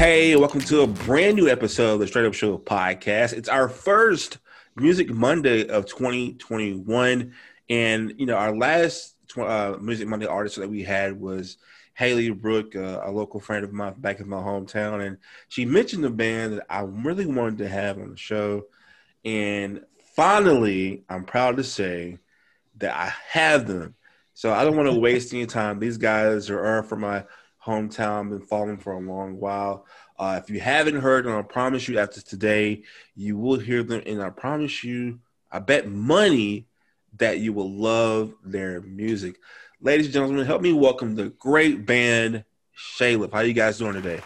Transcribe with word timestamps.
hey, 0.00 0.34
welcome 0.34 0.62
to 0.62 0.80
a 0.80 0.86
brand 0.86 1.36
new 1.36 1.46
episode 1.46 1.92
of 1.92 2.00
the 2.00 2.06
Straight 2.06 2.24
Up 2.24 2.32
Show 2.32 2.56
podcast. 2.56 3.34
It's 3.34 3.50
our 3.50 3.68
first 3.68 4.38
Music 4.74 5.10
Monday 5.10 5.68
of 5.68 5.84
2021. 5.84 7.34
And, 7.68 8.14
you 8.16 8.24
know, 8.24 8.36
our 8.36 8.56
last 8.56 9.16
uh, 9.36 9.76
Music 9.78 10.08
Monday 10.08 10.24
artist 10.24 10.56
that 10.56 10.70
we 10.70 10.82
had 10.82 11.20
was 11.20 11.58
Haley 11.92 12.30
Brooke, 12.30 12.74
uh, 12.74 13.02
a 13.04 13.10
local 13.10 13.40
friend 13.40 13.62
of 13.62 13.74
mine 13.74 13.92
back 13.98 14.20
in 14.20 14.28
my 14.30 14.38
hometown. 14.38 15.06
And 15.06 15.18
she 15.48 15.66
mentioned 15.66 16.06
a 16.06 16.10
band 16.10 16.54
that 16.54 16.66
I 16.70 16.80
really 16.80 17.26
wanted 17.26 17.58
to 17.58 17.68
have 17.68 17.98
on 17.98 18.08
the 18.08 18.16
show. 18.16 18.68
And 19.26 19.84
finally, 20.16 21.04
I'm 21.10 21.24
proud 21.24 21.58
to 21.58 21.62
say 21.62 22.16
that 22.78 22.96
I 22.96 23.12
have 23.38 23.66
them. 23.66 23.96
So 24.32 24.50
I 24.50 24.64
don't 24.64 24.78
want 24.78 24.88
to 24.90 24.98
waste 24.98 25.34
any 25.34 25.44
time. 25.44 25.78
These 25.78 25.98
guys 25.98 26.48
are, 26.48 26.58
are 26.58 26.82
from 26.84 27.02
my 27.02 27.24
hometown, 27.70 28.30
been 28.30 28.40
following 28.40 28.76
for 28.76 28.92
a 28.92 28.98
long 28.98 29.38
while. 29.38 29.86
Uh, 30.18 30.40
if 30.42 30.50
you 30.50 30.60
haven't 30.60 31.00
heard 31.00 31.24
them, 31.24 31.36
I 31.36 31.42
promise 31.42 31.88
you 31.88 31.98
after 31.98 32.20
today, 32.20 32.82
you 33.14 33.38
will 33.38 33.58
hear 33.58 33.82
them. 33.82 34.02
And 34.04 34.22
I 34.22 34.30
promise 34.30 34.82
you, 34.84 35.20
I 35.50 35.60
bet 35.60 35.88
money 35.88 36.66
that 37.18 37.38
you 37.38 37.52
will 37.52 37.70
love 37.70 38.34
their 38.44 38.80
music. 38.80 39.36
Ladies 39.80 40.06
and 40.06 40.12
gentlemen, 40.12 40.44
help 40.44 40.62
me 40.62 40.72
welcome 40.72 41.14
the 41.14 41.30
great 41.30 41.86
band 41.86 42.44
Shaylif. 42.76 43.32
How 43.32 43.40
you 43.40 43.52
guys 43.52 43.78
doing 43.78 43.94
today? 43.94 44.20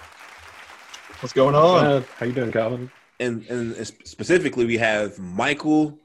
What's 1.21 1.33
going 1.33 1.55
on? 1.55 1.85
Uh, 1.85 2.03
how 2.19 2.27
you 2.27 2.33
doing, 2.33 2.51
Calvin? 2.51 2.91
And, 3.21 3.47
and 3.47 3.87
specifically, 3.87 4.65
we 4.65 4.79
have 4.79 5.19
Michael 5.19 5.99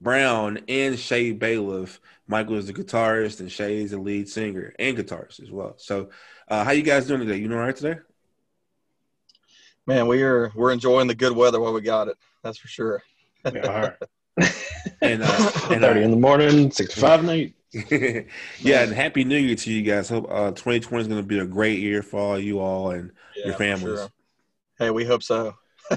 Brown 0.00 0.60
and 0.68 0.98
Shay 0.98 1.32
Bailiff. 1.32 2.00
Michael 2.26 2.56
is 2.56 2.66
the 2.66 2.72
guitarist, 2.72 3.40
and 3.40 3.50
Shay 3.50 3.82
is 3.82 3.90
the 3.90 3.98
lead 3.98 4.28
singer 4.28 4.74
and 4.78 4.96
guitarist 4.96 5.42
as 5.42 5.50
well. 5.50 5.74
So, 5.76 6.10
uh, 6.52 6.64
how 6.64 6.72
you 6.72 6.82
guys 6.82 7.06
doing 7.06 7.20
today? 7.20 7.36
You 7.36 7.48
doing 7.48 7.58
all 7.58 7.64
right 7.64 7.74
today? 7.74 7.98
Man, 9.86 10.06
we 10.06 10.22
are 10.22 10.52
we're 10.54 10.70
enjoying 10.70 11.08
the 11.08 11.14
good 11.14 11.34
weather 11.34 11.58
while 11.58 11.72
we 11.72 11.80
got 11.80 12.08
it. 12.08 12.16
That's 12.42 12.58
for 12.58 12.68
sure. 12.68 13.02
Yeah, 13.50 13.60
all 13.62 13.80
right. 13.80 14.54
and 15.00 15.22
uh, 15.24 15.50
and 15.70 15.80
thirty 15.80 16.02
in 16.02 16.10
the 16.10 16.16
morning, 16.18 16.70
six 16.70 16.94
five 16.94 17.24
night. 17.24 17.54
yeah, 17.90 18.82
and 18.82 18.92
happy 18.92 19.24
New 19.24 19.38
Year 19.38 19.56
to 19.56 19.72
you 19.72 19.82
guys. 19.82 20.10
Hope 20.10 20.26
uh, 20.30 20.50
2020 20.50 21.00
is 21.00 21.08
going 21.08 21.22
to 21.22 21.26
be 21.26 21.38
a 21.38 21.46
great 21.46 21.78
year 21.78 22.02
for 22.02 22.20
all 22.20 22.38
you 22.38 22.60
all 22.60 22.90
and 22.90 23.12
yeah, 23.34 23.46
your 23.46 23.54
families. 23.54 23.98
Sure. 23.98 24.08
Hey, 24.78 24.90
we 24.90 25.06
hope 25.06 25.22
so. 25.22 25.54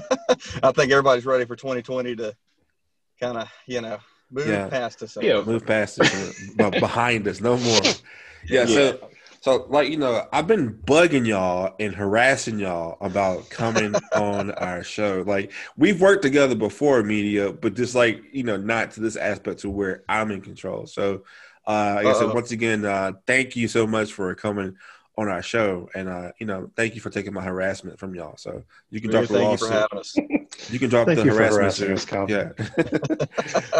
I 0.62 0.72
think 0.72 0.90
everybody's 0.90 1.26
ready 1.26 1.44
for 1.44 1.54
2020 1.54 2.16
to 2.16 2.34
kind 3.20 3.36
of 3.36 3.52
you 3.66 3.82
know 3.82 3.98
move 4.30 4.48
yeah. 4.48 4.68
past 4.68 5.02
us. 5.02 5.18
Yeah, 5.20 5.42
move 5.42 5.66
past 5.66 6.00
us, 6.00 6.50
behind 6.56 7.28
us, 7.28 7.42
no 7.42 7.58
more. 7.58 7.82
Yeah, 8.48 8.64
yeah, 8.64 8.66
so 8.66 9.10
so 9.46 9.64
like 9.68 9.88
you 9.88 9.96
know, 9.96 10.26
I've 10.32 10.48
been 10.48 10.74
bugging 10.74 11.24
y'all 11.24 11.76
and 11.78 11.94
harassing 11.94 12.58
y'all 12.58 12.98
about 13.00 13.48
coming 13.48 13.94
on 14.16 14.50
our 14.50 14.82
show. 14.82 15.22
Like 15.24 15.52
we've 15.76 16.00
worked 16.00 16.22
together 16.22 16.56
before, 16.56 17.04
media, 17.04 17.52
but 17.52 17.74
just 17.74 17.94
like 17.94 18.20
you 18.32 18.42
know, 18.42 18.56
not 18.56 18.90
to 18.92 19.00
this 19.00 19.14
aspect 19.14 19.60
to 19.60 19.70
where 19.70 20.02
I'm 20.08 20.32
in 20.32 20.40
control. 20.40 20.88
So 20.88 21.22
uh, 21.64 21.92
like 21.94 22.06
I 22.06 22.12
said, 22.14 22.34
once 22.34 22.50
again, 22.50 22.84
uh, 22.84 23.12
thank 23.28 23.54
you 23.54 23.68
so 23.68 23.86
much 23.86 24.12
for 24.12 24.34
coming 24.34 24.74
on 25.16 25.28
our 25.28 25.42
show, 25.42 25.88
and 25.94 26.08
uh, 26.08 26.32
you 26.40 26.46
know, 26.46 26.72
thank 26.74 26.96
you 26.96 27.00
for 27.00 27.10
taking 27.10 27.32
my 27.32 27.44
harassment 27.44 28.00
from 28.00 28.16
y'all. 28.16 28.36
So 28.36 28.64
you 28.90 29.00
can 29.00 29.12
drop 29.12 29.26
the 29.26 29.38
lawsuit. 29.38 30.35
You, 30.68 30.72
you 30.72 30.78
can 30.78 30.90
drop 30.90 31.06
thank 31.06 31.18
the 31.18 31.24
you 31.24 31.34
harassment. 31.34 31.92
Us, 31.92 32.06
yeah. 32.28 32.50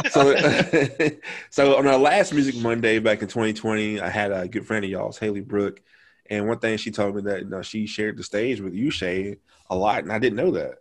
so, 0.11 1.11
so 1.51 1.77
on 1.77 1.87
our 1.87 1.99
last 1.99 2.33
Music 2.33 2.57
Monday 2.57 2.99
back 2.99 3.23
in 3.23 3.29
2020, 3.29 4.01
I 4.01 4.09
had 4.09 4.33
a 4.33 4.49
good 4.49 4.67
friend 4.67 4.85
of 4.85 4.91
y'all's, 4.91 5.19
Haley 5.19 5.41
Brooke, 5.41 5.83
and 6.29 6.47
one 6.47 6.59
thing 6.59 6.77
she 6.77 6.91
told 6.91 7.17
me 7.17 7.23
that 7.23 7.43
you 7.43 7.49
know, 7.49 7.63
she 7.63 7.87
shared 7.87 8.17
the 8.17 8.25
stage 8.25 8.61
with 8.61 8.75
you, 8.75 8.91
Shay, 8.91 9.37
a 9.71 9.77
lot, 9.77 10.03
and 10.03 10.13
I 10.13 10.19
didn't 10.19 10.37
know 10.37 10.53
that. 10.53 10.77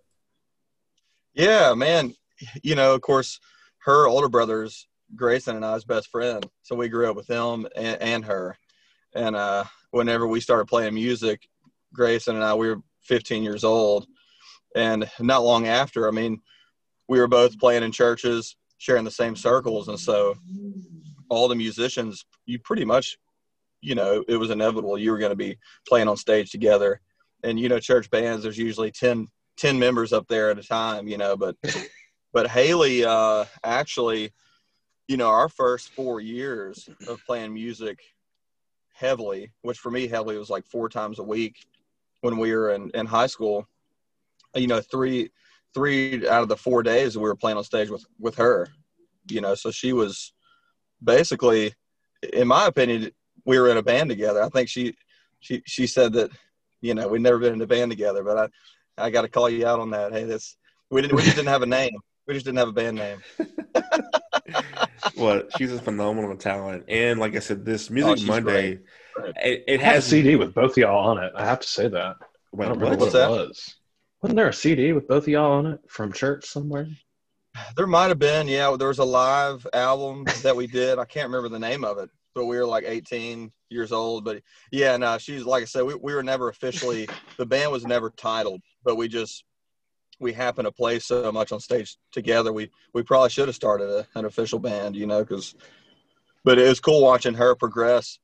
Yeah, 1.33 1.73
man. 1.73 2.13
You 2.63 2.75
know, 2.75 2.94
of 2.94 3.01
course, 3.01 3.39
her 3.79 4.07
older 4.07 4.29
brother's 4.29 4.88
Grayson 5.16 5.56
and 5.56 5.66
I 5.66 5.73
I's 5.73 5.83
best 5.83 6.09
friend. 6.09 6.45
So 6.63 6.75
we 6.75 6.89
grew 6.89 7.09
up 7.09 7.16
with 7.16 7.27
him 7.27 7.67
and, 7.75 8.01
and 8.01 8.25
her. 8.25 8.57
And 9.13 9.35
uh, 9.35 9.66
whenever 9.91 10.27
we 10.27 10.39
started 10.39 10.67
playing 10.67 10.95
music, 10.95 11.47
Grayson 11.94 12.35
and 12.35 12.44
I, 12.44 12.53
we 12.56 12.69
were 12.69 12.81
15 13.03 13.44
years 13.44 13.63
old. 13.63 14.07
And 14.75 15.09
not 15.19 15.44
long 15.44 15.68
after, 15.68 16.08
I 16.08 16.12
mean, 16.12 16.41
we 17.08 17.19
were 17.19 17.28
both 17.28 17.59
playing 17.59 17.84
in 17.84 17.91
churches, 17.91 18.58
sharing 18.78 19.06
the 19.06 19.12
same 19.12 19.36
circles. 19.36 19.88
And 19.88 20.00
so 20.00 20.36
all 21.30 21.47
the 21.47 21.56
musicians, 21.56 22.25
you 22.46 22.59
pretty 22.59 22.86
much, 22.86 23.18
you 23.81 23.96
know, 23.96 24.24
it 24.28 24.36
was 24.36 24.50
inevitable 24.50 24.97
you 24.97 25.12
were 25.12 25.18
going 25.18 25.31
to 25.31 25.36
be 25.36 25.58
playing 25.88 26.08
on 26.08 26.18
stage 26.18 26.52
together. 26.52 27.00
And, 27.44 27.59
you 27.59 27.69
know, 27.69 27.80
church 27.80 28.09
bands, 28.09 28.44
there's 28.44 28.58
usually 28.58 28.91
10, 28.91 29.28
10 29.58 29.80
members 29.80 30.12
up 30.12 30.28
there 30.28 30.52
at 30.52 30.59
a 30.59 30.63
time, 30.63 31.07
you 31.07 31.18
know, 31.18 31.38
but, 31.38 31.56
but 32.34 32.50
Haley 32.50 33.06
uh, 33.06 33.46
actually– 33.63 34.31
you 35.07 35.18
know, 35.18 35.30
our 35.30 35.50
first 35.50 35.90
four 35.90 36.19
years 36.19 36.90
of 37.07 37.19
playing 37.25 37.53
music 37.53 38.00
heavily, 38.94 39.52
which 39.62 39.78
for 39.78 39.92
me 39.92 40.07
heavily 40.07 40.38
was 40.38 40.50
like 40.50 40.66
four 40.66 40.90
times 40.90 41.19
a 41.19 41.24
week 41.24 41.66
when 42.22 42.38
we 42.38 42.53
were 42.56 42.72
in, 42.72 42.90
in 42.92 43.06
high 43.06 43.28
school. 43.28 43.68
You 44.55 44.67
know, 44.67 44.81
three 44.81 45.31
three 45.73 46.27
out 46.27 46.41
of 46.41 46.47
the 46.47 46.57
four 46.57 46.81
days 46.81 47.17
we 47.17 47.23
were 47.23 47.35
playing 47.35 47.57
on 47.57 47.63
stage 47.63 47.89
with 47.89 48.05
with 48.19 48.35
her. 48.35 48.69
You 49.29 49.41
know, 49.41 49.55
so 49.55 49.71
she 49.71 49.93
was 49.93 50.33
basically, 51.03 51.73
in 52.33 52.47
my 52.47 52.67
opinion, 52.67 53.11
we 53.45 53.59
were 53.59 53.69
in 53.69 53.77
a 53.77 53.83
band 53.83 54.09
together. 54.09 54.41
I 54.41 54.49
think 54.49 54.69
she 54.69 54.95
she 55.39 55.61
she 55.65 55.88
said 55.88 56.13
that, 56.13 56.31
you 56.81 56.94
know, 56.94 57.07
we'd 57.07 57.21
never 57.21 57.39
been 57.39 57.53
in 57.53 57.61
a 57.61 57.67
band 57.67 57.91
together, 57.91 58.23
but 58.23 58.38
I 58.97 59.05
I 59.05 59.09
got 59.09 59.23
to 59.23 59.29
call 59.29 59.49
you 59.49 59.67
out 59.67 59.79
on 59.79 59.89
that. 59.91 60.13
Hey, 60.13 60.23
this 60.23 60.57
we 60.89 61.01
didn't 61.01 61.15
we 61.15 61.23
just 61.23 61.35
didn't 61.35 61.49
have 61.49 61.61
a 61.61 61.67
name. 61.67 61.97
We 62.27 62.33
just 62.33 62.45
didn't 62.45 62.57
have 62.57 62.69
a 62.69 62.73
band 62.73 62.97
name. 62.97 63.21
well, 65.17 65.44
she's 65.57 65.71
a 65.71 65.79
phenomenal 65.79 66.35
talent, 66.38 66.85
and 66.88 67.19
like 67.19 67.35
I 67.35 67.39
said, 67.39 67.65
this 67.65 67.89
oh, 67.89 67.94
Music 67.94 68.27
oh, 68.27 68.31
Monday, 68.31 68.79
it, 69.44 69.63
it 69.67 69.79
has 69.81 70.05
a 70.05 70.09
CD 70.09 70.35
with 70.35 70.53
both 70.53 70.71
of 70.71 70.77
y'all 70.77 71.09
on 71.09 71.23
it. 71.23 71.33
I 71.35 71.45
have 71.45 71.59
to 71.59 71.67
say 71.67 71.88
that. 71.88 72.15
Wait, 72.51 72.65
I 72.65 72.69
don't 72.69 72.79
remember 72.79 73.05
what 73.05 73.13
that? 73.13 73.29
it 73.29 73.29
was. 73.29 73.75
Wasn't 74.25 74.38
there 74.38 74.50
a 74.50 74.53
CD 74.53 74.91
with 74.91 75.08
both 75.08 75.25
of 75.25 75.28
y'all 75.28 75.52
on 75.52 75.68
it 75.68 75.81
from 75.88 76.12
church 76.12 76.47
somewhere? 76.47 76.88
There 77.78 77.86
might 77.86 78.08
have 78.08 78.18
been. 78.18 78.47
Yeah, 78.47 78.75
there 78.75 78.88
was 78.88 78.97
a 78.97 79.03
live 79.03 79.68
album 79.72 80.25
that 80.41 80.56
we 80.56 80.66
did. 80.66 80.97
I 80.97 81.06
can't 81.06 81.28
remember 81.28 81.47
the 81.47 81.59
name 81.59 81.84
of 81.84 82.00
it, 82.00 82.09
but 82.34 82.46
we 82.46 82.58
were 82.58 82.66
like 82.66 82.86
18 82.88 83.52
years 83.69 83.91
old. 83.91 84.25
But 84.25 84.41
yeah, 84.72 84.97
no, 84.97 85.19
she's 85.19 85.44
like 85.44 85.62
I 85.62 85.66
said, 85.66 85.84
we, 85.84 85.94
we 85.94 86.16
were 86.16 86.24
never 86.24 86.50
officially. 86.50 87.08
the 87.38 87.46
band 87.46 87.72
was 87.72 87.86
never 87.86 88.09
titled, 88.09 88.62
but 88.84 88.96
we 88.96 89.08
just 89.08 89.46
we 90.19 90.34
happen 90.34 90.66
to 90.66 90.72
play 90.72 90.97
so 90.97 91.31
much 91.31 91.52
on 91.52 91.59
stage 91.59 91.96
together. 92.12 92.52
We 92.52 92.72
we 92.96 93.03
probably 93.03 93.30
should 93.30 93.47
have 93.47 93.56
started 93.56 93.92
a, 93.92 94.07
an 94.18 94.25
official 94.25 94.57
band, 94.57 94.96
you 94.96 95.06
know, 95.06 95.24
because. 95.24 95.53
But 96.44 96.57
it 96.57 96.68
was 96.68 96.80
cool 96.80 97.03
watching 97.03 97.36
her 97.36 97.53
progress 97.53 98.18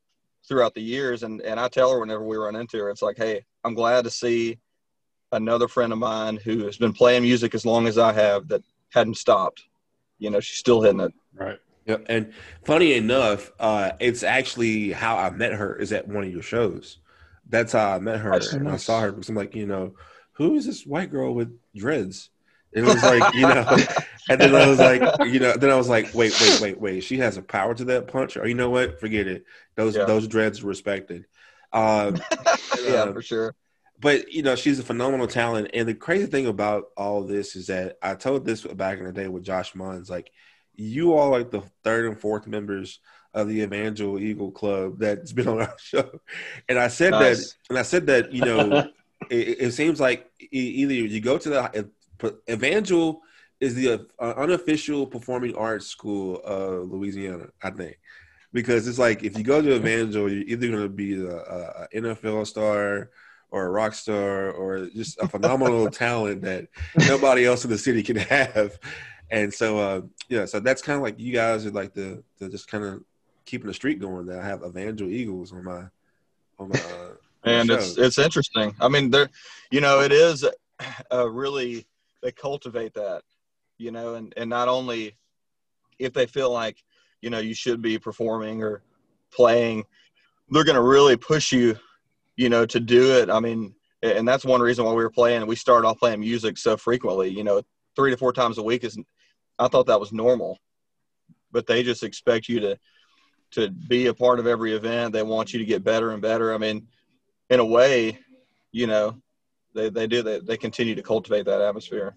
throughout 0.47 0.73
the 0.73 0.81
years, 0.81 1.21
and 1.21 1.41
and 1.41 1.59
I 1.59 1.67
tell 1.67 1.91
her 1.91 1.99
whenever 1.99 2.25
we 2.25 2.37
run 2.37 2.55
into 2.55 2.79
her, 2.79 2.89
it's 2.89 3.03
like, 3.03 3.19
hey, 3.19 3.45
I'm 3.63 3.75
glad 3.75 4.05
to 4.05 4.09
see 4.09 4.57
another 5.31 5.67
friend 5.67 5.93
of 5.93 5.99
mine 5.99 6.37
who 6.37 6.65
has 6.65 6.77
been 6.77 6.93
playing 6.93 7.23
music 7.23 7.55
as 7.55 7.65
long 7.65 7.87
as 7.87 7.97
I 7.97 8.13
have 8.13 8.47
that 8.49 8.63
hadn't 8.89 9.17
stopped. 9.17 9.63
You 10.19 10.29
know, 10.29 10.39
she's 10.39 10.57
still 10.57 10.81
hitting 10.81 10.99
it. 10.99 11.13
Right. 11.33 11.59
Yep. 11.85 12.05
And 12.09 12.33
funny 12.63 12.93
enough, 12.93 13.51
uh, 13.59 13.91
it's 13.99 14.23
actually 14.23 14.91
how 14.91 15.17
I 15.17 15.29
met 15.31 15.53
her 15.53 15.75
is 15.75 15.91
at 15.91 16.07
one 16.07 16.23
of 16.23 16.31
your 16.31 16.43
shows. 16.43 16.99
That's 17.49 17.73
how 17.73 17.95
I 17.95 17.99
met 17.99 18.19
her. 18.19 18.39
and 18.53 18.69
I 18.69 18.77
saw 18.77 19.01
her 19.01 19.11
because 19.11 19.29
I'm 19.29 19.35
like, 19.35 19.55
you 19.55 19.65
know, 19.65 19.95
who 20.33 20.55
is 20.55 20.65
this 20.65 20.85
white 20.85 21.11
girl 21.11 21.33
with 21.33 21.57
dreads? 21.75 22.29
It 22.71 22.83
was 22.83 23.03
like, 23.03 23.33
you 23.33 23.41
know, 23.41 23.65
and 24.29 24.39
then 24.39 24.55
I 24.55 24.67
was 24.67 24.79
like, 24.79 25.01
you 25.27 25.39
know, 25.39 25.57
then 25.57 25.69
I 25.69 25.75
was 25.75 25.89
like, 25.89 26.13
wait, 26.13 26.39
wait, 26.39 26.61
wait, 26.61 26.79
wait. 26.79 27.03
She 27.03 27.17
has 27.17 27.35
a 27.35 27.41
power 27.41 27.73
to 27.75 27.83
that 27.85 28.07
punch, 28.07 28.37
or 28.37 28.47
you 28.47 28.53
know 28.53 28.69
what? 28.69 28.99
Forget 28.99 29.27
it. 29.27 29.43
Those 29.75 29.95
yeah. 29.95 30.05
those 30.05 30.27
dreads 30.27 30.63
respected. 30.63 31.25
Uh, 31.73 32.13
yeah, 32.85 32.93
uh, 32.93 33.13
for 33.13 33.21
sure. 33.21 33.55
But 34.01 34.33
you 34.33 34.41
know, 34.41 34.55
she's 34.55 34.79
a 34.79 34.83
phenomenal 34.83 35.27
talent, 35.27 35.69
and 35.75 35.87
the 35.87 35.93
crazy 35.93 36.25
thing 36.25 36.47
about 36.47 36.85
all 36.97 37.23
this 37.23 37.55
is 37.55 37.67
that 37.67 37.97
I 38.01 38.15
told 38.15 38.45
this 38.45 38.63
back 38.63 38.97
in 38.97 39.05
the 39.05 39.11
day 39.11 39.27
with 39.27 39.43
Josh 39.43 39.73
Munns, 39.73 40.09
like 40.09 40.31
you 40.75 41.13
all 41.13 41.29
like 41.29 41.51
the 41.51 41.61
third 41.83 42.07
and 42.07 42.19
fourth 42.19 42.47
members 42.47 42.99
of 43.35 43.47
the 43.47 43.61
Evangel 43.61 44.19
Eagle 44.19 44.51
Club 44.51 44.97
that's 44.97 45.31
been 45.31 45.47
on 45.47 45.61
our 45.61 45.75
show, 45.77 46.19
and 46.67 46.79
I 46.79 46.87
said 46.87 47.11
nice. 47.11 47.51
that, 47.51 47.55
and 47.69 47.77
I 47.77 47.83
said 47.83 48.07
that 48.07 48.33
you 48.33 48.43
know 48.43 48.89
it, 49.29 49.61
it, 49.61 49.71
seems 49.71 49.99
like 49.99 50.31
either 50.51 50.93
you 50.93 51.21
go 51.21 51.37
to 51.37 51.49
the 51.49 51.89
Evangel 52.49 53.21
is 53.59 53.75
the 53.75 54.07
uh, 54.19 54.33
unofficial 54.35 55.05
performing 55.05 55.55
arts 55.55 55.85
school 55.85 56.41
of 56.43 56.89
Louisiana, 56.89 57.49
I 57.61 57.69
think, 57.69 57.99
because 58.51 58.87
it's 58.87 58.97
like 58.97 59.23
if 59.23 59.37
you 59.37 59.43
go 59.43 59.61
to 59.61 59.75
Evangel, 59.75 60.27
you're 60.27 60.47
either 60.47 60.67
going 60.69 60.81
to 60.81 60.89
be 60.89 61.23
a, 61.23 61.35
a, 61.35 61.87
NFL 61.93 62.47
star 62.47 63.11
or 63.51 63.65
a 63.65 63.69
rock 63.69 63.93
star 63.93 64.51
or 64.51 64.87
just 64.87 65.19
a 65.19 65.27
phenomenal 65.29 65.89
talent 65.89 66.41
that 66.41 66.67
nobody 67.07 67.45
else 67.45 67.63
in 67.63 67.69
the 67.69 67.77
city 67.77 68.01
can 68.01 68.15
have. 68.17 68.79
And 69.29 69.53
so, 69.53 69.77
uh, 69.77 70.01
yeah, 70.27 70.45
so 70.45 70.59
that's 70.59 70.81
kind 70.81 70.97
of 70.97 71.03
like 71.03 71.19
you 71.19 71.31
guys 71.31 71.65
are 71.65 71.71
like 71.71 71.93
the, 71.93 72.23
the 72.39 72.49
just 72.49 72.67
kind 72.67 72.83
of 72.83 73.03
keeping 73.45 73.67
the 73.67 73.73
street 73.73 73.99
going. 73.99 74.25
That 74.25 74.39
I 74.39 74.45
have 74.45 74.63
Evangel 74.63 75.09
Eagles 75.09 75.53
on 75.53 75.63
my 75.63 75.83
on 76.59 76.69
my 76.69 76.79
uh, 76.79 77.13
And 77.43 77.69
it's 77.69 77.97
it's 77.97 78.17
interesting. 78.17 78.75
I 78.81 78.89
mean, 78.89 79.09
there, 79.09 79.29
you 79.71 79.79
know, 79.79 80.01
it 80.01 80.11
is 80.11 80.45
uh, 81.11 81.29
really 81.29 81.87
they 82.21 82.31
cultivate 82.31 82.93
that, 82.95 83.23
you 83.77 83.91
know, 83.91 84.15
and 84.15 84.33
and 84.37 84.49
not 84.49 84.67
only 84.67 85.15
if 85.97 86.13
they 86.13 86.25
feel 86.25 86.51
like 86.51 86.83
you 87.21 87.29
know 87.29 87.39
you 87.39 87.53
should 87.53 87.81
be 87.81 87.97
performing 87.97 88.61
or 88.63 88.83
playing, 89.31 89.85
they're 90.49 90.63
going 90.65 90.75
to 90.75 90.81
really 90.81 91.15
push 91.15 91.51
you, 91.51 91.77
you 92.41 92.49
know, 92.49 92.65
to 92.65 92.79
do 92.79 93.13
it. 93.19 93.29
I 93.29 93.39
mean, 93.39 93.75
and 94.01 94.27
that's 94.27 94.43
one 94.43 94.61
reason 94.61 94.83
why 94.83 94.93
we 94.93 95.03
were 95.03 95.11
playing. 95.11 95.45
We 95.45 95.55
started 95.55 95.87
off 95.87 95.99
playing 95.99 96.21
music 96.21 96.57
so 96.57 96.75
frequently. 96.75 97.29
You 97.29 97.43
know, 97.43 97.61
three 97.95 98.09
to 98.09 98.17
four 98.17 98.33
times 98.33 98.57
a 98.57 98.63
week 98.63 98.83
is. 98.83 98.97
I 99.59 99.67
thought 99.67 99.85
that 99.87 99.99
was 99.99 100.11
normal, 100.11 100.57
but 101.51 101.67
they 101.67 101.83
just 101.83 102.01
expect 102.01 102.49
you 102.49 102.59
to 102.61 102.79
to 103.51 103.69
be 103.69 104.07
a 104.07 104.13
part 104.13 104.39
of 104.39 104.47
every 104.47 104.73
event. 104.73 105.13
They 105.13 105.21
want 105.21 105.53
you 105.53 105.59
to 105.59 105.65
get 105.65 105.83
better 105.83 106.11
and 106.11 106.21
better. 106.21 106.51
I 106.51 106.57
mean, 106.57 106.87
in 107.51 107.59
a 107.59 107.65
way, 107.65 108.17
you 108.71 108.87
know, 108.87 109.21
they, 109.75 109.89
they 109.89 110.07
do 110.07 110.23
they, 110.23 110.39
they 110.39 110.57
continue 110.57 110.95
to 110.95 111.03
cultivate 111.03 111.45
that 111.45 111.61
atmosphere. 111.61 112.15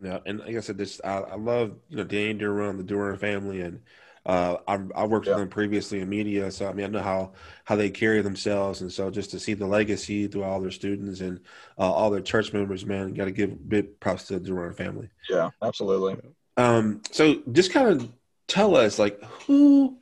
Yeah, 0.00 0.18
and 0.26 0.38
like 0.38 0.56
I 0.56 0.60
said, 0.60 0.78
this 0.78 1.00
I, 1.02 1.18
I 1.18 1.34
love 1.34 1.72
you 1.88 1.96
know 1.96 2.04
Dan 2.04 2.38
Duran, 2.38 2.76
the 2.76 2.84
Duran 2.84 3.18
family, 3.18 3.62
and 3.62 3.80
uh, 4.24 4.56
I, 4.68 4.78
I 4.94 5.04
worked 5.06 5.26
yeah. 5.26 5.32
with 5.32 5.40
them 5.40 5.48
previously 5.48 6.00
in 6.00 6.08
media, 6.08 6.50
so 6.50 6.68
I 6.68 6.72
mean 6.72 6.86
I 6.86 6.88
know 6.88 7.02
how 7.02 7.32
how 7.64 7.76
they 7.76 7.90
carry 7.90 8.22
themselves, 8.22 8.80
and 8.80 8.92
so 8.92 9.10
just 9.10 9.30
to 9.32 9.40
see 9.40 9.54
the 9.54 9.66
legacy 9.66 10.28
through 10.28 10.44
all 10.44 10.60
their 10.60 10.70
students 10.70 11.20
and 11.20 11.40
uh, 11.78 11.90
all 11.92 12.10
their 12.10 12.20
church 12.20 12.52
members, 12.52 12.86
man, 12.86 13.14
got 13.14 13.24
to 13.24 13.32
give 13.32 13.68
big 13.68 13.98
props 13.98 14.24
to 14.28 14.34
the 14.34 14.40
Duran 14.40 14.74
family. 14.74 15.08
Yeah, 15.28 15.50
absolutely. 15.60 16.16
Um, 16.56 17.02
so 17.10 17.42
just 17.50 17.72
kind 17.72 17.88
of 17.88 18.08
tell 18.46 18.76
us 18.76 18.98
like 18.98 19.22
who 19.46 19.98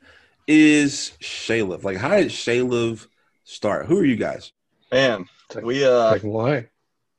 is 0.47 1.13
Shaylif? 1.21 1.83
Like, 1.83 1.97
how 1.97 2.09
did 2.09 2.27
Shaylif 2.27 3.07
start? 3.43 3.87
Who 3.87 3.97
are 3.97 4.05
you 4.05 4.17
guys? 4.17 4.51
Man, 4.91 5.25
we 5.63 5.83
uh, 5.83 6.19
why? 6.19 6.67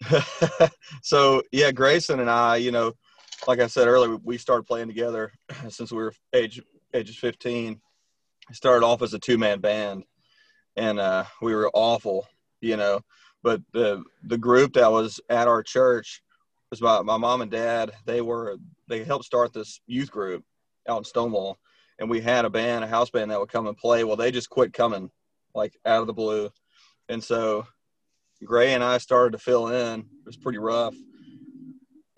so 1.03 1.43
yeah, 1.51 1.73
Grayson 1.73 2.21
and 2.21 2.31
I, 2.31 2.57
you 2.57 2.71
know, 2.71 2.93
like 3.49 3.61
I 3.61 3.67
said 3.67 3.89
earlier, 3.89 4.17
we 4.23 4.39
started 4.39 4.65
playing 4.65 4.89
together 4.89 5.33
since 5.69 5.91
we 5.91 5.99
were 5.99 6.15
age 6.33 6.63
ages 6.95 7.17
15. 7.17 7.81
I 8.51 8.53
started 8.53 8.85
off 8.85 9.03
as 9.03 9.15
a 9.15 9.19
two 9.19 9.39
man 9.39 9.61
band, 9.61 10.05
and 10.77 10.99
uh, 10.99 11.25
we 11.41 11.55
were 11.55 11.71
awful, 11.73 12.27
you 12.61 12.77
know. 12.77 13.01
But 13.43 13.61
the 13.73 14.03
the 14.25 14.39
group 14.39 14.75
that 14.75 14.91
was 14.91 15.21
at 15.29 15.49
our 15.49 15.63
church 15.63 16.23
was 16.71 16.81
my 16.81 17.03
my 17.03 17.17
mom 17.17 17.43
and 17.43 17.51
dad. 17.51 17.93
They 18.05 18.21
were 18.21 18.57
they 18.89 19.05
helped 19.05 19.25
start 19.25 19.53
this 19.53 19.81
youth 19.87 20.11
group 20.11 20.45
out 20.89 20.99
in 20.99 21.05
Stonewall, 21.05 21.59
and 21.99 22.11
we 22.11 22.21
had 22.21 22.45
a 22.45 22.51
band, 22.51 22.85
a 22.85 22.89
house 22.89 23.11
band 23.11 23.31
that 23.31 23.41
would 23.41 23.49
come 23.49 23.67
and 23.67 23.77
play. 23.77 24.05
Well, 24.05 24.17
they 24.17 24.31
just 24.31 24.51
quit 24.51 24.73
coming, 24.73 25.11
like 25.55 25.77
out 25.87 26.01
of 26.01 26.07
the 26.07 26.13
blue, 26.13 26.51
and 27.09 27.23
so 27.23 27.67
Gray 28.45 28.75
and 28.75 28.83
I 28.83 28.99
started 28.99 29.33
to 29.33 29.39
fill 29.39 29.69
in. 29.69 30.01
It 30.01 30.27
was 30.27 30.37
pretty 30.37 30.59
rough, 30.59 30.95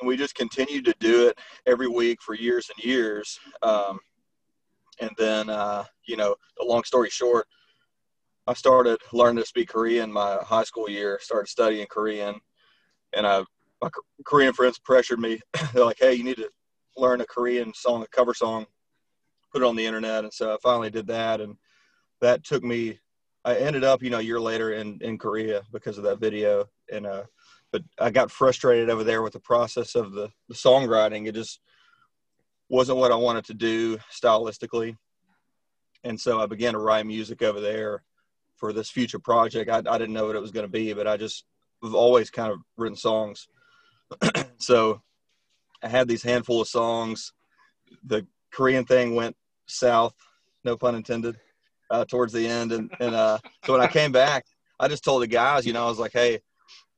and 0.01 0.09
we 0.09 0.17
just 0.17 0.35
continued 0.35 0.87
to 0.87 0.95
do 1.01 1.29
it 1.29 1.39
every 1.67 1.89
week 1.89 2.23
for 2.23 2.35
years 2.35 2.71
and 2.75 2.85
years. 2.85 3.39
Um, 3.63 4.01
and 5.01 5.11
then, 5.19 5.51
uh, 5.51 5.85
you 6.07 6.17
know, 6.17 6.37
the 6.59 6.65
long 6.65 6.85
story 6.85 7.11
short, 7.11 7.47
I 8.47 8.55
started 8.55 8.99
learning 9.13 9.43
to 9.43 9.49
speak 9.49 9.69
Korean 9.69 10.13
my 10.13 10.39
high 10.43 10.65
school 10.65 10.89
year. 10.89 11.19
Started 11.21 11.49
studying 11.49 11.87
Korean, 11.87 12.41
and 13.13 13.27
I 13.27 13.45
my 13.83 13.89
Korean 14.25 14.53
friends 14.53 14.79
pressured 14.79 15.21
me. 15.21 15.41
They're 15.73 15.85
like, 15.85 15.99
"Hey, 15.99 16.15
you 16.15 16.25
need 16.25 16.37
to 16.37 16.51
learn 16.97 17.21
a 17.21 17.27
Korean 17.27 17.73
song, 17.75 18.03
a 18.03 18.07
cover 18.09 18.35
song." 18.35 18.67
put 19.55 19.63
it 19.63 19.67
on 19.67 19.77
the 19.77 19.87
internet. 19.87 20.25
And 20.25 20.35
so 20.35 20.53
I 20.53 20.57
finally 20.63 20.91
did 20.91 21.07
that. 21.07 21.41
And 21.41 21.57
that 22.21 22.43
took 22.43 22.65
me, 22.65 22.99
I 23.45 23.55
ended 23.55 23.85
up, 23.85 24.03
you 24.03 24.11
know, 24.11 24.19
a 24.19 24.23
year 24.23 24.41
later 24.41 24.73
in, 24.73 24.99
in 25.01 25.17
Korea 25.17 25.63
because 25.73 25.97
of 25.97 26.05
that 26.05 26.19
video. 26.19 26.67
And, 26.93 27.07
uh, 27.07 27.23
but 27.71 27.83
I 28.01 28.11
got 28.11 28.33
frustrated 28.33 28.91
over 28.91 29.05
there 29.05 29.23
with 29.23 29.33
the 29.33 29.41
process 29.41 29.95
of 29.95 30.13
the, 30.13 30.29
the 30.49 30.55
songwriting. 30.55 31.29
It 31.29 31.37
just 31.37 31.61
wasn't 32.69 32.99
what 32.99 33.13
I 33.13 33.17
wanted 33.17 33.45
to 33.47 33.55
do 33.55 33.99
stylistically. 34.13 34.97
And 36.03 36.21
so 36.21 36.41
I 36.41 36.47
began 36.47 36.75
to 36.75 36.79
write 36.79 37.07
music 37.07 37.43
over 37.43 37.61
there 37.61 38.03
for 38.57 38.73
this 38.73 38.91
future 38.91 39.19
project. 39.19 39.71
I, 39.71 39.79
I 39.79 39.99
didn't 39.99 40.13
know 40.13 40.27
what 40.27 40.37
it 40.37 40.43
was 40.43 40.51
going 40.51 40.67
to 40.67 40.73
be, 40.73 40.93
but 40.93 41.07
I 41.07 41.17
just 41.17 41.45
have 41.83 41.95
always 41.95 42.31
kind 42.31 42.53
of 42.53 42.59
written 42.77 42.97
songs. 42.97 43.49
so 44.59 45.03
I 45.83 45.89
had 45.89 46.09
these 46.09 46.23
handful 46.23 46.61
of 46.61 46.69
songs. 46.69 47.33
The 48.05 48.27
Korean 48.51 48.85
thing 48.85 49.15
went 49.15 49.37
south, 49.67 50.15
no 50.63 50.77
pun 50.77 50.95
intended, 50.95 51.39
uh, 51.91 52.05
towards 52.05 52.33
the 52.33 52.47
end. 52.47 52.73
And, 52.73 52.91
and 53.01 53.15
uh, 53.15 53.39
so 53.65 53.73
when 53.73 53.83
I 53.83 53.89
came 53.89 54.13
back, 54.13 54.47
I 54.79 54.89
just 54.89 55.05
told 55.05 55.23
the 55.23 55.27
guys, 55.27 55.67
you 55.67 55.73
know, 55.73 55.85
I 55.85 55.89
was 55.89 55.99
like, 55.99 56.13
hey, 56.13 56.41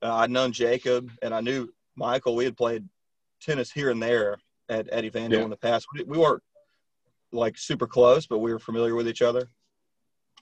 uh, 0.02 0.14
I'd 0.14 0.30
known 0.30 0.52
Jacob 0.52 1.10
and 1.22 1.34
I 1.34 1.40
knew 1.40 1.68
Michael. 1.96 2.36
We 2.36 2.44
had 2.44 2.56
played 2.56 2.88
tennis 3.40 3.70
here 3.70 3.90
and 3.90 4.02
there 4.02 4.38
at, 4.68 4.88
at 4.88 5.04
Evangel 5.04 5.38
yeah. 5.38 5.44
in 5.44 5.50
the 5.50 5.56
past. 5.56 5.86
We, 5.94 6.04
we, 6.04 6.18
weren't 6.18 6.42
like 7.32 7.58
super 7.58 7.86
close, 7.86 8.26
but 8.26 8.38
we 8.38 8.52
were 8.52 8.58
familiar 8.58 8.94
with 8.94 9.08
each 9.08 9.22
other. 9.22 9.48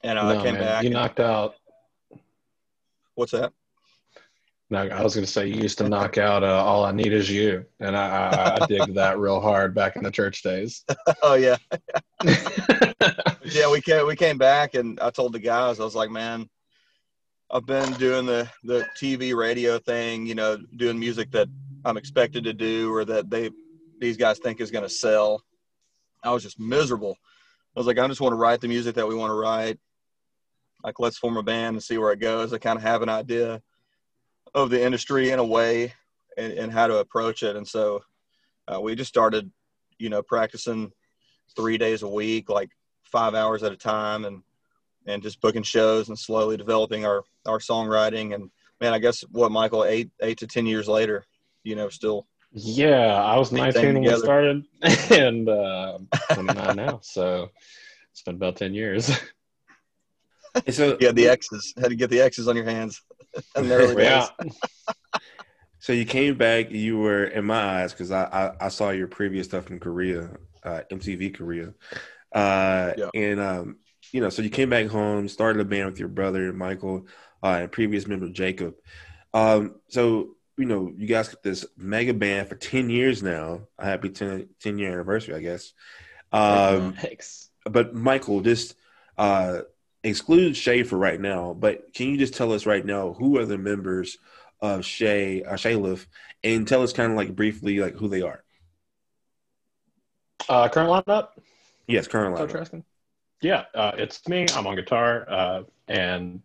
And 0.02 0.18
uh, 0.18 0.32
no, 0.34 0.40
I 0.40 0.42
came 0.42 0.54
man. 0.54 0.62
back. 0.62 0.84
You 0.84 0.90
knocked 0.90 1.20
out. 1.20 1.54
What's 3.14 3.32
that? 3.32 3.52
No, 4.70 4.80
I 4.80 5.02
was 5.02 5.14
going 5.14 5.26
to 5.26 5.30
say 5.30 5.46
you 5.46 5.60
used 5.60 5.78
to 5.78 5.88
knock 5.88 6.16
out 6.18 6.42
uh, 6.42 6.64
"All 6.64 6.84
I 6.84 6.90
Need 6.90 7.12
Is 7.12 7.30
You," 7.30 7.64
and 7.80 7.96
I, 7.96 8.08
I, 8.08 8.58
I 8.62 8.66
dig 8.66 8.94
that 8.94 9.18
real 9.18 9.40
hard 9.40 9.74
back 9.74 9.96
in 9.96 10.02
the 10.02 10.10
church 10.10 10.42
days. 10.42 10.84
oh 11.22 11.34
yeah, 11.34 11.56
yeah. 13.44 13.70
We 13.70 13.82
came 13.82 14.06
we 14.06 14.16
came 14.16 14.38
back, 14.38 14.74
and 14.74 14.98
I 15.00 15.10
told 15.10 15.34
the 15.34 15.38
guys 15.38 15.80
I 15.80 15.84
was 15.84 15.94
like, 15.94 16.10
man, 16.10 16.48
I've 17.50 17.66
been 17.66 17.92
doing 17.94 18.24
the 18.26 18.50
the 18.64 18.86
TV 19.00 19.36
radio 19.36 19.78
thing, 19.78 20.26
you 20.26 20.34
know, 20.34 20.58
doing 20.76 20.98
music 20.98 21.30
that 21.32 21.48
I'm 21.84 21.96
expected 21.96 22.42
to 22.44 22.54
do 22.54 22.92
or 22.92 23.04
that 23.04 23.28
they 23.28 23.50
these 24.04 24.16
guys 24.18 24.38
think 24.38 24.60
is 24.60 24.70
going 24.70 24.84
to 24.84 24.88
sell. 24.90 25.42
I 26.22 26.30
was 26.30 26.42
just 26.42 26.60
miserable. 26.60 27.16
I 27.74 27.80
was 27.80 27.86
like, 27.86 27.98
I 27.98 28.06
just 28.06 28.20
want 28.20 28.32
to 28.32 28.36
write 28.36 28.60
the 28.60 28.68
music 28.68 28.96
that 28.96 29.08
we 29.08 29.14
want 29.14 29.30
to 29.30 29.34
write. 29.34 29.78
Like, 30.84 31.00
let's 31.00 31.16
form 31.16 31.38
a 31.38 31.42
band 31.42 31.76
and 31.76 31.82
see 31.82 31.96
where 31.96 32.12
it 32.12 32.20
goes. 32.20 32.52
I 32.52 32.58
kind 32.58 32.76
of 32.76 32.82
have 32.82 33.00
an 33.00 33.08
idea 33.08 33.62
of 34.54 34.68
the 34.68 34.84
industry 34.84 35.30
in 35.30 35.38
a 35.38 35.44
way 35.44 35.94
and, 36.36 36.52
and 36.52 36.72
how 36.72 36.86
to 36.86 36.98
approach 36.98 37.42
it. 37.42 37.56
And 37.56 37.66
so 37.66 38.04
uh, 38.68 38.78
we 38.78 38.94
just 38.94 39.08
started, 39.08 39.50
you 39.98 40.10
know, 40.10 40.22
practicing 40.22 40.92
three 41.56 41.78
days 41.78 42.02
a 42.02 42.08
week, 42.08 42.50
like 42.50 42.70
five 43.04 43.34
hours 43.34 43.62
at 43.62 43.72
a 43.72 43.76
time 43.76 44.26
and, 44.26 44.42
and 45.06 45.22
just 45.22 45.40
booking 45.40 45.62
shows 45.62 46.10
and 46.10 46.18
slowly 46.18 46.58
developing 46.58 47.06
our, 47.06 47.24
our 47.46 47.58
songwriting. 47.58 48.34
And 48.34 48.50
man, 48.82 48.92
I 48.92 48.98
guess 48.98 49.22
what 49.32 49.50
Michael, 49.50 49.84
eight, 49.84 50.10
eight 50.20 50.38
to 50.38 50.46
10 50.46 50.66
years 50.66 50.88
later, 50.88 51.24
you 51.62 51.74
know, 51.74 51.88
still. 51.88 52.26
Yeah. 52.54 53.14
I 53.14 53.36
was 53.36 53.52
19 53.52 53.94
when 53.94 54.02
we 54.02 54.16
started 54.16 54.64
and 55.10 55.48
uh, 55.48 55.98
29 56.32 56.76
now. 56.76 57.00
So 57.02 57.50
it's 58.12 58.22
been 58.22 58.36
about 58.36 58.56
10 58.56 58.74
years. 58.74 59.10
so 60.70 60.96
yeah, 61.00 61.10
the 61.10 61.28
X's 61.28 61.74
had 61.76 61.88
to 61.88 61.96
get 61.96 62.10
the 62.10 62.20
X's 62.20 62.46
on 62.46 62.54
your 62.54 62.64
hands 62.64 63.02
in 63.56 63.68
the 63.68 63.74
early 63.74 63.96
days. 63.96 64.28
so 65.80 65.92
you 65.92 66.04
came 66.04 66.36
back. 66.36 66.70
You 66.70 66.98
were 66.98 67.24
in 67.24 67.44
my 67.44 67.82
eyes 67.82 67.92
because 67.92 68.12
I, 68.12 68.24
I, 68.24 68.66
I 68.66 68.68
saw 68.68 68.90
your 68.90 69.08
previous 69.08 69.48
stuff 69.48 69.70
in 69.70 69.80
Korea, 69.80 70.30
uh, 70.62 70.82
MTV 70.92 71.34
Korea, 71.34 71.74
uh, 72.32 72.92
yeah. 72.96 73.10
and 73.14 73.40
um, 73.40 73.76
you 74.12 74.20
know, 74.20 74.30
so 74.30 74.42
you 74.42 74.50
came 74.50 74.70
back 74.70 74.86
home, 74.86 75.28
started 75.28 75.60
a 75.60 75.64
band 75.64 75.86
with 75.90 75.98
your 75.98 76.08
brother 76.08 76.52
Michael 76.52 77.08
uh, 77.42 77.58
and 77.62 77.72
previous 77.72 78.06
member 78.06 78.28
Jacob. 78.28 78.74
Um, 79.32 79.80
so 79.88 80.33
you 80.56 80.66
know, 80.66 80.92
you 80.96 81.06
guys 81.06 81.28
got 81.28 81.42
this 81.42 81.66
mega 81.76 82.14
band 82.14 82.48
for 82.48 82.54
ten 82.54 82.90
years 82.90 83.22
now. 83.22 83.62
A 83.78 83.84
happy 83.84 84.08
10, 84.08 84.48
10 84.60 84.78
year 84.78 84.92
anniversary, 84.92 85.34
I 85.34 85.40
guess. 85.40 85.72
Um, 86.32 86.92
Thanks. 87.00 87.50
But 87.64 87.94
Michael, 87.94 88.40
just 88.40 88.76
uh, 89.16 89.60
exclude 90.02 90.56
Shay 90.56 90.82
for 90.82 90.98
right 90.98 91.20
now, 91.20 91.54
but 91.54 91.94
can 91.94 92.08
you 92.08 92.18
just 92.18 92.34
tell 92.34 92.52
us 92.52 92.66
right 92.66 92.84
now 92.84 93.14
who 93.14 93.38
are 93.38 93.46
the 93.46 93.58
members 93.58 94.18
of 94.60 94.84
Shay 94.84 95.42
uh, 95.42 95.54
Shaylif 95.54 96.06
and 96.42 96.68
tell 96.68 96.82
us 96.82 96.92
kind 96.92 97.10
of 97.10 97.16
like 97.16 97.34
briefly 97.34 97.80
like 97.80 97.94
who 97.94 98.08
they 98.08 98.22
are? 98.22 98.44
Uh, 100.48 100.68
current 100.68 100.90
lineup. 100.90 101.28
Yes, 101.86 102.06
current 102.06 102.36
lineup. 102.36 102.82
Yeah, 103.40 103.64
uh, 103.74 103.92
it's 103.96 104.26
me. 104.28 104.46
I'm 104.54 104.66
on 104.66 104.76
guitar, 104.76 105.26
uh, 105.28 105.62
and 105.88 106.42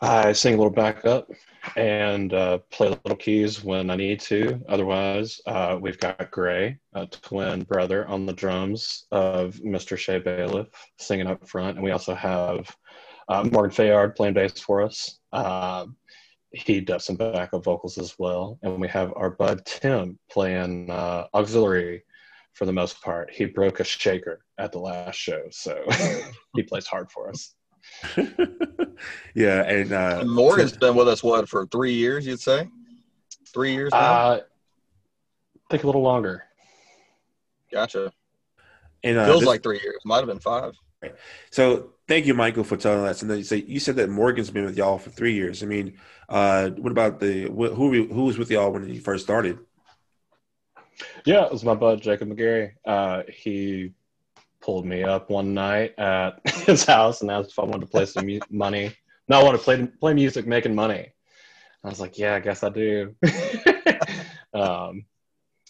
I 0.00 0.32
sing 0.32 0.54
a 0.54 0.56
little 0.56 0.72
backup 0.72 1.30
and 1.76 2.32
uh, 2.32 2.58
play 2.70 2.88
little 2.88 3.16
keys 3.16 3.64
when 3.64 3.90
I 3.90 3.96
need 3.96 4.20
to. 4.20 4.60
Otherwise, 4.68 5.40
uh, 5.46 5.78
we've 5.80 5.98
got 5.98 6.30
Gray, 6.30 6.78
a 6.94 7.06
twin 7.06 7.62
brother, 7.64 8.06
on 8.08 8.26
the 8.26 8.32
drums 8.32 9.06
of 9.10 9.56
Mr. 9.56 9.98
Shay 9.98 10.18
Bailiff, 10.18 10.68
singing 10.98 11.26
up 11.26 11.48
front. 11.48 11.76
And 11.76 11.84
we 11.84 11.90
also 11.90 12.14
have 12.14 12.74
uh, 13.28 13.48
Morgan 13.50 13.74
Fayard 13.74 14.16
playing 14.16 14.34
bass 14.34 14.58
for 14.60 14.82
us. 14.82 15.18
Uh, 15.32 15.86
he 16.52 16.80
does 16.80 17.04
some 17.04 17.16
backup 17.16 17.64
vocals 17.64 17.98
as 17.98 18.14
well. 18.18 18.58
And 18.62 18.80
we 18.80 18.88
have 18.88 19.12
our 19.16 19.30
bud 19.30 19.64
Tim 19.66 20.18
playing 20.30 20.90
uh, 20.90 21.26
auxiliary 21.34 22.04
for 22.54 22.64
the 22.64 22.72
most 22.72 23.02
part. 23.02 23.30
He 23.30 23.44
broke 23.44 23.80
a 23.80 23.84
shaker 23.84 24.44
at 24.58 24.72
the 24.72 24.78
last 24.78 25.16
show, 25.16 25.42
so 25.50 25.84
he 26.54 26.62
plays 26.62 26.86
hard 26.86 27.10
for 27.10 27.28
us. 27.28 27.54
yeah, 29.34 29.62
and, 29.62 29.92
uh, 29.92 30.18
And 30.20 30.30
Morgan's 30.30 30.76
been 30.76 30.94
with 30.94 31.08
us 31.08 31.22
what 31.22 31.48
for 31.48 31.66
three 31.66 31.92
years? 31.94 32.26
You'd 32.26 32.40
say 32.40 32.68
three 33.52 33.72
years 33.74 33.92
now. 33.92 33.98
Uh, 33.98 34.40
think 35.70 35.82
a 35.82 35.86
little 35.86 36.02
longer. 36.02 36.44
gotcha. 37.72 38.12
and, 39.02 39.18
uh, 39.18 39.26
Feels 39.26 39.40
this- 39.40 39.46
like 39.48 39.62
three 39.62 39.80
years. 39.82 39.98
Might 40.04 40.18
have 40.18 40.26
been 40.26 40.40
five. 40.40 40.74
So 41.50 41.92
thank 42.08 42.26
you, 42.26 42.34
Michael, 42.34 42.64
for 42.64 42.76
telling 42.76 43.04
us. 43.06 43.22
And 43.22 43.30
then 43.30 43.38
you 43.38 43.44
say 43.44 43.58
you 43.58 43.78
said 43.78 43.96
that 43.96 44.08
Morgan's 44.08 44.50
been 44.50 44.64
with 44.64 44.76
y'all 44.76 44.98
for 44.98 45.10
three 45.10 45.34
years. 45.34 45.62
I 45.62 45.66
mean, 45.66 45.98
uh, 46.28 46.70
what 46.70 46.90
about 46.90 47.20
the 47.20 47.44
wh- 47.44 47.74
who 47.74 48.06
who 48.06 48.24
was 48.24 48.38
with 48.38 48.50
y'all 48.50 48.72
when 48.72 48.88
you 48.88 49.00
first 49.00 49.22
started? 49.24 49.58
Yeah, 51.24 51.44
it 51.44 51.52
was 51.52 51.64
my 51.64 51.74
bud 51.74 52.00
Jacob 52.00 52.28
McGarry. 52.30 52.72
Uh, 52.84 53.22
he 53.28 53.92
pulled 54.66 54.84
me 54.84 55.04
up 55.04 55.30
one 55.30 55.54
night 55.54 55.96
at 55.96 56.40
his 56.66 56.84
house 56.84 57.22
and 57.22 57.30
asked 57.30 57.52
if 57.52 57.58
I 57.60 57.62
wanted 57.62 57.82
to 57.82 57.86
play 57.86 58.04
some 58.04 58.26
mu- 58.26 58.40
money. 58.50 58.92
No, 59.28 59.38
I 59.38 59.44
want 59.44 59.56
to 59.56 59.62
play 59.62 59.86
play 59.86 60.12
music, 60.12 60.44
making 60.44 60.74
money. 60.74 61.12
I 61.84 61.88
was 61.88 62.00
like, 62.00 62.18
yeah, 62.18 62.34
I 62.34 62.40
guess 62.40 62.64
I 62.64 62.70
do. 62.70 63.14
um, 64.54 65.04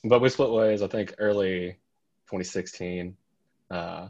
but 0.03 0.23
we 0.23 0.31
split 0.31 0.50
ways. 0.50 0.81
I 0.81 0.87
think 0.87 1.15
early 1.19 1.73
2016, 2.31 3.15
uh, 3.71 4.09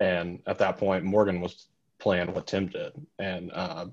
and 0.00 0.40
at 0.46 0.58
that 0.58 0.76
point, 0.76 1.04
Morgan 1.04 1.40
was 1.40 1.68
playing 2.00 2.34
what 2.34 2.48
Tim 2.48 2.66
did, 2.66 2.92
and 3.20 3.52
uh, 3.52 3.86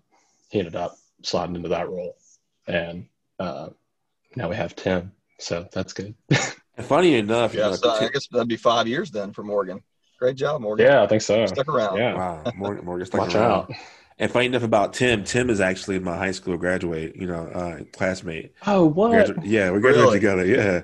he 0.50 0.60
ended 0.60 0.76
up 0.76 0.96
sliding 1.22 1.56
into 1.56 1.70
that 1.70 1.90
role. 1.90 2.18
And 2.68 3.06
uh, 3.40 3.70
now 4.36 4.50
we 4.50 4.56
have 4.56 4.76
Tim, 4.76 5.12
so 5.40 5.68
that's 5.72 5.94
good. 5.94 6.16
And 6.76 6.88
funny 6.88 7.14
enough, 7.14 7.54
you 7.54 7.60
know, 7.60 7.74
so 7.74 7.92
I 7.92 8.10
guess 8.10 8.26
that'd 8.32 8.48
be 8.48 8.58
five 8.58 8.88
years 8.88 9.12
then 9.12 9.32
for 9.32 9.44
Morgan. 9.44 9.84
Great 10.24 10.38
job, 10.38 10.62
Morgan. 10.62 10.86
yeah, 10.86 11.04
I 11.04 11.08
think 11.08 11.22
so. 11.22 11.46
Stuck 11.48 11.68
around. 11.68 11.98
Yeah. 11.98 12.14
wow, 12.16 12.44
Morgan, 12.56 12.86
Morgan 12.86 13.06
stuck 13.06 13.20
Watch 13.22 13.36
around. 13.36 13.52
out. 13.52 13.72
And 14.20 14.32
funny 14.32 14.46
enough 14.46 14.64
about 14.64 14.94
Tim, 14.94 15.26
Tim 15.26 15.50
is 15.50 15.60
actually 15.60 16.00
my 16.00 16.16
high 16.16 16.32
school 16.32 16.56
graduate, 16.56 17.18
you 17.18 17.28
know, 17.28 17.48
uh, 17.48 17.80
classmate. 17.92 18.54
Oh, 18.66 18.86
what? 18.86 19.12
Gradu- 19.12 19.42
yeah, 19.44 19.70
we 19.72 19.82
graduated 19.82 20.06
Really? 20.06 20.20
together. 20.20 20.46
Yeah, 20.46 20.82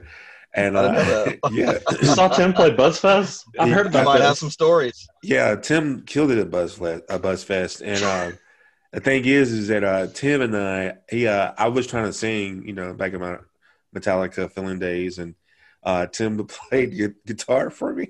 and 0.56 0.78
I 0.78 0.82
uh, 0.84 1.32
yeah, 1.54 1.78
You 2.02 2.08
saw 2.08 2.28
Tim 2.28 2.52
play 2.52 2.72
Buzzfest? 2.72 3.46
I've 3.58 3.70
heard 3.72 3.86
I 3.86 3.90
about 3.92 4.06
might 4.06 4.18
this. 4.18 4.28
have 4.28 4.38
some 4.38 4.50
stories. 4.50 5.08
yeah. 5.24 5.56
Tim 5.56 6.02
killed 6.02 6.32
it 6.32 6.38
at 6.38 6.52
Buzz 6.52 6.82
at 6.82 7.08
Buzzfest, 7.08 7.82
and 7.82 8.04
uh, 8.04 8.36
the 8.92 9.00
thing 9.00 9.24
is, 9.24 9.54
is 9.54 9.70
that 9.70 9.86
uh, 9.86 10.08
Tim 10.14 10.42
and 10.42 10.58
I, 10.58 10.96
he, 11.10 11.28
uh, 11.28 11.54
I 11.58 11.70
was 11.70 11.88
trying 11.88 12.08
to 12.08 12.14
sing, 12.14 12.68
you 12.68 12.74
know, 12.74 12.94
back 12.94 13.14
in 13.14 13.22
my 13.22 13.38
Metallica 13.96 14.52
filling 14.52 14.80
days, 14.80 15.18
and 15.18 15.36
uh, 15.84 16.08
Tim 16.08 16.46
played 16.70 16.98
gu- 16.98 17.16
guitar 17.26 17.70
for 17.70 17.94
me 17.94 18.10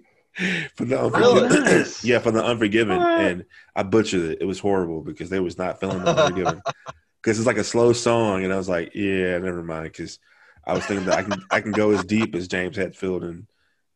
for 0.75 0.85
the 0.85 0.99
Unforgiven. 0.99 1.49
Really? 1.49 1.85
Yeah, 2.03 2.19
for 2.19 2.31
the 2.31 2.43
Unforgiven, 2.43 2.97
What? 2.97 3.19
and 3.19 3.45
I 3.75 3.83
butchered 3.83 4.31
it. 4.31 4.37
It 4.41 4.45
was 4.45 4.59
horrible 4.59 5.01
because 5.01 5.29
they 5.29 5.39
was 5.39 5.57
not 5.57 5.79
feeling 5.79 6.03
the 6.03 6.09
Unforgiven 6.11 6.61
because 7.21 7.37
it's 7.39 7.47
like 7.47 7.57
a 7.57 7.63
slow 7.63 7.93
song, 7.93 8.43
and 8.43 8.53
I 8.53 8.57
was 8.57 8.69
like, 8.69 8.93
yeah, 8.95 9.37
never 9.37 9.63
mind, 9.63 9.85
because 9.85 10.19
I 10.65 10.73
was 10.73 10.85
thinking 10.85 11.05
that 11.07 11.17
I 11.17 11.23
can 11.23 11.41
I 11.51 11.61
can 11.61 11.73
go 11.73 11.91
as 11.91 12.05
deep 12.05 12.35
as 12.35 12.47
James 12.47 12.77
Hetfield, 12.77 13.23
and 13.23 13.47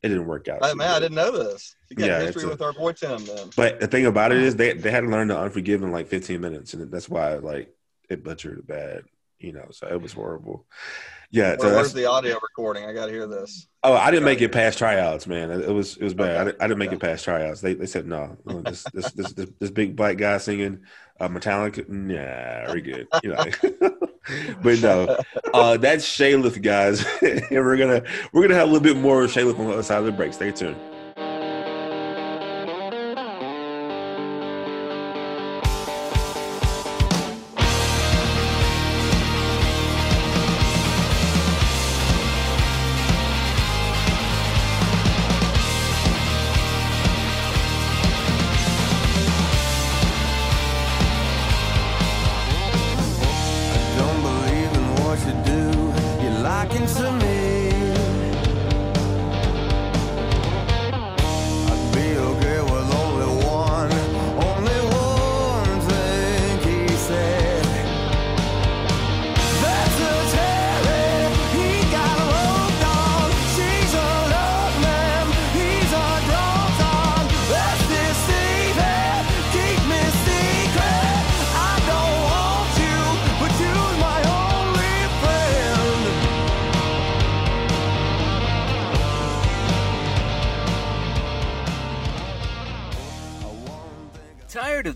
it 0.02 0.10
didn't 0.10 0.25
work 0.28 0.48
out. 0.50 0.66
Hey, 0.66 0.74
man, 0.74 0.90
I 0.92 1.00
didn't 1.00 1.16
know 1.16 1.32
this. 1.32 1.75
You 1.90 1.96
got 1.96 2.06
Yeah, 2.08 2.20
history 2.22 2.42
it's 2.42 2.44
a- 2.44 2.50
with 2.50 2.62
our 2.62 2.74
boy 2.74 2.92
Tim 2.94 3.24
then. 3.25 3.50
But 3.56 3.80
the 3.80 3.88
thing 3.88 4.06
about 4.06 4.32
it 4.32 4.40
is 4.40 4.56
they 4.56 4.74
they 4.74 4.92
had 4.92 5.02
to 5.02 5.08
learn 5.10 5.28
the 5.30 5.40
Unforgiven 5.40 5.88
in 5.88 5.94
like 5.94 6.08
15 6.08 6.42
minutes, 6.42 6.74
and 6.74 6.92
that's 6.92 7.08
why 7.10 7.36
like 7.36 7.74
it 8.10 8.24
butchered 8.24 8.60
it 8.60 8.68
bad, 8.68 9.04
you 9.40 9.54
know. 9.54 9.68
So 9.72 9.88
it 9.88 10.02
was 10.02 10.12
horrible. 10.13 10.66
Yeah. 11.34 11.58
So 11.58 11.74
where's 11.74 11.94
the 11.94 12.06
audio 12.06 12.36
recording? 12.36 12.86
I 12.86 12.94
got 12.94 13.08
to 13.08 13.12
hear 13.12 13.25
this. 13.25 13.68
oh, 13.84 13.94
I 13.94 14.12
didn't 14.12 14.25
make 14.25 14.40
it 14.42 14.52
past 14.52 14.78
tryouts, 14.78 15.25
man. 15.25 15.50
It, 15.50 15.68
was 15.68 15.98
it 15.98 16.04
was 16.04 16.13
bad. 16.13 16.38
I, 16.38 16.44
didn't, 16.44 16.62
I 16.62 16.68
didn't 16.68 16.78
make 16.78 16.90
Okay. 16.90 16.96
it 16.96 17.02
past 17.02 17.24
tryouts. 17.25 17.60
They 17.60 17.74
they 17.74 17.88
said 17.88 18.06
no. 18.06 18.38
this, 18.46 18.84
this 18.94 19.12
this 19.13 19.34
this 19.34 19.50
this 19.60 19.72
big 19.72 19.96
black 19.96 20.18
guy 20.18 20.38
singing 20.38 20.82
uh, 21.20 21.28
Metallica. 21.28 21.90
Nah, 21.90 22.72
we're 22.72 22.82
good. 22.82 23.08
You 23.24 23.32
know. 23.32 23.46
but 24.62 24.80
no, 24.82 25.18
uh, 25.56 25.78
that's 25.78 26.08
Shaylif, 26.08 26.62
guys, 26.62 27.04
and 27.24 27.44
we're 27.50 27.78
gonna 27.78 28.04
we're 28.32 28.44
gonna 28.44 28.54
have 28.54 28.70
a 28.70 28.72
little 28.72 28.84
bit 28.84 28.98
more 28.98 29.24
of 29.24 29.32
Shaylif 29.32 29.58
on 29.58 29.66
the 29.66 29.74
other 29.74 29.84
side 29.84 29.98
of 29.98 30.06
the 30.06 30.12
break. 30.12 30.34
Stay 30.34 30.52
tuned. 30.52 30.78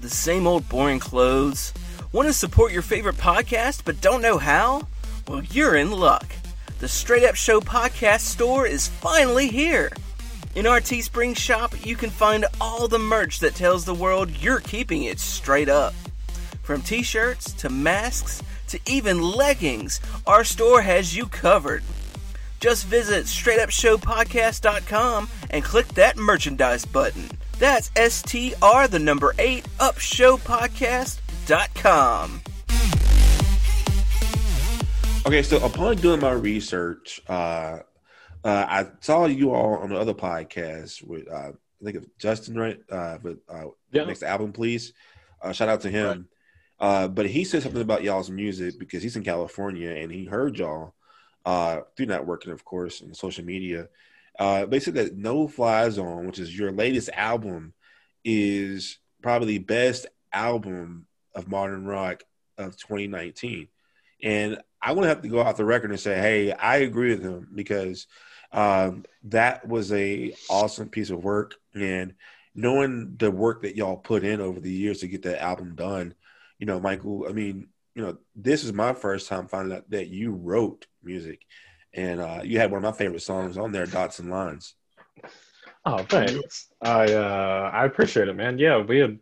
The 0.08 0.16
same 0.16 0.48
old 0.48 0.70
boring 0.70 1.00
clothes? 1.00 1.74
Want 2.14 2.30
to 2.30 2.34
support 2.34 2.72
your 2.72 2.82
favorite 2.82 3.18
podcast 3.18 3.82
but 3.84 4.00
don't 4.00 4.22
know 4.22 4.38
how? 4.38 4.88
Well, 5.28 5.44
you're 5.52 5.76
in 5.76 5.92
luck. 5.92 6.26
The 6.80 6.88
Straight 6.88 7.26
Up 7.26 7.36
Show 7.36 7.60
podcast 7.60 8.22
store 8.22 8.66
is 8.66 8.88
finally 8.88 9.50
here. 9.50 9.92
In 10.56 10.66
our 10.66 10.80
Teespring 10.80 11.36
shop, 11.36 11.86
you 11.86 11.98
can 11.98 12.10
find 12.10 12.46
all 12.62 12.88
the 12.88 12.98
merch 12.98 13.40
that 13.40 13.56
tells 13.56 13.84
the 13.84 13.94
world 13.94 14.42
you're 14.42 14.62
keeping 14.62 15.04
it 15.04 15.20
straight 15.20 15.68
up. 15.68 15.94
From 16.64 16.82
t 16.82 17.04
shirts 17.04 17.52
to 17.54 17.70
masks 17.70 18.42
to 18.70 18.80
even 18.86 19.22
leggings, 19.22 20.00
our 20.26 20.46
store 20.46 20.84
has 20.84 21.18
you 21.18 21.26
covered. 21.26 21.84
Just 22.62 22.86
visit 22.86 23.26
straightupshowpodcast.com 23.26 25.30
and 25.50 25.66
click 25.66 25.90
that 25.90 26.16
merchandise 26.16 26.86
button. 26.86 27.30
That's 27.60 27.90
STR 27.96 28.88
the 28.90 29.00
number 29.02 29.34
8 29.40 29.64
upshowpodcast.com. 29.80 32.42
Okay, 35.26 35.42
so 35.44 35.58
upon 35.66 35.96
doing 35.98 36.22
my 36.22 36.32
research, 36.32 37.20
uh, 37.28 37.80
uh, 38.44 38.66
I 38.70 38.88
saw 39.02 39.26
you 39.26 39.54
all 39.54 39.76
on 39.76 39.90
the 39.90 39.98
other 40.00 40.14
podcast 40.14 41.06
with 41.06 41.30
uh, 41.30 41.52
I 41.82 41.84
think 41.84 41.98
it's 41.98 42.08
Justin, 42.18 42.58
right? 42.58 42.80
Uh, 42.90 43.18
with 43.22 43.40
uh, 43.50 43.66
Yeah. 43.92 44.06
next 44.06 44.24
album, 44.24 44.54
please. 44.54 44.94
Uh, 45.42 45.52
shout 45.52 45.68
out 45.70 45.82
to 45.82 45.90
him. 45.90 46.30
Uh, 46.80 47.08
but 47.08 47.26
he 47.28 47.44
said 47.44 47.64
something 47.64 47.82
about 47.82 48.04
y'all's 48.04 48.30
music 48.30 48.78
because 48.80 49.02
he's 49.04 49.16
in 49.18 49.24
California 49.24 49.90
and 49.90 50.12
he 50.12 50.26
heard 50.26 50.58
y'all 50.58 50.94
uh, 51.46 51.82
through 51.96 52.06
networking, 52.06 52.52
of 52.52 52.64
course, 52.64 53.02
and 53.02 53.18
social 53.18 53.44
media. 53.44 53.88
Uh, 54.40 54.66
he 54.68 54.80
said 54.80 54.96
that 54.96 55.18
No 55.18 55.48
Fly 55.48 55.90
Zone, 55.90 56.28
which 56.28 56.40
is 56.40 56.58
your 56.58 56.72
latest 56.72 57.10
album, 57.14 57.74
is 58.24 59.00
probably 59.22 59.58
the 59.58 59.64
best 59.64 60.06
album 60.32 61.08
of 61.34 61.48
modern 61.48 61.86
rock 61.86 62.24
of 62.58 62.78
2019. 62.78 63.68
And 64.24 64.60
I 64.82 64.94
to 64.94 65.08
have 65.08 65.22
to 65.22 65.28
go 65.28 65.40
off 65.40 65.58
the 65.58 65.66
record 65.66 65.92
and 65.92 66.00
say, 66.00 66.16
hey, 66.20 66.52
I 66.52 66.78
agree 66.78 67.10
with 67.10 67.24
him 67.24 67.48
because 67.54 68.08
um, 68.52 69.06
that 69.24 69.68
was 69.68 69.92
a 69.92 70.34
awesome 70.50 70.90
piece 70.90 71.10
of 71.10 71.24
work. 71.24 71.56
And 71.74 72.14
knowing 72.56 73.16
the 73.18 73.32
work 73.32 73.64
that 73.64 73.76
y'all 73.76 73.98
put 73.98 74.24
in 74.24 74.42
over 74.42 74.60
the 74.60 74.72
years 74.72 75.00
to 75.00 75.08
get 75.08 75.24
that 75.24 75.42
album 75.42 75.76
done, 75.76 76.14
you 76.60 76.66
know, 76.66 76.80
Michael, 76.80 77.26
I 77.30 77.34
mean, 77.34 77.68
you 77.96 78.04
know, 78.04 78.18
this 78.36 78.64
is 78.64 78.74
my 78.74 78.94
first 78.94 79.28
time 79.28 79.48
finding 79.48 79.76
out 79.76 79.90
that 79.90 80.08
you 80.08 80.32
wrote 80.32 80.86
music. 81.04 81.42
And 81.94 82.20
uh, 82.20 82.42
you 82.44 82.60
had 82.60 82.72
one 82.72 82.84
of 82.84 82.92
my 82.92 82.98
favorite 82.98 83.22
songs 83.22 83.58
on 83.58 83.72
there, 83.72 83.86
Dots 83.86 84.20
and 84.20 84.30
Lines. 84.30 84.76
Oh, 85.86 86.04
thanks. 86.04 86.68
I 86.82 87.14
uh, 87.14 87.72
I 87.74 87.86
appreciate 87.86 88.28
it, 88.28 88.36
man. 88.36 88.58
Yeah, 88.58 88.78
we 88.80 89.00
had 89.00 89.20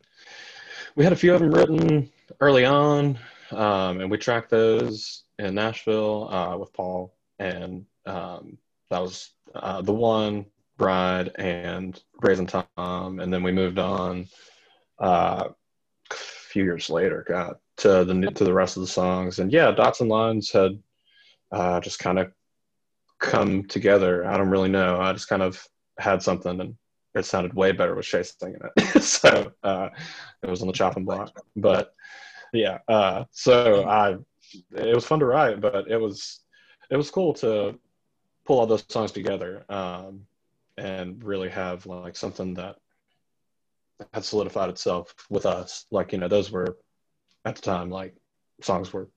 we 0.95 1.03
had 1.03 1.13
a 1.13 1.15
few 1.15 1.33
of 1.33 1.39
them 1.39 1.51
written 1.51 2.11
early 2.41 2.65
on, 2.65 3.19
um, 3.51 4.01
and 4.01 4.09
we 4.09 4.17
tracked 4.17 4.49
those 4.49 5.23
in 5.37 5.53
Nashville 5.53 6.27
uh, 6.33 6.57
with 6.57 6.73
Paul, 6.73 7.13
and 7.39 7.85
um, 8.05 8.57
that 8.89 9.01
was 9.01 9.31
uh, 9.53 9.81
the 9.81 9.93
one 9.93 10.45
Bride 10.77 11.31
and 11.35 12.01
Brazen 12.19 12.47
Tom, 12.47 13.19
and 13.19 13.31
then 13.31 13.43
we 13.43 13.51
moved 13.51 13.79
on. 13.79 14.27
Uh, 14.97 15.49
a 16.11 16.15
few 16.15 16.63
years 16.63 16.89
later, 16.89 17.25
God, 17.27 17.57
to 17.77 18.05
the 18.05 18.31
to 18.35 18.43
the 18.43 18.53
rest 18.53 18.77
of 18.77 18.81
the 18.81 18.87
songs. 18.87 19.39
And 19.39 19.51
yeah, 19.51 19.71
Dots 19.71 20.01
and 20.01 20.09
Lines 20.09 20.51
had 20.51 20.79
uh, 21.51 21.79
just 21.79 21.99
kind 21.99 22.19
of 22.19 22.31
come 23.19 23.65
together. 23.65 24.25
I 24.25 24.37
don't 24.37 24.49
really 24.49 24.69
know. 24.69 24.99
I 24.99 25.13
just 25.13 25.29
kind 25.29 25.41
of 25.41 25.65
had 25.97 26.21
something 26.21 26.59
and 26.59 26.75
it 27.15 27.25
sounded 27.25 27.53
way 27.53 27.71
better 27.71 27.95
with 27.95 28.05
Shay 28.05 28.23
singing 28.23 28.59
it. 28.75 29.01
so 29.03 29.51
uh, 29.63 29.89
it 30.43 30.49
was 30.49 30.61
on 30.61 30.67
the 30.67 30.73
chopping 30.73 31.05
block. 31.05 31.31
But 31.55 31.93
yeah, 32.53 32.79
uh, 32.87 33.23
so 33.31 33.87
I 33.87 34.17
it 34.75 34.93
was 34.93 35.05
fun 35.05 35.19
to 35.19 35.25
write, 35.25 35.61
but 35.61 35.89
it 35.89 35.97
was 35.97 36.41
it 36.89 36.97
was 36.97 37.09
cool 37.09 37.33
to 37.35 37.79
pull 38.45 38.59
all 38.59 38.67
those 38.67 38.85
songs 38.89 39.11
together 39.11 39.65
um, 39.69 40.25
and 40.77 41.23
really 41.23 41.49
have 41.49 41.85
like 41.85 42.15
something 42.15 42.53
that 42.55 42.75
had 44.13 44.25
solidified 44.25 44.69
itself 44.69 45.13
with 45.29 45.45
us. 45.45 45.85
Like 45.91 46.11
you 46.11 46.17
know, 46.17 46.27
those 46.27 46.51
were 46.51 46.77
at 47.45 47.55
the 47.55 47.61
time 47.61 47.89
like 47.89 48.15
songs 48.61 48.93
where 48.93 49.07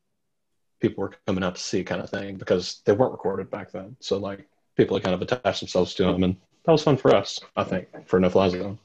people 0.81 1.03
were 1.03 1.15
coming 1.27 1.45
out 1.45 1.57
to 1.57 1.61
see 1.61 1.85
kind 1.85 2.01
of 2.03 2.11
thing 2.11 2.37
because 2.37 2.81
they 2.85 2.93
weren't 2.93 3.13
recorded 3.13 3.51
back 3.51 3.73
then. 3.73 3.97
So 4.01 4.19
like 4.19 4.49
people 4.77 4.97
had 4.97 5.05
kind 5.05 5.15
of 5.15 5.23
attached 5.23 5.61
themselves 5.61 5.95
to 5.95 6.05
them, 6.05 6.23
and 6.23 6.37
that 6.65 6.73
was 6.73 6.83
fun 6.83 6.97
for 6.97 7.15
us. 7.15 7.41
I 7.57 7.65
think 7.65 7.89
for 8.07 8.21
No 8.21 8.31
Fly 8.31 8.49
Zone. 8.51 8.79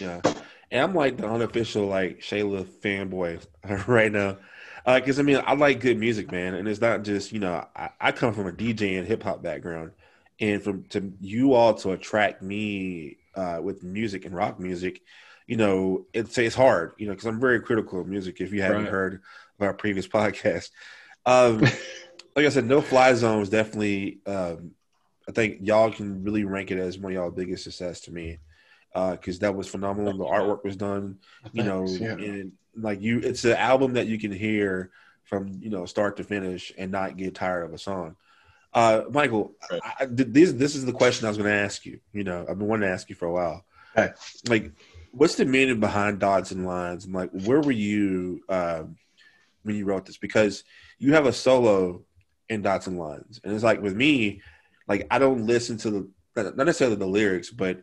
Yeah. 0.00 0.20
And 0.70 0.82
I'm 0.82 0.94
like 0.94 1.16
the 1.16 1.28
unofficial 1.28 1.86
like 1.86 2.20
Shayla 2.20 2.64
fanboy 2.64 3.44
right 3.88 4.12
now. 4.12 4.38
Because 4.86 5.18
I 5.18 5.22
mean, 5.22 5.42
I 5.44 5.54
like 5.54 5.80
good 5.80 5.98
music, 5.98 6.30
man, 6.30 6.54
and 6.54 6.66
it's 6.66 6.80
not 6.80 7.02
just 7.04 7.32
you 7.32 7.40
know 7.40 7.66
I, 7.76 7.90
I 8.00 8.12
come 8.12 8.32
from 8.32 8.46
a 8.46 8.52
DJ 8.52 8.98
and 8.98 9.06
hip 9.06 9.22
hop 9.22 9.42
background, 9.42 9.92
and 10.40 10.62
from 10.62 10.84
to 10.90 11.12
you 11.20 11.52
all 11.54 11.74
to 11.74 11.92
attract 11.92 12.42
me 12.42 13.18
uh, 13.34 13.60
with 13.62 13.82
music 13.82 14.24
and 14.24 14.34
rock 14.34 14.58
music, 14.58 15.02
you 15.46 15.56
know, 15.56 16.06
it's 16.14 16.38
it's 16.38 16.54
hard, 16.54 16.92
you 16.98 17.06
know, 17.06 17.12
because 17.12 17.26
I'm 17.26 17.40
very 17.40 17.60
critical 17.60 18.00
of 18.00 18.06
music. 18.06 18.40
If 18.40 18.52
you 18.52 18.62
haven't 18.62 18.84
Right. 18.84 18.90
heard 18.90 19.14
of 19.14 19.66
our 19.66 19.74
previous 19.74 20.08
podcast, 20.18 20.70
um, 21.28 21.60
like 22.36 22.46
I 22.46 22.48
said, 22.48 22.64
No 22.64 22.80
Fly 22.80 23.14
Zone 23.14 23.40
was 23.40 23.50
definitely. 23.50 24.18
Um, 24.26 24.72
I 25.28 25.32
think 25.32 25.58
y'all 25.60 25.92
can 25.92 26.24
really 26.24 26.44
rank 26.44 26.70
it 26.70 26.78
as 26.78 26.98
one 26.98 27.12
of 27.12 27.16
y'all 27.16 27.30
biggest 27.30 27.64
success 27.64 28.00
to 28.02 28.12
me, 28.12 28.38
because 28.94 29.40
that 29.40 29.54
was 29.54 29.68
phenomenal. 29.68 30.16
The 30.16 30.24
artwork 30.24 30.64
was 30.64 30.76
done, 30.76 31.18
you 31.52 31.64
know, 31.64 31.86
Thanks, 31.86 32.00
yeah. 32.00 32.12
and 32.12 32.52
like 32.74 33.02
you, 33.02 33.18
it's 33.20 33.44
an 33.44 33.52
album 33.52 33.92
that 33.94 34.06
you 34.06 34.18
can 34.18 34.32
hear 34.32 34.90
from 35.24 35.58
you 35.60 35.68
know 35.68 35.84
start 35.84 36.16
to 36.16 36.24
finish 36.24 36.72
and 36.78 36.90
not 36.90 37.16
get 37.16 37.34
tired 37.34 37.64
of 37.64 37.74
a 37.74 37.78
song. 37.78 38.16
Uh, 38.72 39.02
Michael, 39.10 39.54
Right. 39.70 39.80
I, 39.84 40.04
I, 40.04 40.06
this 40.10 40.52
this 40.52 40.74
is 40.74 40.86
the 40.86 40.92
question 40.92 41.26
I 41.26 41.30
was 41.30 41.38
going 41.38 41.50
to 41.50 41.56
ask 41.56 41.84
you. 41.84 42.00
You 42.12 42.24
know, 42.24 42.46
I've 42.48 42.58
been 42.58 42.68
wanting 42.68 42.88
to 42.88 42.94
ask 42.94 43.08
you 43.08 43.14
for 43.14 43.26
a 43.26 43.32
while. 43.32 43.64
Okay. 43.96 44.12
Like, 44.48 44.72
what's 45.12 45.34
the 45.34 45.44
meaning 45.44 45.80
behind 45.80 46.20
dots 46.20 46.52
and 46.52 46.66
lines? 46.66 47.04
And 47.04 47.14
like, 47.14 47.30
where 47.30 47.60
were 47.60 47.72
you 47.72 48.42
um, 48.48 48.96
when 49.62 49.76
you 49.76 49.84
wrote 49.84 50.06
this? 50.06 50.18
Because 50.18 50.64
you 50.98 51.14
have 51.14 51.26
a 51.26 51.32
solo 51.32 52.02
in 52.48 52.62
dots 52.62 52.86
and 52.86 52.98
lines, 52.98 53.40
and 53.44 53.54
it's 53.54 53.64
like 53.64 53.82
with 53.82 53.94
me, 53.94 54.42
like 54.86 55.06
I 55.10 55.18
don't 55.18 55.46
listen 55.46 55.76
to 55.78 55.90
the 55.90 56.08
not 56.36 56.56
necessarily 56.56 56.96
the 56.96 57.06
lyrics, 57.06 57.50
but 57.50 57.82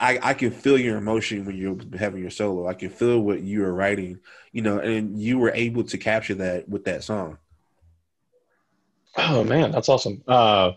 I, 0.00 0.18
I 0.22 0.34
can 0.34 0.50
feel 0.50 0.78
your 0.78 0.96
emotion 0.96 1.44
when 1.44 1.56
you're 1.56 1.76
having 1.98 2.20
your 2.20 2.30
solo. 2.30 2.68
I 2.68 2.74
can 2.74 2.90
feel 2.90 3.20
what 3.20 3.42
you 3.42 3.64
are 3.64 3.74
writing, 3.74 4.20
you 4.52 4.62
know, 4.62 4.78
and 4.78 5.20
you 5.20 5.38
were 5.38 5.50
able 5.52 5.82
to 5.84 5.98
capture 5.98 6.36
that 6.36 6.68
with 6.68 6.84
that 6.84 7.02
song. 7.02 7.38
Oh 9.16 9.42
man, 9.42 9.72
that's 9.72 9.88
awesome. 9.88 10.22
Uh, 10.28 10.72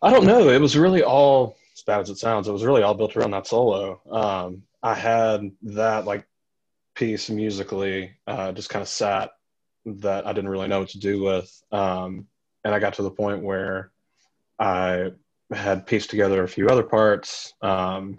I 0.00 0.10
don't 0.10 0.26
know. 0.26 0.48
It 0.50 0.60
was 0.60 0.76
really 0.76 1.02
all 1.02 1.56
as 1.74 1.82
bad 1.82 2.00
as 2.00 2.10
it 2.10 2.18
sounds. 2.18 2.46
It 2.46 2.52
was 2.52 2.64
really 2.64 2.82
all 2.82 2.94
built 2.94 3.16
around 3.16 3.32
that 3.32 3.46
solo. 3.46 4.00
Um, 4.08 4.62
I 4.82 4.94
had 4.94 5.50
that 5.62 6.04
like 6.04 6.26
piece 6.94 7.30
musically 7.30 8.12
uh, 8.26 8.52
just 8.52 8.70
kind 8.70 8.82
of 8.82 8.88
sat 8.88 9.30
that 9.86 10.26
I 10.26 10.32
didn't 10.32 10.50
really 10.50 10.68
know 10.68 10.80
what 10.80 10.88
to 10.90 10.98
do 10.98 11.22
with, 11.22 11.62
um, 11.72 12.26
and 12.64 12.74
I 12.74 12.78
got 12.78 12.94
to 12.94 13.02
the 13.02 13.10
point 13.10 13.42
where 13.42 13.92
I 14.58 15.12
had 15.52 15.86
pieced 15.86 16.10
together 16.10 16.42
a 16.42 16.48
few 16.48 16.68
other 16.68 16.82
parts, 16.82 17.52
um, 17.60 18.18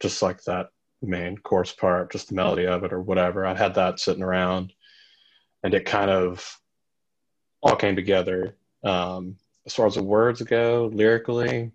just 0.00 0.22
like 0.22 0.42
that 0.44 0.70
main 1.02 1.38
chorus 1.38 1.72
part, 1.72 2.10
just 2.10 2.28
the 2.28 2.34
melody 2.34 2.66
of 2.66 2.82
it 2.84 2.92
or 2.92 3.00
whatever. 3.00 3.46
I 3.46 3.54
had 3.54 3.74
that 3.74 4.00
sitting 4.00 4.22
around, 4.22 4.72
and 5.62 5.72
it 5.74 5.84
kind 5.84 6.10
of 6.10 6.58
all 7.62 7.76
came 7.76 7.96
together. 7.96 8.56
Um, 8.82 9.36
as 9.66 9.74
far 9.74 9.86
as 9.86 9.94
the 9.94 10.02
words 10.02 10.42
go, 10.42 10.90
lyrically, 10.92 11.70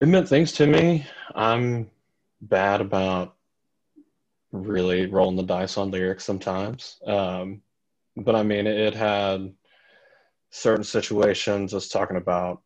it 0.00 0.08
meant 0.08 0.28
things 0.28 0.52
to 0.52 0.66
me. 0.66 1.06
I'm 1.34 1.90
bad 2.40 2.80
about 2.80 3.36
really 4.52 5.06
rolling 5.06 5.36
the 5.36 5.42
dice 5.42 5.76
on 5.76 5.90
lyrics 5.90 6.24
sometimes. 6.24 6.98
Um, 7.06 7.62
but 8.16 8.34
I 8.34 8.42
mean, 8.42 8.66
it 8.66 8.94
had 8.94 9.52
certain 10.50 10.84
situations. 10.84 11.72
I 11.72 11.76
was 11.76 11.88
talking 11.88 12.16
about 12.16 12.62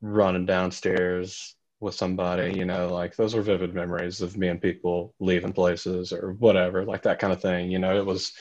running 0.00 0.46
downstairs 0.46 1.56
with 1.80 1.94
somebody, 1.94 2.56
you 2.56 2.64
know, 2.64 2.92
like 2.92 3.16
those 3.16 3.34
were 3.34 3.42
vivid 3.42 3.74
memories 3.74 4.20
of 4.20 4.36
me 4.36 4.48
and 4.48 4.60
people 4.60 5.14
leaving 5.20 5.52
places 5.52 6.12
or 6.12 6.32
whatever, 6.34 6.84
like 6.84 7.02
that 7.02 7.18
kind 7.18 7.32
of 7.32 7.42
thing. 7.42 7.70
You 7.70 7.78
know, 7.78 7.96
it 7.96 8.04
was 8.04 8.32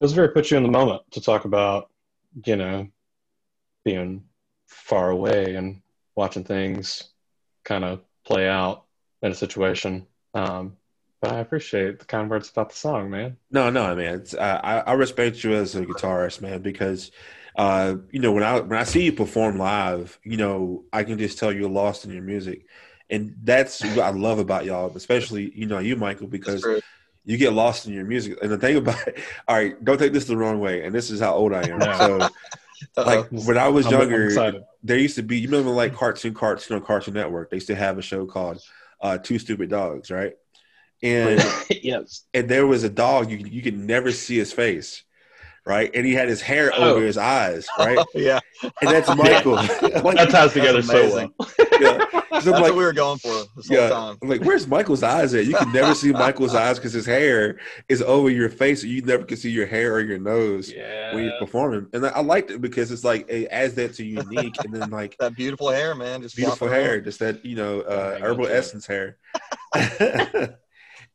it 0.00 0.04
was 0.04 0.12
very 0.12 0.28
put 0.28 0.50
you 0.50 0.56
in 0.56 0.62
the 0.62 0.70
moment 0.70 1.02
to 1.12 1.20
talk 1.20 1.44
about, 1.44 1.90
you 2.44 2.56
know, 2.56 2.88
being 3.84 4.24
far 4.66 5.10
away 5.10 5.54
and 5.54 5.82
watching 6.14 6.44
things 6.44 7.10
kind 7.64 7.84
of 7.84 8.00
play 8.24 8.48
out 8.48 8.84
in 9.22 9.32
a 9.32 9.34
situation. 9.34 10.06
Um, 10.34 10.76
I 11.22 11.38
appreciate 11.40 11.98
the 11.98 12.06
kind 12.06 12.30
words 12.30 12.48
about 12.50 12.70
the 12.70 12.76
song, 12.76 13.10
man. 13.10 13.36
No, 13.50 13.68
no, 13.68 13.94
man. 13.94 14.14
It's, 14.20 14.32
uh, 14.34 14.60
I, 14.62 14.78
I 14.80 14.92
respect 14.94 15.44
you 15.44 15.52
as 15.52 15.74
a 15.74 15.84
guitarist, 15.84 16.40
man, 16.40 16.62
because 16.62 17.10
uh, 17.56 17.96
you 18.10 18.20
know 18.20 18.32
when 18.32 18.42
I 18.42 18.60
when 18.60 18.78
I 18.78 18.84
see 18.84 19.04
you 19.04 19.12
perform 19.12 19.58
live, 19.58 20.18
you 20.24 20.38
know 20.38 20.84
I 20.92 21.04
can 21.04 21.18
just 21.18 21.38
tell 21.38 21.52
you're 21.52 21.68
lost 21.68 22.06
in 22.06 22.12
your 22.12 22.22
music, 22.22 22.64
and 23.10 23.34
that's 23.42 23.82
what 23.82 23.98
I 23.98 24.10
love 24.10 24.38
about 24.38 24.64
y'all, 24.64 24.96
especially 24.96 25.52
you 25.54 25.66
know 25.66 25.78
you, 25.78 25.94
Michael, 25.96 26.26
because 26.26 26.66
you 27.26 27.36
get 27.36 27.52
lost 27.52 27.86
in 27.86 27.92
your 27.92 28.04
music. 28.04 28.38
And 28.40 28.50
the 28.50 28.56
thing 28.56 28.76
about 28.76 29.06
it, 29.06 29.18
all 29.48 29.56
right, 29.56 29.84
don't 29.84 29.98
take 29.98 30.14
this 30.14 30.24
the 30.24 30.38
wrong 30.38 30.58
way, 30.58 30.84
and 30.84 30.94
this 30.94 31.10
is 31.10 31.20
how 31.20 31.34
old 31.34 31.52
I 31.52 31.64
am. 31.64 31.78
No. 31.80 31.92
So, 31.98 32.28
like 33.04 33.28
when 33.28 33.58
I 33.58 33.68
was 33.68 33.84
I'm- 33.86 33.94
I'm 33.94 34.00
younger, 34.02 34.24
excited. 34.26 34.62
there 34.82 34.96
used 34.96 35.16
to 35.16 35.22
be 35.22 35.38
you 35.38 35.48
remember 35.48 35.70
like 35.70 35.94
cartoon 35.94 36.32
cartoon 36.32 36.78
on 36.78 36.82
Cartoon 36.82 37.12
Network. 37.12 37.50
They 37.50 37.58
used 37.58 37.66
to 37.66 37.74
have 37.74 37.98
a 37.98 38.02
show 38.02 38.24
called 38.24 38.62
uh, 39.02 39.18
Two 39.18 39.38
Stupid 39.38 39.68
Dogs, 39.68 40.10
right? 40.10 40.34
And 41.02 41.42
yes. 41.82 42.24
and 42.34 42.48
there 42.48 42.66
was 42.66 42.84
a 42.84 42.90
dog 42.90 43.30
you 43.30 43.38
you 43.38 43.62
could 43.62 43.78
never 43.78 44.12
see 44.12 44.36
his 44.36 44.52
face, 44.52 45.02
right? 45.66 45.90
And 45.94 46.04
he 46.06 46.12
had 46.14 46.28
his 46.28 46.42
hair 46.42 46.70
Oh. 46.76 46.94
over 46.94 47.04
his 47.06 47.16
eyes, 47.18 47.66
right? 47.78 47.98
yeah, 48.14 48.40
And 48.62 48.90
that's 48.90 49.08
Michael. 49.16 49.52
like, 49.54 49.80
That 50.16 50.28
ties 50.30 50.52
together 50.52 50.82
so 50.82 51.08
well. 51.14 51.48
yeah. 51.80 52.06
So 52.40 52.52
that's 52.52 52.60
like, 52.60 52.62
what 52.72 52.76
we 52.76 52.84
were 52.84 52.92
going 52.92 53.18
for 53.18 53.28
this 53.56 53.68
whole 53.68 53.76
yeah, 53.76 53.88
time. 53.90 54.16
I'm 54.22 54.28
like, 54.28 54.42
where's 54.44 54.66
Michael's 54.66 55.02
eyes 55.02 55.34
at? 55.34 55.46
You 55.46 55.54
can 55.54 55.72
never 55.72 55.94
see 55.94 56.12
Michael's 56.12 56.54
eyes 56.54 56.78
because 56.78 56.92
his 56.92 57.04
hair 57.04 57.58
is 57.88 58.00
over 58.02 58.30
your 58.30 58.48
face. 58.48 58.82
You 58.84 59.02
never 59.02 59.24
can 59.24 59.36
see 59.36 59.50
your 59.50 59.66
hair 59.66 59.92
or 59.94 60.00
your 60.00 60.18
nose 60.18 60.70
Yeah. 60.72 61.12
when 61.14 61.24
you're 61.24 61.38
performing. 61.38 61.88
And 61.92 62.06
I, 62.06 62.10
I 62.10 62.20
liked 62.20 62.50
it 62.50 62.60
because 62.62 62.92
it's 62.92 63.04
like 63.04 63.28
it 63.28 63.48
adds 63.50 63.74
that 63.74 63.94
to 63.94 64.04
unique, 64.04 64.54
and 64.64 64.72
then 64.74 64.90
like 64.90 65.16
That 65.18 65.34
beautiful 65.34 65.70
hair, 65.70 65.94
man, 65.94 66.22
just 66.22 66.36
beautiful 66.36 66.68
hair, 66.68 66.94
around. 66.94 67.04
just 67.04 67.18
that 67.18 67.44
you 67.44 67.56
know 67.56 67.80
uh, 67.80 68.18
herbal 68.20 68.46
essence 68.46 68.86
hair. 68.86 69.16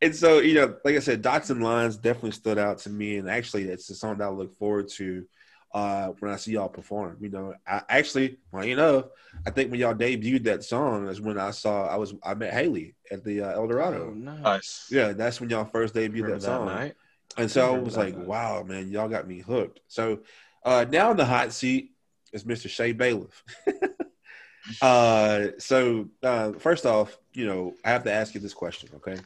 And 0.02 0.16
so 0.16 0.40
you 0.40 0.56
know, 0.56 0.76
like 0.84 0.96
I 0.96 1.00
said, 1.00 1.22
dots 1.22 1.50
and 1.50 1.64
lines 1.64 1.98
definitely 1.98 2.32
stood 2.32 2.58
out 2.58 2.80
to 2.80 2.90
me, 2.90 3.18
and 3.18 3.30
actually, 3.30 3.64
it's 3.64 3.88
the 3.88 3.96
song 3.96 4.18
that 4.18 4.26
I 4.26 4.30
look 4.30 4.54
forward 4.58 4.90
to 4.90 5.26
uh, 5.74 6.08
when 6.20 6.32
I 6.32 6.38
see 6.38 6.52
y'all 6.52 6.70
perform. 6.70 7.18
You 7.22 7.30
know, 7.30 7.54
I 7.68 7.82
actually, 7.90 8.38
well, 8.52 8.66
you 8.66 8.76
know, 8.76 9.10
I 9.46 9.52
think 9.52 9.72
when 9.72 9.80
y'all 9.80 9.94
debuted 9.94 10.44
that 10.46 10.64
song 10.64 11.08
is 11.08 11.20
when 11.22 11.38
I 11.38 11.52
saw 11.52 11.88
I 11.88 11.98
was 11.98 12.14
I 12.24 12.34
met 12.34 12.54
Haley 12.54 12.96
at 13.12 13.24
the 13.24 13.42
uh, 13.42 13.52
El 13.52 13.68
Dorado. 13.68 14.08
Oh, 14.10 14.14
nice. 14.14 14.42
Nice. 14.42 14.88
Yeah, 14.92 15.14
that's 15.14 15.40
when 15.42 15.50
y'all 15.50 15.66
first 15.66 15.94
debuted 15.94 16.14
Remember 16.14 16.32
that 16.32 16.42
that 16.42 16.46
song. 16.46 16.66
night? 16.68 16.96
And 17.38 17.52
so 17.52 17.62
I 17.62 17.66
Remember 17.68 17.86
was 17.86 17.98
like, 17.98 18.18
night. 18.18 18.28
wow, 18.28 18.64
man, 18.64 18.90
y'all 18.90 19.10
got 19.10 19.28
me 19.28 19.40
hooked. 19.40 19.82
So 19.88 20.20
uh, 20.64 20.86
now 20.90 21.12
in 21.12 21.18
the 21.18 21.26
hot 21.26 21.52
seat 21.52 21.92
is 22.32 22.46
Mr. 22.46 22.70
Shay 22.70 22.94
Bailiff. 22.94 23.44
uh, 24.82 25.48
so 25.58 26.10
uh, 26.24 26.54
first 26.54 26.86
off, 26.86 27.18
you 27.34 27.46
know, 27.46 27.74
I 27.84 27.90
have 27.90 28.04
to 28.06 28.12
ask 28.14 28.34
you 28.34 28.40
this 28.40 28.54
question, 28.54 28.90
okay? 28.96 29.18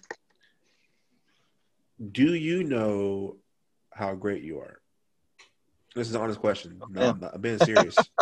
Do 1.99 2.33
you 2.33 2.63
know 2.63 3.37
how 3.91 4.15
great 4.15 4.43
you 4.43 4.59
are? 4.59 4.79
This 5.95 6.07
is 6.07 6.15
an 6.15 6.21
honest 6.21 6.39
question. 6.39 6.79
Oh, 6.81 6.87
no, 6.89 7.01
Yeah. 7.01 7.09
I'm, 7.11 7.19
not, 7.19 7.35
I'm 7.35 7.41
being 7.41 7.57
serious. 7.59 8.09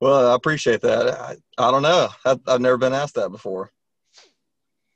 Well, 0.00 0.32
I 0.32 0.34
appreciate 0.34 0.82
that. 0.82 1.08
I, 1.18 1.36
I 1.56 1.70
don't 1.70 1.80
know. 1.80 2.08
I, 2.26 2.36
I've 2.46 2.60
never 2.60 2.76
been 2.76 2.92
asked 2.92 3.14
that 3.14 3.30
before. 3.30 3.70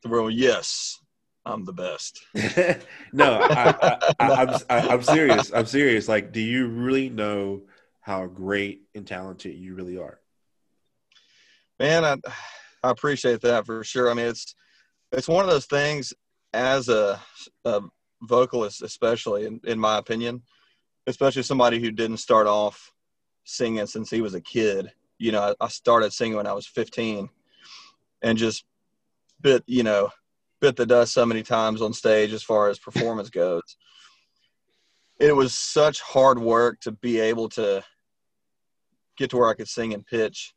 Well, 0.04 0.28
yes, 0.28 0.98
I'm 1.46 1.64
the 1.64 1.72
best. 1.72 2.20
no, 2.34 3.32
I, 3.32 3.74
I, 3.80 4.12
I, 4.20 4.30
I'm, 4.34 4.54
I, 4.68 4.88
I'm 4.88 5.02
serious. 5.02 5.50
I'm 5.54 5.64
serious. 5.64 6.08
Like, 6.08 6.32
do 6.32 6.40
you 6.40 6.66
really 6.66 7.08
know 7.08 7.62
how 8.00 8.26
great 8.26 8.82
and 8.94 9.06
talented 9.06 9.54
you 9.54 9.74
really 9.74 9.96
are? 9.96 10.20
Man, 11.78 12.04
I, 12.04 12.16
I 12.82 12.90
appreciate 12.90 13.40
that 13.42 13.64
for 13.64 13.82
sure. 13.84 14.10
I 14.10 14.14
mean, 14.14 14.26
it's 14.26 14.54
it's 15.12 15.28
one 15.28 15.44
of 15.44 15.50
those 15.50 15.66
things. 15.66 16.12
As 16.52 16.88
a, 16.88 17.20
a 17.64 17.82
vocalist, 18.22 18.82
especially 18.82 19.46
in, 19.46 19.60
in 19.64 19.78
my 19.78 19.98
opinion, 19.98 20.42
especially 21.06 21.42
somebody 21.42 21.80
who 21.80 21.90
didn't 21.90 22.18
start 22.18 22.46
off 22.46 22.92
singing 23.44 23.86
since 23.86 24.10
he 24.10 24.20
was 24.20 24.34
a 24.34 24.40
kid. 24.40 24.92
You 25.18 25.32
know, 25.32 25.54
I, 25.60 25.64
I 25.64 25.68
started 25.68 26.12
singing 26.12 26.36
when 26.36 26.46
I 26.46 26.52
was 26.52 26.66
15 26.66 27.28
and 28.22 28.38
just 28.38 28.64
bit, 29.40 29.62
you 29.66 29.82
know, 29.82 30.10
bit 30.60 30.76
the 30.76 30.86
dust 30.86 31.12
so 31.12 31.24
many 31.24 31.42
times 31.42 31.82
on 31.82 31.92
stage 31.92 32.32
as 32.32 32.42
far 32.42 32.68
as 32.68 32.78
performance 32.78 33.30
goes. 33.30 33.76
It 35.18 35.34
was 35.34 35.54
such 35.54 36.00
hard 36.00 36.38
work 36.38 36.80
to 36.80 36.92
be 36.92 37.18
able 37.18 37.48
to 37.50 37.82
get 39.16 39.30
to 39.30 39.36
where 39.36 39.48
I 39.48 39.54
could 39.54 39.68
sing 39.68 39.94
and 39.94 40.06
pitch 40.06 40.54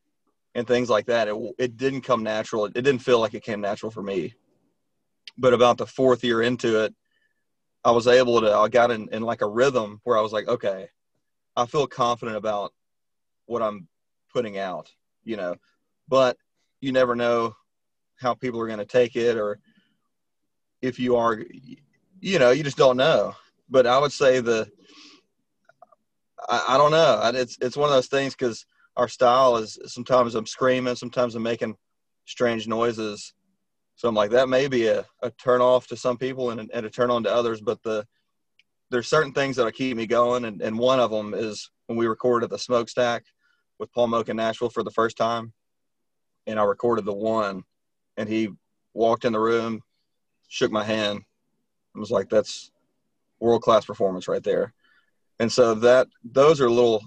and 0.54 0.68
things 0.68 0.90
like 0.90 1.08
that. 1.08 1.28
It, 1.28 1.36
it 1.58 1.78
didn't 1.78 2.02
come 2.02 2.24
natural. 2.24 2.66
It 2.66 2.74
didn't 2.74 3.00
feel 3.00 3.20
like 3.20 3.34
it 3.34 3.44
came 3.44 3.62
natural 3.62 3.92
for 3.92 4.04
me. 4.04 4.36
But 5.42 5.56
about 5.56 5.80
the 5.80 5.88
fourth 5.88 6.24
year 6.24 6.44
into 6.44 6.84
it, 6.84 6.94
I 7.84 7.90
was 7.90 8.06
able 8.06 8.42
to, 8.42 8.54
I 8.54 8.70
got 8.70 8.92
in, 8.92 9.10
in 9.12 9.24
like 9.24 9.42
a 9.42 9.50
rhythm 9.50 10.00
where 10.04 10.16
I 10.16 10.22
was 10.22 10.32
like, 10.32 10.48
okay, 10.48 10.88
I 11.58 11.66
feel 11.66 11.88
confident 11.88 12.38
about 12.38 12.74
what 13.48 13.64
I'm 13.64 13.88
putting 14.32 14.60
out, 14.60 14.92
you 15.24 15.38
know, 15.38 15.56
but 16.08 16.38
you 16.80 16.92
never 16.92 17.16
know 17.16 17.56
how 18.20 18.36
people 18.36 18.62
are 18.62 18.68
going 18.68 18.78
to 18.78 18.86
take 18.86 19.16
it 19.16 19.36
or 19.36 19.58
if 20.80 21.00
you 21.00 21.16
are, 21.16 21.44
you 22.20 22.38
know, 22.38 22.52
you 22.52 22.64
just 22.64 22.78
don't 22.78 22.98
know. 22.98 23.36
But 23.68 23.88
I 23.88 23.98
would 23.98 24.12
say 24.12 24.42
the, 24.42 24.70
I, 26.48 26.66
I 26.70 26.78
don't 26.78 26.92
know. 26.92 27.32
It's, 27.34 27.58
it's 27.62 27.78
one 27.78 27.90
of 27.90 27.96
those 27.96 28.10
things 28.10 28.36
because 28.36 28.68
our 28.96 29.08
style 29.08 29.58
is 29.58 29.80
sometimes 29.88 30.36
I'm 30.36 30.46
screaming, 30.46 30.96
sometimes 30.96 31.34
I'm 31.34 31.42
making 31.42 31.78
strange 32.26 32.68
noises. 32.68 33.34
So 34.02 34.10
I'm 34.10 34.16
like, 34.16 34.32
that 34.32 34.50
may 34.50 34.68
be 34.68 34.88
a, 34.88 35.06
a 35.22 35.30
turn 35.30 35.62
off 35.62 35.86
to 35.86 35.96
some 35.96 36.18
people 36.18 36.50
and, 36.50 36.72
and 36.74 36.86
a 36.88 36.90
turn 36.90 37.12
on 37.12 37.22
to 37.22 37.32
others, 37.32 37.62
but 37.62 37.84
the, 37.84 38.04
there's 38.90 39.08
certain 39.08 39.32
things 39.32 39.56
that'll 39.56 39.72
keep 39.72 39.96
me 39.96 40.08
going. 40.08 40.46
And, 40.46 40.60
and 40.60 40.80
one 40.80 41.00
of 41.00 41.12
them 41.12 41.36
is 41.36 41.70
when 41.86 42.00
we 42.00 42.08
recorded 42.08 42.50
the 42.50 42.58
smokestack 42.58 43.26
with 43.78 43.94
Paul 43.94 44.08
Moak 44.08 44.30
in 44.30 44.38
Nashville 44.38 44.72
for 44.72 44.82
the 44.82 44.90
first 44.90 45.18
time. 45.18 45.54
And 46.48 46.60
I 46.60 46.64
recorded 46.64 47.06
the 47.06 47.14
one 47.14 47.62
and 48.18 48.28
he 48.28 48.50
walked 48.96 49.24
in 49.24 49.34
the 49.34 49.40
room, 49.40 49.84
shook 50.48 50.72
my 50.72 50.84
hand 50.84 51.22
and 51.94 52.00
was 52.00 52.10
like, 52.10 52.28
that's 52.28 52.72
world 53.40 53.62
class 53.62 53.86
performance 53.86 54.28
right 54.28 54.44
there. 54.44 54.74
And 55.40 55.52
so 55.52 55.76
that, 55.76 56.08
those 56.24 56.60
are 56.60 56.72
little, 56.72 57.04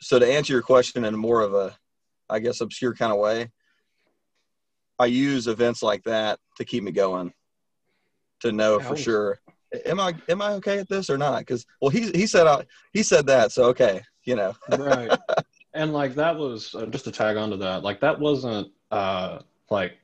so 0.00 0.18
to 0.18 0.26
answer 0.26 0.54
your 0.54 0.62
question 0.62 1.04
in 1.04 1.14
more 1.14 1.42
of 1.42 1.54
a, 1.54 1.78
I 2.28 2.40
guess, 2.40 2.60
obscure 2.60 2.96
kind 2.96 3.12
of 3.12 3.18
way, 3.20 3.52
I 4.98 5.06
use 5.06 5.46
events 5.46 5.82
like 5.82 6.02
that 6.04 6.38
to 6.56 6.64
keep 6.64 6.82
me 6.82 6.92
going, 6.92 7.32
to 8.40 8.52
know 8.52 8.80
for 8.80 8.96
sure. 8.96 9.38
Am 9.84 10.00
I 10.00 10.14
am 10.28 10.40
I 10.40 10.52
okay 10.54 10.78
at 10.78 10.88
this 10.88 11.10
or 11.10 11.18
not? 11.18 11.40
Because 11.40 11.66
well, 11.80 11.90
he 11.90 12.10
he 12.12 12.26
said 12.26 12.46
I, 12.46 12.64
he 12.92 13.02
said 13.02 13.26
that, 13.26 13.52
so 13.52 13.64
okay, 13.64 14.02
you 14.24 14.36
know. 14.36 14.54
right 14.70 15.12
and 15.74 15.92
like 15.92 16.14
that 16.14 16.36
was 16.36 16.74
uh, 16.74 16.86
just 16.86 17.04
to 17.04 17.12
tag 17.12 17.36
onto 17.36 17.56
that 17.56 17.82
like 17.82 18.00
that 18.00 18.18
wasn't 18.18 18.68
uh 18.90 19.38
like 19.70 19.98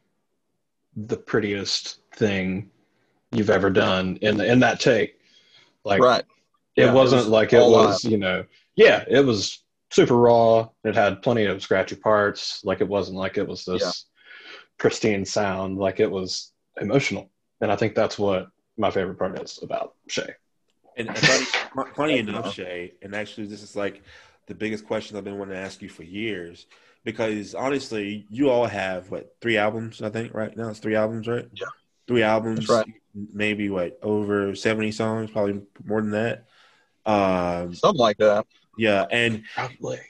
the 0.96 1.16
prettiest 1.16 2.00
thing 2.14 2.70
you've 3.32 3.50
ever 3.50 3.70
done 3.70 4.18
in 4.20 4.40
in 4.40 4.60
that 4.60 4.78
take 4.78 5.18
like 5.84 6.00
right. 6.02 6.24
it 6.76 6.84
Yeah, 6.84 6.92
wasn't 6.92 7.22
was 7.22 7.28
like 7.28 7.52
it 7.52 7.58
was 7.60 8.04
you 8.04 8.18
know 8.18 8.44
yeah 8.76 9.04
it 9.08 9.24
was 9.24 9.64
super 9.90 10.16
raw 10.16 10.68
it 10.84 10.94
had 10.94 11.22
plenty 11.22 11.46
of 11.46 11.62
scratchy 11.62 11.96
parts 11.96 12.62
like 12.64 12.80
it 12.80 12.88
wasn't 12.88 13.16
like 13.16 13.38
it 13.38 13.46
was 13.48 13.64
this. 13.64 14.06
Pristine 14.82 15.24
sound 15.24 15.78
like 15.78 15.98
it 16.00 16.10
was 16.10 16.52
emotional 16.80 17.30
and 17.60 17.70
i 17.72 17.76
think 17.76 17.94
that's 17.94 18.18
what 18.18 18.48
my 18.76 18.90
favorite 18.90 19.18
part 19.18 19.38
is 19.40 19.60
about 19.62 19.94
shay 20.08 20.30
And 20.96 21.08
and 21.08 21.18
funny, 21.18 21.46
funny 22.00 22.18
enough, 22.18 22.52
Shay, 22.52 22.94
and 23.02 23.14
actually, 23.14 23.46
this 23.46 23.62
is 23.62 23.74
like 23.84 23.96
the 24.50 24.54
biggest 24.54 24.82
question 24.90 25.16
I've 25.16 25.24
been 25.24 25.38
wanting 25.38 25.54
to 25.54 25.60
ask 25.68 25.80
you 25.80 25.88
for 25.88 26.04
years. 26.04 26.66
Because 27.04 27.54
honestly, 27.54 28.26
you 28.28 28.50
all 28.50 28.66
have 28.66 29.10
what 29.10 29.24
three 29.40 29.56
albums? 29.66 30.02
I 30.02 30.10
think 30.10 30.34
right 30.34 30.54
now 30.56 30.68
it's 30.68 30.80
three 30.84 30.94
albums, 31.04 31.26
right? 31.34 31.48
Yeah. 31.62 31.72
three 32.08 32.22
albums. 32.22 32.68
Right. 32.68 32.86
Maybe 33.44 33.70
what 33.70 33.98
over 34.02 34.54
seventy 34.54 34.92
songs, 34.92 35.30
probably 35.30 35.62
more 35.90 36.02
than 36.02 36.10
that. 36.20 36.36
Um, 37.06 37.74
Something 37.74 38.00
like 38.08 38.18
that. 38.18 38.46
yeah, 38.76 39.06
and 39.10 39.44
probably 39.54 40.00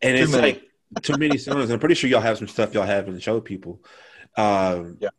and 0.00 0.16
Too 0.16 0.22
it's 0.22 0.32
many. 0.32 0.42
like 0.52 0.62
too 1.02 1.16
many 1.18 1.38
songs. 1.38 1.70
I'm 1.70 1.78
pretty 1.78 1.94
sure 1.94 2.08
y'all 2.10 2.20
have 2.28 2.38
some 2.38 2.48
stuff 2.48 2.72
y'all 2.74 2.84
haven't 2.96 3.20
showed 3.20 3.44
people. 3.44 3.80
Um, 4.36 4.96
Yeah. 5.00 5.10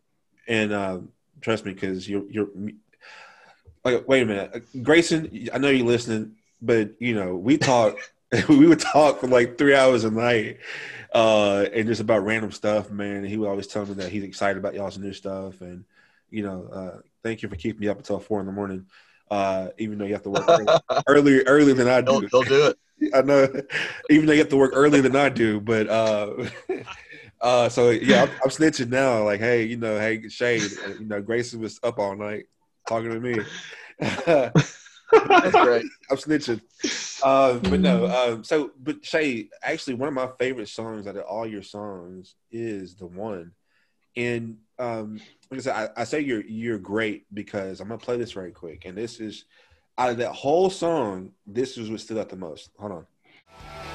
And 0.48 0.74
um, 0.74 1.10
trust 1.42 1.66
me, 1.66 1.74
because 1.74 2.08
you're 2.08 2.30
you're. 2.30 2.50
Like, 3.86 4.08
wait 4.08 4.24
a 4.24 4.26
minute, 4.26 4.64
Grayson. 4.82 5.50
I 5.54 5.58
know 5.58 5.70
you're 5.70 5.86
listening, 5.86 6.36
but 6.62 6.92
you 7.00 7.16
know 7.16 7.36
we 7.36 7.58
talk. 7.58 7.98
we 8.50 8.66
would 8.66 8.80
talk 8.80 9.20
for 9.20 9.28
like 9.28 9.58
three 9.58 9.76
hours 9.76 10.04
a 10.04 10.12
night, 10.12 10.58
uh, 11.14 11.66
and 11.74 11.88
just 11.88 12.02
about 12.02 12.26
random 12.26 12.52
stuff, 12.52 12.90
man. 12.90 13.24
He 13.24 13.38
would 13.38 13.48
always 13.48 13.68
tell 13.68 13.86
me 13.86 13.94
that 13.96 14.12
he's 14.12 14.24
excited 14.24 14.58
about 14.58 14.74
y'all's 14.74 14.98
new 14.98 15.14
stuff, 15.14 15.62
and 15.62 15.86
you 16.32 16.44
know, 16.44 16.68
uh, 16.72 17.00
thank 17.22 17.44
you 17.44 17.50
for 17.50 17.56
keeping 17.56 17.82
me 17.82 17.90
up 17.90 17.98
until 17.98 18.20
four 18.20 18.40
in 18.40 18.46
the 18.46 18.52
morning. 18.52 18.88
Uh, 19.30 19.70
even 19.78 19.98
though 19.98 20.06
you 20.06 20.14
have 20.14 20.24
to 20.24 20.30
work 20.30 20.46
early, 20.48 20.66
earlier 21.08 21.44
earlier 21.46 21.76
than 21.76 21.88
I 21.88 22.02
do. 22.02 22.22
He'll, 22.22 22.42
he'll 22.42 22.44
do 22.44 22.68
it. 22.68 23.14
I 23.14 23.22
know, 23.22 23.48
even 24.10 24.26
though 24.26 24.34
you 24.34 24.40
have 24.40 24.50
to 24.50 24.58
work 24.58 24.72
earlier 24.74 25.02
than 25.02 25.16
I 25.16 25.30
do, 25.30 25.60
but 25.60 25.88
uh, 25.88 26.34
uh, 27.44 27.70
so 27.70 27.90
yeah, 27.92 28.24
I'm, 28.24 28.30
I'm 28.30 28.36
snitching 28.50 28.90
now. 28.90 29.24
Like, 29.24 29.40
hey, 29.40 29.64
you 29.64 29.78
know, 29.78 30.00
hey, 30.00 30.28
Shade, 30.30 30.64
uh, 30.86 30.94
you 31.00 31.06
know, 31.06 31.22
Grayson 31.22 31.60
was 31.60 31.80
up 31.84 32.00
all 32.00 32.16
night 32.16 32.46
talking 32.88 33.12
to 33.12 33.20
me. 33.20 33.40
That's 34.00 35.52
great. 35.52 35.86
I'm 36.10 36.18
snitching. 36.18 36.62
Uh, 37.22 37.60
but 37.60 37.80
no, 37.80 38.08
um, 38.08 38.44
so 38.44 38.72
but 38.82 39.06
Shay, 39.06 39.50
actually, 39.62 39.94
one 39.94 40.08
of 40.08 40.14
my 40.14 40.30
favorite 40.40 40.70
songs 40.70 41.06
out 41.06 41.18
of 41.18 41.24
all 41.24 41.46
your 41.46 41.62
songs 41.62 42.36
is 42.52 42.96
the 42.96 43.06
one, 43.06 43.52
and 44.16 44.58
um, 44.80 45.20
like 45.52 45.60
I 45.60 45.64
said, 45.64 45.76
I, 45.76 46.02
I 46.02 46.04
say 46.06 46.22
you're 46.22 46.46
you're 46.46 46.80
great 46.80 47.26
because 47.34 47.80
I'm 47.82 47.90
gonna 47.90 48.00
play 48.00 48.18
this 48.18 48.32
very 48.32 48.52
quick, 48.52 48.86
and 48.86 48.98
this 48.98 49.20
is 49.20 49.46
out 49.98 50.12
of 50.12 50.18
that 50.18 50.32
whole 50.32 50.70
song, 50.70 51.32
this 51.46 51.78
is 51.78 51.90
what 51.90 52.00
stood 52.00 52.18
out 52.18 52.30
the 52.30 52.36
most. 52.36 52.72
Hold 52.80 52.92
on. 52.92 53.93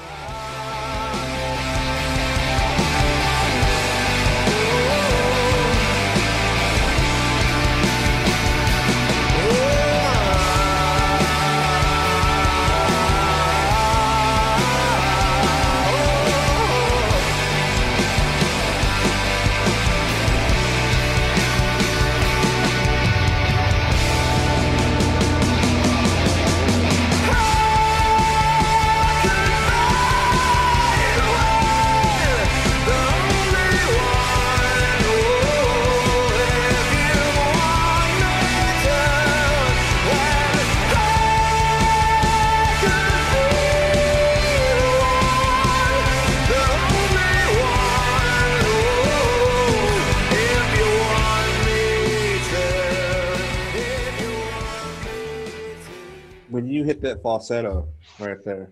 You 56.79 56.85
hit 56.85 57.01
that 57.01 57.21
falsetto 57.21 57.89
right 58.19 58.43
there, 58.45 58.71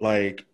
like 0.00 0.44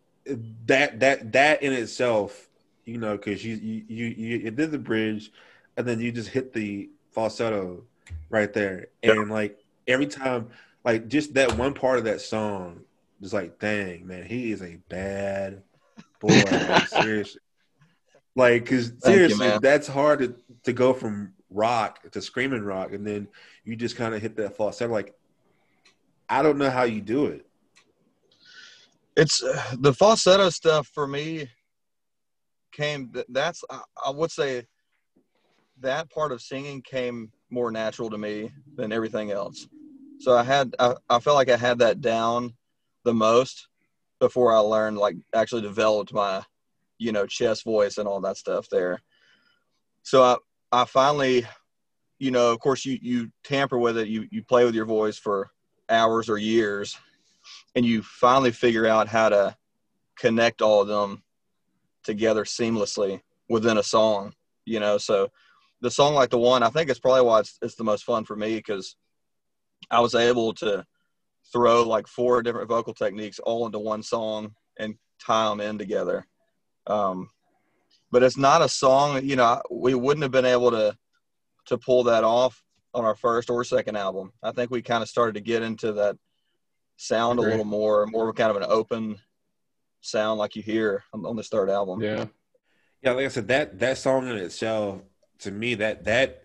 that 0.67 1.01
that 1.01 1.33
that 1.33 1.63
in 1.63 1.73
itself, 1.73 2.49
you 2.85 2.99
know, 2.99 3.17
because 3.17 3.45
you 3.45 3.55
you 3.55 3.85
you 3.89 4.07
you 4.39 4.51
did 4.51 4.73
the 4.73 4.79
bridge, 4.79 5.31
and 5.77 5.87
then 5.87 6.01
you 6.01 6.11
just 6.11 6.29
hit 6.29 6.53
the 6.53 6.91
falsetto 7.13 7.85
right 8.29 8.53
there, 8.53 8.89
and 9.05 9.31
like 9.31 9.59
every 9.87 10.07
time, 10.07 10.49
like 10.85 11.07
just 11.07 11.35
that 11.35 11.57
one 11.57 11.75
part 11.75 11.99
of 11.99 12.05
that 12.05 12.21
song, 12.21 12.81
just 13.23 13.33
like, 13.33 13.61
dang 13.61 14.05
man, 14.07 14.25
he 14.25 14.51
is 14.51 14.63
a 14.63 14.77
bad 14.89 15.63
boy, 16.19 16.43
like, 16.51 16.89
seriously. 16.89 17.41
Like, 18.37 18.67
cause 18.67 18.89
you, 18.89 19.01
seriously, 19.01 19.47
man. 19.47 19.61
that's 19.63 19.87
hard 19.87 20.19
to, 20.19 20.35
to 20.65 20.73
go 20.73 20.93
from 20.93 21.35
rock 21.51 22.11
to 22.11 22.21
screaming 22.21 22.65
rock, 22.65 22.93
and 22.93 23.07
then 23.07 23.29
you 23.65 23.77
just 23.77 23.95
kind 23.95 24.13
of 24.13 24.21
hit 24.21 24.35
that 24.37 24.57
falsetto. 24.57 24.93
Like, 24.93 25.15
I 26.35 26.43
don't 26.43 26.59
know 26.59 26.69
how 26.69 26.83
you 26.83 27.01
do 27.01 27.27
it. 27.27 27.47
It's 29.17 29.41
uh, 29.41 29.77
the 29.79 29.95
falsetto 29.95 30.51
stuff 30.51 30.89
for 30.89 31.07
me 31.07 31.49
came. 32.73 33.13
That's 33.29 33.63
I, 33.71 33.83
I 34.05 34.11
would 34.11 34.33
say 34.33 34.67
that 35.79 36.11
part 36.11 36.33
of 36.33 36.43
singing 36.43 36.83
came 36.83 37.31
more 37.51 37.71
natural 37.71 38.11
to 38.11 38.19
me 38.19 38.51
than 38.75 38.91
everything 38.91 39.31
else. 39.31 39.69
So 40.19 40.37
I 40.37 40.43
had 40.43 40.75
I, 40.81 40.97
I 41.09 41.21
felt 41.21 41.37
like 41.37 41.51
I 41.51 41.57
had 41.57 41.79
that 41.79 42.01
down 42.01 42.55
the 43.05 43.15
most 43.15 43.69
before 44.19 44.53
I 44.53 44.59
learned 44.59 44.99
like 44.99 45.15
actually 45.37 45.63
developed 45.63 46.13
my 46.13 46.43
you 46.99 47.13
know 47.13 47.27
chest 47.27 47.63
voice 47.63 47.99
and 47.99 48.09
all 48.09 48.21
that 48.23 48.39
stuff 48.39 48.67
there. 48.73 49.01
So 50.03 50.25
I 50.25 50.37
I 50.73 50.85
finally 50.85 51.47
you 52.19 52.33
know 52.33 52.51
of 52.51 52.59
course 52.59 52.85
you 52.85 52.99
you 53.01 53.31
tamper 53.45 53.79
with 53.79 53.97
it 53.97 54.09
you 54.09 54.27
you 54.33 54.43
play 54.43 54.65
with 54.65 54.75
your 54.75 54.87
voice 54.87 55.17
for 55.17 55.53
hours 55.89 56.29
or 56.29 56.39
years 56.39 56.99
and 57.75 57.85
you 57.85 58.03
finally 58.03 58.53
figure 58.53 58.87
out 58.87 59.09
how 59.09 59.29
to 59.29 59.57
connect 60.17 60.63
all 60.63 60.83
of 60.83 60.89
them 60.89 61.23
together 62.03 62.45
seamlessly 62.45 63.21
within 63.49 63.79
a 63.79 63.83
song 63.83 64.33
you 64.67 64.81
know? 64.81 64.97
So 64.97 65.29
the 65.81 65.91
song 65.91 66.15
like 66.15 66.31
the 66.31 66.39
one 66.39 66.63
i 66.63 66.71
think 66.71 66.89
it's 66.89 66.99
probably 66.99 67.23
why 67.23 67.41
it's, 67.41 67.59
it's 67.61 67.75
the 67.75 67.85
most 67.85 68.05
fun 68.05 68.25
for 68.25 68.35
me 68.35 68.57
because 68.57 68.97
i 69.91 70.01
was 70.01 70.15
able 70.15 70.55
to 70.55 70.83
throw 71.53 71.83
like 71.83 72.07
four 72.07 72.43
different 72.43 72.69
vocal 72.69 72.95
techniques 72.95 73.39
all 73.39 73.67
into 73.67 73.79
one 73.79 74.03
song 74.03 74.55
and 74.79 74.95
tie 75.21 75.49
them 75.49 75.61
in 75.61 75.79
together. 75.79 76.27
Um, 76.87 77.31
but 78.11 78.23
it's 78.23 78.37
not 78.39 78.63
a 78.63 78.69
song 78.69 79.25
you 79.25 79.37
know 79.37 79.61
we 79.71 79.95
wouldn't 79.95 80.23
have 80.23 80.33
been 80.33 80.45
able 80.45 80.71
to 80.71 80.97
to 81.67 81.79
pull 81.79 82.05
that 82.05 82.25
off 82.25 82.63
on 82.95 83.05
our 83.05 83.17
first 83.17 83.51
or 83.51 83.65
second 83.65 83.97
album 83.97 84.33
i 84.43 84.51
think 84.53 84.71
we 84.71 84.83
kind 84.83 85.03
of 85.03 85.09
started 85.09 85.35
to 85.35 85.41
get 85.41 85.63
into 85.63 85.93
that 85.93 86.17
sound 86.97 87.39
a 87.39 87.43
little 87.43 87.65
more 87.65 88.07
more 88.07 88.29
of 88.29 88.37
kind 88.37 88.51
of 88.51 88.57
an 88.57 88.65
open 88.69 89.17
sound 90.01 90.39
like 90.39 90.55
you 90.55 90.63
hear 90.63 91.03
on, 91.13 91.25
on 91.27 91.37
this 91.37 91.49
third 91.49 91.69
album 91.71 92.01
Yeah. 92.01 92.27
Yeah, 93.05 93.13
like 93.13 93.27
I 93.27 93.29
said, 93.29 93.49
that 93.49 93.79
that 93.81 93.99
song 93.99 94.29
in 94.29 94.37
itself, 94.37 95.03
to 95.41 95.51
me, 95.51 95.75
that 95.75 96.05
that 96.05 96.45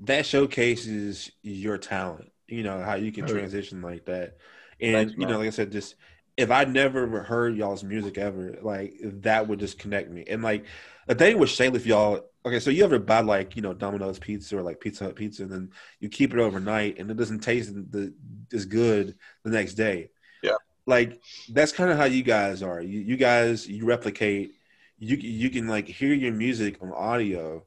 that 0.00 0.24
showcases 0.24 1.30
your 1.42 1.76
talent. 1.76 2.32
You 2.46 2.62
know 2.62 2.82
how 2.82 2.94
you 2.94 3.12
can 3.12 3.26
transition 3.26 3.82
like 3.82 4.06
that, 4.06 4.38
and 4.80 4.94
Thanks, 4.94 5.14
you 5.18 5.26
know, 5.26 5.36
like 5.38 5.48
I 5.48 5.50
said, 5.50 5.70
just 5.70 5.96
if 6.38 6.50
I 6.50 6.64
never 6.64 7.22
heard 7.22 7.56
y'all's 7.56 7.84
music 7.84 8.16
ever, 8.16 8.56
like 8.62 8.94
that 9.02 9.48
would 9.48 9.60
just 9.60 9.78
connect 9.78 10.10
me. 10.10 10.24
And 10.26 10.42
like 10.42 10.64
the 11.06 11.14
thing 11.14 11.38
with 11.38 11.50
Shayla, 11.50 11.74
if 11.74 11.84
y'all, 11.84 12.24
okay, 12.48 12.60
so 12.60 12.70
you 12.70 12.84
ever 12.84 12.98
buy 12.98 13.20
like 13.20 13.56
you 13.56 13.62
know 13.62 13.74
Domino's 13.74 14.18
pizza 14.18 14.58
or 14.58 14.62
like 14.62 14.80
Pizza 14.80 15.04
Hut 15.04 15.16
pizza, 15.16 15.42
and 15.42 15.52
then 15.52 15.70
you 16.00 16.08
keep 16.08 16.32
it 16.32 16.40
overnight, 16.40 16.98
and 16.98 17.10
it 17.10 17.16
doesn't 17.16 17.40
taste 17.40 17.72
the 17.74 18.12
as 18.52 18.64
good 18.64 19.16
the 19.44 19.50
next 19.50 19.74
day. 19.74 20.10
Yeah. 20.42 20.56
like 20.86 21.20
that's 21.50 21.72
kind 21.72 21.90
of 21.90 21.98
how 21.98 22.04
you 22.04 22.22
guys 22.22 22.62
are. 22.62 22.80
You 22.80 23.00
you 23.00 23.16
guys 23.16 23.68
you 23.68 23.84
replicate 23.84 24.54
you 24.98 25.16
you 25.16 25.50
can 25.50 25.68
like 25.68 25.86
hear 25.86 26.12
your 26.14 26.32
music 26.32 26.78
on 26.82 26.92
audio, 26.92 27.64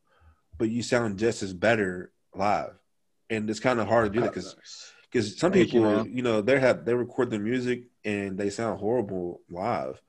but 0.58 0.70
you 0.70 0.84
sound 0.84 1.18
just 1.20 1.44
as 1.44 1.54
better 1.54 2.12
live, 2.36 2.74
and 3.30 3.50
it's 3.50 3.60
kind 3.60 3.80
of 3.80 3.88
hard 3.88 4.12
to 4.12 4.20
do 4.20 4.22
that 4.22 4.34
because 4.34 4.56
because 5.12 5.38
some 5.38 5.52
Thank 5.52 5.72
people 5.72 5.82
man. 5.84 6.16
you, 6.16 6.24
know 6.24 6.42
they 6.42 6.60
have 6.60 6.86
they 6.86 6.94
record 6.94 7.30
their 7.30 7.40
music 7.40 7.84
and 8.04 8.38
they 8.38 8.50
sound 8.50 8.80
horrible 8.80 9.42
live, 9.50 10.02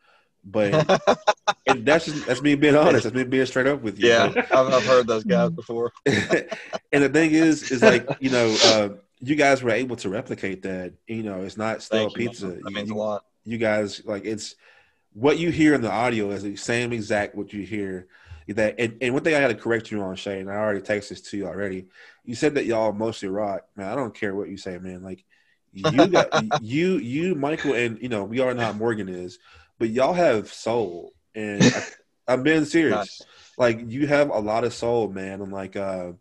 but 0.45 0.73
and 1.67 1.87
that's 1.87 2.07
just 2.07 2.27
that's 2.27 2.43
me 2.43 2.55
being 2.55 2.77
honest. 2.77 3.05
That's 3.05 3.15
me 3.15 3.25
being 3.25 3.47
straight 3.47 3.67
up 3.67 3.83
with 3.83 3.99
you. 3.99 4.09
yeah 4.09 4.33
I've, 4.53 4.69
I've 4.69 4.85
heard 4.85 5.07
those 5.07 5.25
guys 5.25 5.51
before 5.57 5.93
and 6.07 7.03
the 7.03 7.09
thing 7.09 7.33
is, 7.33 7.71
is 7.71 7.83
like 7.83 8.07
you 8.21 8.31
know, 8.31 8.57
uh, 8.57 8.89
you 9.21 9.37
guys 9.37 9.63
were 9.63 9.71
able 9.71 9.97
to 9.97 10.09
replicate 10.09 10.63
that. 10.63 10.95
You 11.07 11.23
know, 11.23 11.43
it's 11.43 11.57
not 11.57 11.83
stale 11.83 12.05
Thank 12.11 12.17
you, 12.17 12.29
pizza. 12.29 12.47
that 12.47 12.63
You- 12.67 12.95
a 12.95 12.97
lot 12.97 13.25
you 13.45 13.59
guys 13.59 14.05
like 14.05 14.25
it's 14.25 14.55
what 15.15 15.39
you 15.39 15.51
hear 15.51 15.75
in 15.75 15.83
the 15.83 15.91
audio 15.91 16.31
is 16.31 16.43
the 16.43 16.57
same 16.57 16.93
exact 16.93 17.35
what 17.35 17.53
you 17.53 17.65
hear 17.65 18.07
that 18.49 18.75
and, 18.79 18.99
and 19.01 19.15
one 19.15 19.23
thing 19.23 19.35
i 19.35 19.39
had 19.41 19.49
to 19.49 19.55
correct 19.55 19.91
you 19.91 20.01
on 20.03 20.15
Shane. 20.15 20.49
i 20.49 20.57
already 20.57 20.81
texted 20.81 21.11
this 21.11 21.21
to 21.23 21.37
you 21.37 21.47
already 21.47 21.87
you 22.25 22.35
said 22.35 22.55
that 22.55 22.67
y'all 22.67 22.93
mostly 22.93 23.29
rock 23.29 23.63
man 23.77 23.89
i 23.89 23.95
don't 23.95 24.15
care 24.15 24.35
what 24.35 24.49
you 24.49 24.57
say 24.57 24.79
man 24.79 25.03
like 25.03 25.25
you 25.73 26.09
got 26.09 26.29
you 26.63 26.99
you 26.99 27.35
michael 27.35 27.75
and 27.75 28.01
you 28.03 28.09
know 28.09 28.25
we 28.25 28.41
are 28.41 28.55
not 28.55 28.77
morgan 28.77 29.09
is 29.09 29.39
but 29.83 29.91
y'all 29.91 30.15
have 30.15 30.53
soul 30.53 31.13
and 31.35 31.69
I, 31.75 31.83
i'm 32.29 32.43
being 32.43 32.65
serious 32.67 33.13
Nice. 33.17 33.27
like 33.59 33.81
you 33.89 34.07
have 34.07 34.31
a 34.31 34.39
lot 34.39 34.65
of 34.65 34.75
soul 34.75 35.09
man 35.09 35.41
and 35.43 35.53
like 35.53 35.77
uh 35.77 36.13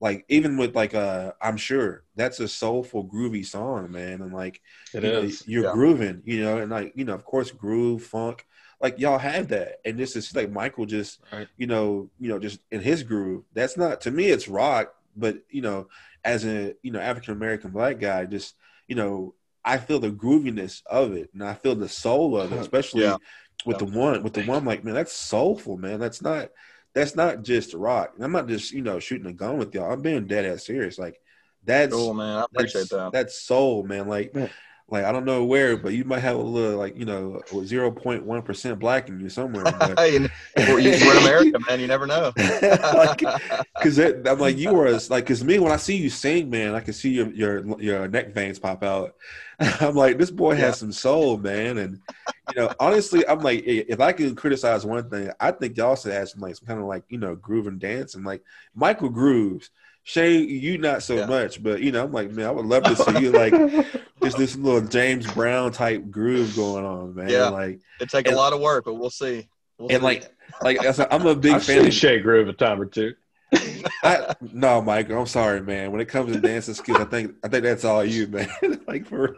like 0.00 0.24
even 0.28 0.56
with 0.56 0.74
like 0.76 0.94
uh 0.94 1.32
i'm 1.40 1.56
sure 1.56 2.04
that's 2.16 2.40
a 2.40 2.48
soulful 2.48 3.04
groovy 3.06 3.44
song 3.44 3.90
man 3.90 4.20
and 4.22 4.32
like 4.32 4.60
It 4.94 5.04
you 5.04 5.10
know, 5.10 5.30
is. 5.30 5.44
you're 5.46 5.62
Yeah. 5.62 5.72
grooving, 5.72 6.22
you 6.24 6.42
know, 6.42 6.58
and 6.58 6.70
like, 6.70 6.92
you 6.96 7.04
know, 7.04 7.14
of 7.14 7.24
course, 7.24 7.50
groove, 7.52 8.02
funk, 8.02 8.46
like 8.80 8.98
y'all 8.98 9.18
have 9.18 9.48
that. 9.48 9.76
And 9.84 9.98
this 9.98 10.16
is 10.16 10.34
like 10.34 10.50
Michael 10.50 10.86
just, 10.86 11.20
Right. 11.32 11.48
you 11.58 11.66
know, 11.66 12.10
you 12.18 12.28
know, 12.28 12.38
just 12.38 12.60
in 12.70 12.80
his 12.80 13.02
groove. 13.02 13.44
That's 13.54 13.76
not 13.76 14.00
to 14.02 14.10
me, 14.10 14.26
it's 14.26 14.48
rock, 14.48 14.94
but 15.16 15.38
you 15.50 15.62
know, 15.62 15.88
as 16.24 16.44
a 16.46 16.74
you 16.82 16.90
know, 16.92 17.00
African 17.00 17.34
American 17.34 17.70
black 17.70 18.00
guy, 18.00 18.24
just, 18.24 18.54
you 18.88 18.96
know, 18.96 19.34
I 19.66 19.78
feel 19.78 20.00
the 20.00 20.12
grooviness 20.12 20.82
of 20.86 21.12
it 21.14 21.30
and 21.34 21.44
I 21.44 21.54
feel 21.54 21.76
the 21.76 21.90
soul 21.90 22.38
of 22.40 22.52
it, 22.54 22.60
especially 22.60 23.02
Yeah. 23.02 23.16
with 23.66 23.78
the 23.78 23.86
one, 23.86 24.22
with 24.22 24.34
the 24.34 24.40
one, 24.42 24.64
like, 24.64 24.84
man, 24.84 24.94
that's 24.94 25.12
soulful, 25.12 25.76
man. 25.78 26.00
That's 26.00 26.22
not 26.22 26.50
that's 26.94 27.16
not 27.16 27.42
just 27.44 27.74
rock. 27.74 28.12
And 28.16 28.24
I'm 28.24 28.32
not 28.32 28.48
just, 28.48 28.72
you 28.72 28.82
know, 28.82 29.00
shooting 29.00 29.26
a 29.26 29.34
gun 29.34 29.58
with 29.58 29.74
y'all. 29.74 29.92
I'm 29.92 30.02
being 30.02 30.26
dead 30.26 30.46
ass 30.46 30.66
serious. 30.66 30.98
Like 30.98 31.20
that's 31.64 31.92
cool 31.92 32.14
man 32.14 32.38
i 32.38 32.44
appreciate 32.44 32.82
that's, 32.82 32.90
that 32.90 33.12
That's 33.12 33.40
soul, 33.40 33.82
man. 33.84 34.08
Like, 34.08 34.34
Yeah. 34.34 34.48
Like 34.88 35.04
I 35.04 35.10
don't 35.10 35.24
know 35.24 35.44
where, 35.44 35.76
but 35.76 35.94
you 35.94 36.04
might 36.04 36.20
have 36.20 36.36
a 36.36 36.42
little, 36.42 36.78
like 36.78 36.96
you 36.96 37.04
know, 37.04 37.40
zero 37.64 37.90
point 37.90 38.24
one 38.24 38.42
percent 38.42 38.78
black 38.78 39.08
in 39.08 39.18
you 39.20 39.28
somewhere. 39.28 39.64
But 39.78 40.12
You- 40.12 40.28
we're, 40.56 40.74
we're 40.74 40.78
in 41.16 41.22
America, 41.24 41.58
man. 41.68 41.80
You 41.80 41.86
never 41.88 42.06
know. 42.06 42.32
like, 42.62 43.22
because 43.76 43.98
I'm 43.98 44.38
like 44.38 44.56
you 44.56 44.72
were 44.72 44.90
like, 45.10 45.24
because 45.24 45.42
me 45.44 45.58
when 45.58 45.72
I 45.72 45.76
see 45.76 45.96
you 45.96 46.08
sing, 46.10 46.50
man, 46.50 46.74
I 46.74 46.80
can 46.80 46.92
see 46.94 47.10
your 47.10 47.30
your 47.32 47.80
your 47.80 48.08
neck 48.08 48.32
veins 48.32 48.58
pop 48.58 48.82
out. 48.84 49.14
I'm 49.58 49.94
like, 49.94 50.18
this 50.18 50.30
boy 50.30 50.52
Yeah. 50.52 50.66
has 50.66 50.78
some 50.78 50.92
soul, 50.92 51.36
man, 51.38 51.78
and 51.78 52.00
you 52.54 52.60
know, 52.62 52.72
honestly, 52.78 53.26
I'm 53.26 53.40
like, 53.40 53.64
if 53.66 53.98
I 54.00 54.12
can 54.12 54.36
criticize 54.36 54.86
one 54.86 55.10
thing, 55.10 55.30
I 55.40 55.50
think 55.50 55.76
y'all 55.76 55.96
should 55.96 56.12
have 56.12 56.28
some 56.28 56.40
like 56.42 56.54
some 56.56 56.66
kind 56.68 56.78
of 56.80 56.86
like 56.86 57.02
you 57.08 57.18
know 57.18 57.34
groove 57.34 57.66
and 57.66 57.80
dance 57.80 58.14
and 58.14 58.24
like 58.24 58.42
Michael 58.74 59.08
grooves. 59.08 59.70
Shay, 60.08 60.36
you 60.36 60.78
not 60.78 61.02
so 61.02 61.16
Yeah. 61.16 61.26
much, 61.26 61.60
but 61.60 61.80
you 61.82 61.90
know, 61.90 62.04
I'm 62.04 62.12
like, 62.12 62.30
man, 62.30 62.46
I 62.46 62.52
would 62.52 62.64
love 62.64 62.84
to 62.84 62.94
see 62.94 63.18
you 63.22 63.32
like 63.32 63.52
just 64.22 64.38
this 64.38 64.54
little 64.54 64.80
James 64.80 65.26
Brown 65.34 65.72
type 65.72 66.08
groove 66.12 66.54
going 66.54 66.84
on, 66.84 67.16
man. 67.16 67.28
Yeah. 67.28 67.48
Like 67.48 67.80
It 68.00 68.08
take 68.08 68.30
a 68.30 68.34
lot 68.36 68.52
of 68.52 68.60
work, 68.60 68.84
but 68.84 68.94
we'll 68.94 69.10
see. 69.10 69.48
We'll 69.78 69.90
and 69.90 69.98
see. 69.98 70.04
like 70.04 70.32
like 70.62 70.86
I 70.86 70.92
said, 70.92 71.08
I'm 71.10 71.26
a 71.26 71.34
big 71.34 71.54
I've 71.54 71.64
fan 71.64 71.78
seen 71.80 71.88
of 71.88 71.92
Shay 71.92 72.20
Groove 72.20 72.46
a 72.48 72.52
time 72.52 72.80
or 72.80 72.86
two. 72.86 73.14
I, 74.04 74.34
no, 74.52 74.80
Mike, 74.80 75.10
I'm 75.10 75.26
sorry, 75.26 75.60
man. 75.60 75.90
When 75.90 76.00
it 76.00 76.06
comes 76.06 76.32
to 76.32 76.40
dancing 76.40 76.74
skills, 76.74 76.98
I 77.00 77.04
think 77.04 77.34
I 77.42 77.48
think 77.48 77.64
that's 77.64 77.84
all 77.84 78.04
you, 78.04 78.26
man. 78.28 78.48
like 78.86 79.06
for, 79.06 79.36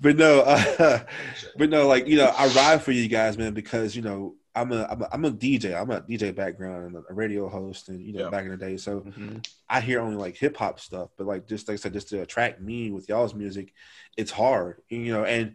but 0.00 0.16
no, 0.16 0.42
uh, 0.42 1.00
but 1.56 1.68
no, 1.68 1.88
like 1.88 2.06
you 2.06 2.16
know, 2.16 2.32
I 2.38 2.46
ride 2.48 2.80
for 2.82 2.92
you 2.92 3.08
guys, 3.08 3.36
man, 3.36 3.54
because 3.54 3.96
you 3.96 4.02
know 4.02 4.36
I'm 4.60 4.72
a 4.72 4.86
I'm 4.90 5.02
a, 5.02 5.08
I'm 5.12 5.24
a 5.24 5.30
DJ. 5.30 5.74
I'm 5.80 5.90
a 5.90 6.00
DJ 6.00 6.34
background 6.34 6.86
and 6.86 7.04
a 7.08 7.14
radio 7.14 7.48
host, 7.48 7.88
and 7.88 8.04
you 8.04 8.12
know 8.12 8.24
Yeah. 8.24 8.30
back 8.30 8.44
in 8.44 8.50
the 8.50 8.56
day, 8.56 8.76
so 8.76 9.00
Mhm. 9.00 9.46
I 9.68 9.80
hear 9.80 10.00
only 10.00 10.16
like 10.16 10.36
hip 10.36 10.56
hop 10.56 10.80
stuff. 10.80 11.10
But 11.16 11.26
like 11.26 11.46
just 11.46 11.68
like 11.68 11.74
I 11.74 11.76
said, 11.76 11.92
just 11.92 12.08
to 12.10 12.22
attract 12.22 12.60
me 12.60 12.90
with 12.90 13.08
y'all's 13.08 13.34
music, 13.34 13.72
it's 14.16 14.30
hard, 14.30 14.82
you 14.88 15.12
know. 15.12 15.24
And 15.24 15.54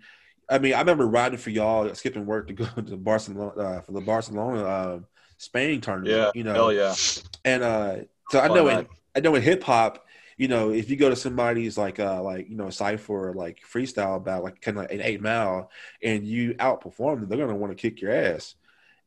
I 0.50 0.60
mean, 0.60 0.74
I 0.74 0.80
remember 0.80 1.08
riding 1.08 1.38
for 1.38 1.50
y'all, 1.50 1.94
skipping 1.96 2.26
work 2.26 2.48
to 2.48 2.54
go 2.54 2.66
to 2.88 2.98
Barcelona 2.98 3.52
uh, 3.62 3.82
for 3.82 3.92
the 3.92 4.02
Barcelona 4.02 4.64
uh, 4.64 5.00
Spain 5.38 5.82
tournament. 5.82 6.16
yeah, 6.16 6.32
you 6.36 6.44
know, 6.44 6.54
hell 6.54 6.74
yeah. 6.74 6.96
and 7.46 7.64
uh, 7.64 7.96
so 8.30 8.40
I 8.40 8.48
know 8.48 8.68
in. 8.68 8.88
I 9.16 9.20
know 9.20 9.36
in 9.36 9.44
hip 9.44 9.62
hop, 9.64 10.08
you 10.38 10.48
know, 10.48 10.72
if 10.72 10.90
you 10.90 10.96
go 10.96 11.10
to 11.10 11.16
somebody's 11.16 11.78
like 11.78 12.00
uh 12.00 12.22
like 12.24 12.50
you 12.50 12.56
know 12.56 12.70
cipher 12.72 13.30
or 13.30 13.34
like 13.34 13.60
freestyle 13.72 14.18
about 14.18 14.44
like 14.44 14.60
kind 14.60 14.78
of 14.78 14.84
like 14.84 14.92
an 14.92 15.02
eight 15.02 15.22
mile, 15.22 15.70
and 16.02 16.26
you 16.26 16.56
outperform 16.56 17.20
them, 17.20 17.30
they're 17.30 17.38
gonna 17.38 17.56
want 17.56 17.76
to 17.76 17.82
kick 17.82 18.02
your 18.02 18.12
ass. 18.12 18.56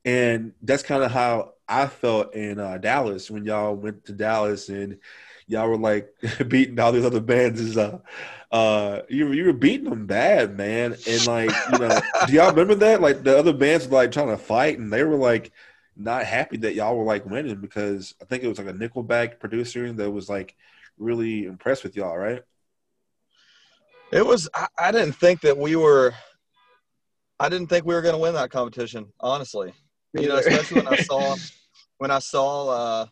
And 0.06 0.52
that's 0.62 0.84
kind 0.84 1.02
of 1.02 1.10
how 1.10 1.54
I 1.68 1.88
felt 1.88 2.34
in 2.34 2.60
uh, 2.60 2.78
Dallas 2.78 3.30
when 3.30 3.44
y'all 3.44 3.74
went 3.74 4.04
to 4.06 4.12
Dallas 4.12 4.68
and 4.68 4.98
y'all 5.48 5.68
were 5.68 5.76
like 5.76 6.08
beating 6.48 6.78
all 6.78 6.92
these 6.92 7.04
other 7.04 7.20
bands. 7.20 7.60
Is 7.60 7.76
uh, 7.76 7.98
uh, 8.52 9.00
you 9.08 9.32
you 9.32 9.44
were 9.44 9.52
beating 9.52 9.90
them 9.90 10.06
bad, 10.06 10.56
man. 10.56 10.96
And 11.08 11.26
like 11.26 11.50
you 11.72 11.78
know, 11.78 12.00
do 12.26 12.32
y'all 12.32 12.50
remember 12.50 12.76
that? 12.76 13.00
Like 13.00 13.24
the 13.24 13.36
other 13.36 13.52
bands 13.52 13.88
were 13.88 13.96
like 13.96 14.12
trying 14.12 14.28
to 14.28 14.36
fight, 14.36 14.78
and 14.78 14.92
they 14.92 15.02
were 15.02 15.16
like 15.16 15.52
not 15.96 16.24
happy 16.24 16.58
that 16.58 16.74
y'all 16.74 16.96
were 16.96 17.04
like 17.04 17.26
winning 17.26 17.60
because 17.60 18.14
I 18.22 18.26
think 18.26 18.44
it 18.44 18.48
was 18.48 18.58
like 18.58 18.68
a 18.68 18.72
Nickelback 18.72 19.40
producer 19.40 19.92
that 19.92 20.10
was 20.10 20.28
like 20.28 20.54
really 20.98 21.46
impressed 21.46 21.82
with 21.82 21.96
y'all, 21.96 22.16
right? 22.16 22.42
It 24.12 24.24
was. 24.24 24.48
I, 24.54 24.68
I 24.78 24.92
didn't 24.92 25.14
think 25.14 25.40
that 25.40 25.58
we 25.58 25.74
were. 25.74 26.14
I 27.40 27.48
didn't 27.48 27.66
think 27.66 27.84
we 27.84 27.94
were 27.94 28.02
going 28.02 28.14
to 28.14 28.20
win 28.20 28.34
that 28.34 28.50
competition. 28.50 29.12
Honestly, 29.20 29.74
you 30.20 30.28
know, 30.28 30.36
especially 30.36 30.82
when 30.82 30.88
I 30.88 30.96
saw 30.96 31.36
when 31.98 32.10
I 32.10 32.18
saw 32.18 32.68
uh, 32.68 33.06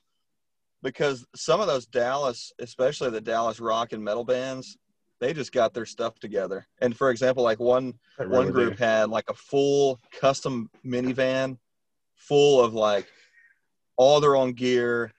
because 0.83 1.27
some 1.35 1.61
of 1.61 1.67
those 1.67 1.87
Dallas, 1.87 2.53
especially 2.59 3.11
the 3.11 3.21
Dallas 3.21 3.61
rock 3.61 3.93
and 3.93 4.05
metal 4.05 4.25
bands, 4.25 4.77
they 5.21 5.33
just 5.33 5.53
got 5.53 5.73
their 5.75 5.87
stuff 5.87 6.19
together. 6.19 6.67
And 6.81 6.97
for 6.97 7.11
example, 7.11 7.43
like 7.43 7.59
one 7.59 7.95
They 8.19 8.27
one 8.27 8.51
group 8.53 8.77
do. 8.77 8.85
had 8.85 9.09
like 9.11 9.29
a 9.29 9.35
full 9.35 10.01
custom 10.21 10.71
minivan 10.85 11.59
full 12.17 12.63
of 12.63 12.75
like 12.75 13.07
all 13.97 14.21
their 14.21 14.37
own 14.37 14.53
gear 14.53 15.13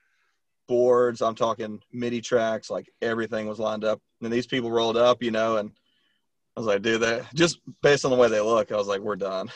boards. 0.68 1.22
I'm 1.22 1.34
talking 1.34 1.80
MIDI 1.92 2.20
tracks, 2.20 2.70
like 2.70 2.88
everything 3.02 3.46
was 3.46 3.58
lined 3.58 3.84
up. 3.84 4.00
And 4.22 4.32
these 4.32 4.46
people 4.46 4.70
rolled 4.70 4.96
up, 4.96 5.22
you 5.22 5.30
know, 5.30 5.56
and 5.56 5.70
I 6.56 6.60
was 6.60 6.66
like, 6.66 6.82
dude, 6.82 7.02
that 7.02 7.34
just 7.34 7.58
based 7.82 8.04
on 8.04 8.10
the 8.10 8.16
way 8.16 8.28
they 8.28 8.40
look, 8.40 8.72
I 8.72 8.76
was 8.76 8.86
like, 8.86 9.00
we're 9.00 9.16
done. 9.16 9.50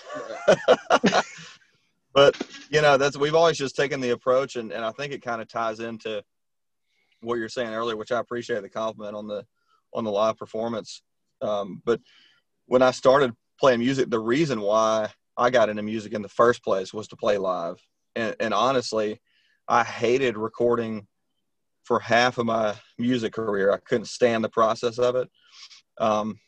but 2.12 2.40
you 2.70 2.82
know, 2.82 2.96
that's 2.96 3.16
we've 3.16 3.34
always 3.34 3.58
just 3.58 3.76
taken 3.76 4.00
the 4.00 4.10
approach, 4.10 4.56
and, 4.56 4.72
and 4.72 4.84
I 4.84 4.92
think 4.92 5.12
it 5.12 5.22
kind 5.22 5.40
of 5.40 5.48
ties 5.48 5.80
into 5.80 6.22
what 7.20 7.36
you're 7.36 7.48
saying 7.48 7.74
earlier, 7.74 7.96
which 7.96 8.12
I 8.12 8.20
appreciate 8.20 8.62
the 8.62 8.68
compliment 8.68 9.16
on 9.16 9.26
the 9.26 9.44
on 9.92 10.04
the 10.04 10.10
live 10.10 10.36
performance. 10.36 11.02
Um, 11.42 11.82
but 11.84 12.00
when 12.66 12.82
I 12.82 12.90
started 12.90 13.32
playing 13.58 13.80
music, 13.80 14.10
the 14.10 14.20
reason 14.20 14.60
why 14.60 15.10
I 15.36 15.50
got 15.50 15.68
into 15.68 15.82
music 15.82 16.12
in 16.12 16.22
the 16.22 16.28
first 16.28 16.62
place 16.62 16.92
was 16.94 17.08
to 17.08 17.16
play 17.16 17.38
live. 17.38 17.80
And, 18.14 18.36
and 18.40 18.54
honestly, 18.54 19.20
I 19.68 19.84
hated 19.84 20.36
recording 20.36 21.06
for 21.82 21.98
half 21.98 22.38
of 22.38 22.46
my 22.46 22.74
music 22.98 23.32
career. 23.32 23.72
I 23.72 23.78
couldn't 23.78 24.06
stand 24.06 24.44
the 24.44 24.48
process 24.48 24.98
of 24.98 25.16
it 25.16 25.28
um, 25.98 26.38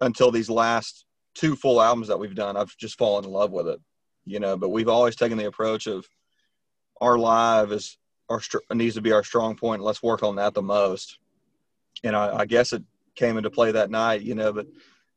until 0.00 0.30
these 0.30 0.50
last 0.50 1.04
two 1.34 1.56
full 1.56 1.80
albums 1.80 2.08
that 2.08 2.18
we've 2.18 2.34
done. 2.34 2.56
I've 2.56 2.76
just 2.76 2.98
fallen 2.98 3.24
in 3.24 3.30
love 3.30 3.50
with 3.50 3.66
it, 3.68 3.80
you 4.24 4.40
know. 4.40 4.56
But 4.56 4.70
we've 4.70 4.88
always 4.88 5.16
taken 5.16 5.38
the 5.38 5.46
approach 5.46 5.86
of 5.86 6.06
our 7.00 7.18
live 7.18 7.72
is 7.72 7.98
our 8.28 8.40
needs 8.72 8.94
to 8.94 9.00
be 9.00 9.12
our 9.12 9.24
strong 9.24 9.56
point. 9.56 9.82
Let's 9.82 10.02
work 10.02 10.22
on 10.22 10.36
that 10.36 10.54
the 10.54 10.62
most. 10.62 11.18
And 12.02 12.16
I, 12.16 12.40
I 12.40 12.46
guess 12.46 12.72
it 12.72 12.82
came 13.14 13.36
into 13.36 13.50
play 13.50 13.72
that 13.72 13.90
night, 13.90 14.22
you 14.22 14.34
know. 14.34 14.52
But 14.52 14.66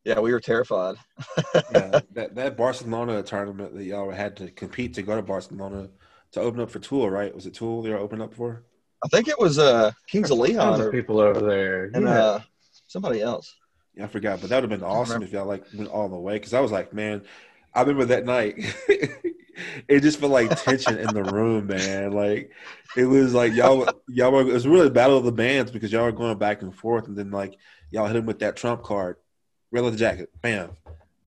yeah, 0.04 0.20
we 0.20 0.32
were 0.32 0.40
terrified. 0.40 0.96
yeah, 1.72 2.00
that 2.14 2.36
that 2.36 2.58
Barcelona 2.58 3.24
tournament 3.24 3.76
that 3.76 3.84
y'all 3.84 4.12
had 4.12 4.38
to 4.38 4.50
compete 4.52 4.94
to 4.96 5.02
go 5.02 5.16
to 5.16 5.22
Barcelona 5.22 5.90
to 6.32 6.42
open 6.42 6.60
up 6.60 6.70
for 6.70 6.80
Tool, 6.80 7.10
right? 7.10 7.34
Was 7.34 7.46
it 7.46 7.54
Tool 7.54 7.82
they 7.82 7.90
were 7.90 7.98
opening 7.98 8.24
up 8.24 8.34
for? 8.34 8.64
I 9.04 9.08
think 9.10 9.28
it 9.28 9.38
was 9.40 9.60
uh, 9.60 9.92
Kings 10.08 10.32
of 10.32 10.38
Tons 10.38 10.50
Leon 10.50 10.74
of 10.82 10.88
or, 10.88 10.92
people 10.92 11.20
over 11.20 11.40
there. 11.40 11.86
and 11.94 12.04
Yeah. 12.04 12.20
uh, 12.20 12.42
somebody 12.88 13.22
else. 13.22 13.56
Yeah, 13.96 14.06
I 14.06 14.08
forgot, 14.08 14.42
but 14.42 14.50
that 14.50 14.62
would 14.62 14.70
have 14.72 14.80
been 14.80 14.88
awesome 14.88 15.24
if 15.24 15.32
y'all 15.32 15.46
like 15.46 15.66
went 15.74 15.90
all 15.90 16.10
the 16.10 16.18
way. 16.18 16.34
Because 16.34 16.54
I 16.54 16.60
was 16.60 16.72
like, 16.72 16.94
man, 16.94 17.24
I 17.78 17.82
remember 17.82 18.06
that 18.06 18.26
night. 18.26 18.56
it 19.88 20.00
just 20.02 20.20
felt 20.20 20.32
like 20.32 20.56
tension 20.64 20.98
in 20.98 21.14
the 21.14 21.24
room, 21.24 21.68
man. 21.68 22.12
Like 22.12 22.52
it 22.96 23.06
was 23.06 23.36
like 23.36 23.54
y'all, 23.54 23.88
y'all 24.08 24.32
were. 24.32 24.42
It 24.42 24.54
was 24.54 24.68
really 24.68 24.88
a 24.88 24.92
battle 24.92 25.18
of 25.18 25.26
the 25.26 25.32
bands 25.32 25.70
because 25.70 25.92
y'all 25.92 26.06
were 26.06 26.12
going 26.12 26.40
back 26.40 26.64
and 26.64 26.76
forth, 26.76 27.08
and 27.08 27.16
then 27.16 27.30
like 27.30 27.58
y'all 27.92 28.08
hit 28.08 28.16
him 28.16 28.26
with 28.26 28.40
that 28.40 28.56
trump 28.56 28.82
card, 28.82 29.18
red 29.72 29.84
leather 29.84 29.96
jacket, 29.96 30.30
bam, 30.42 30.72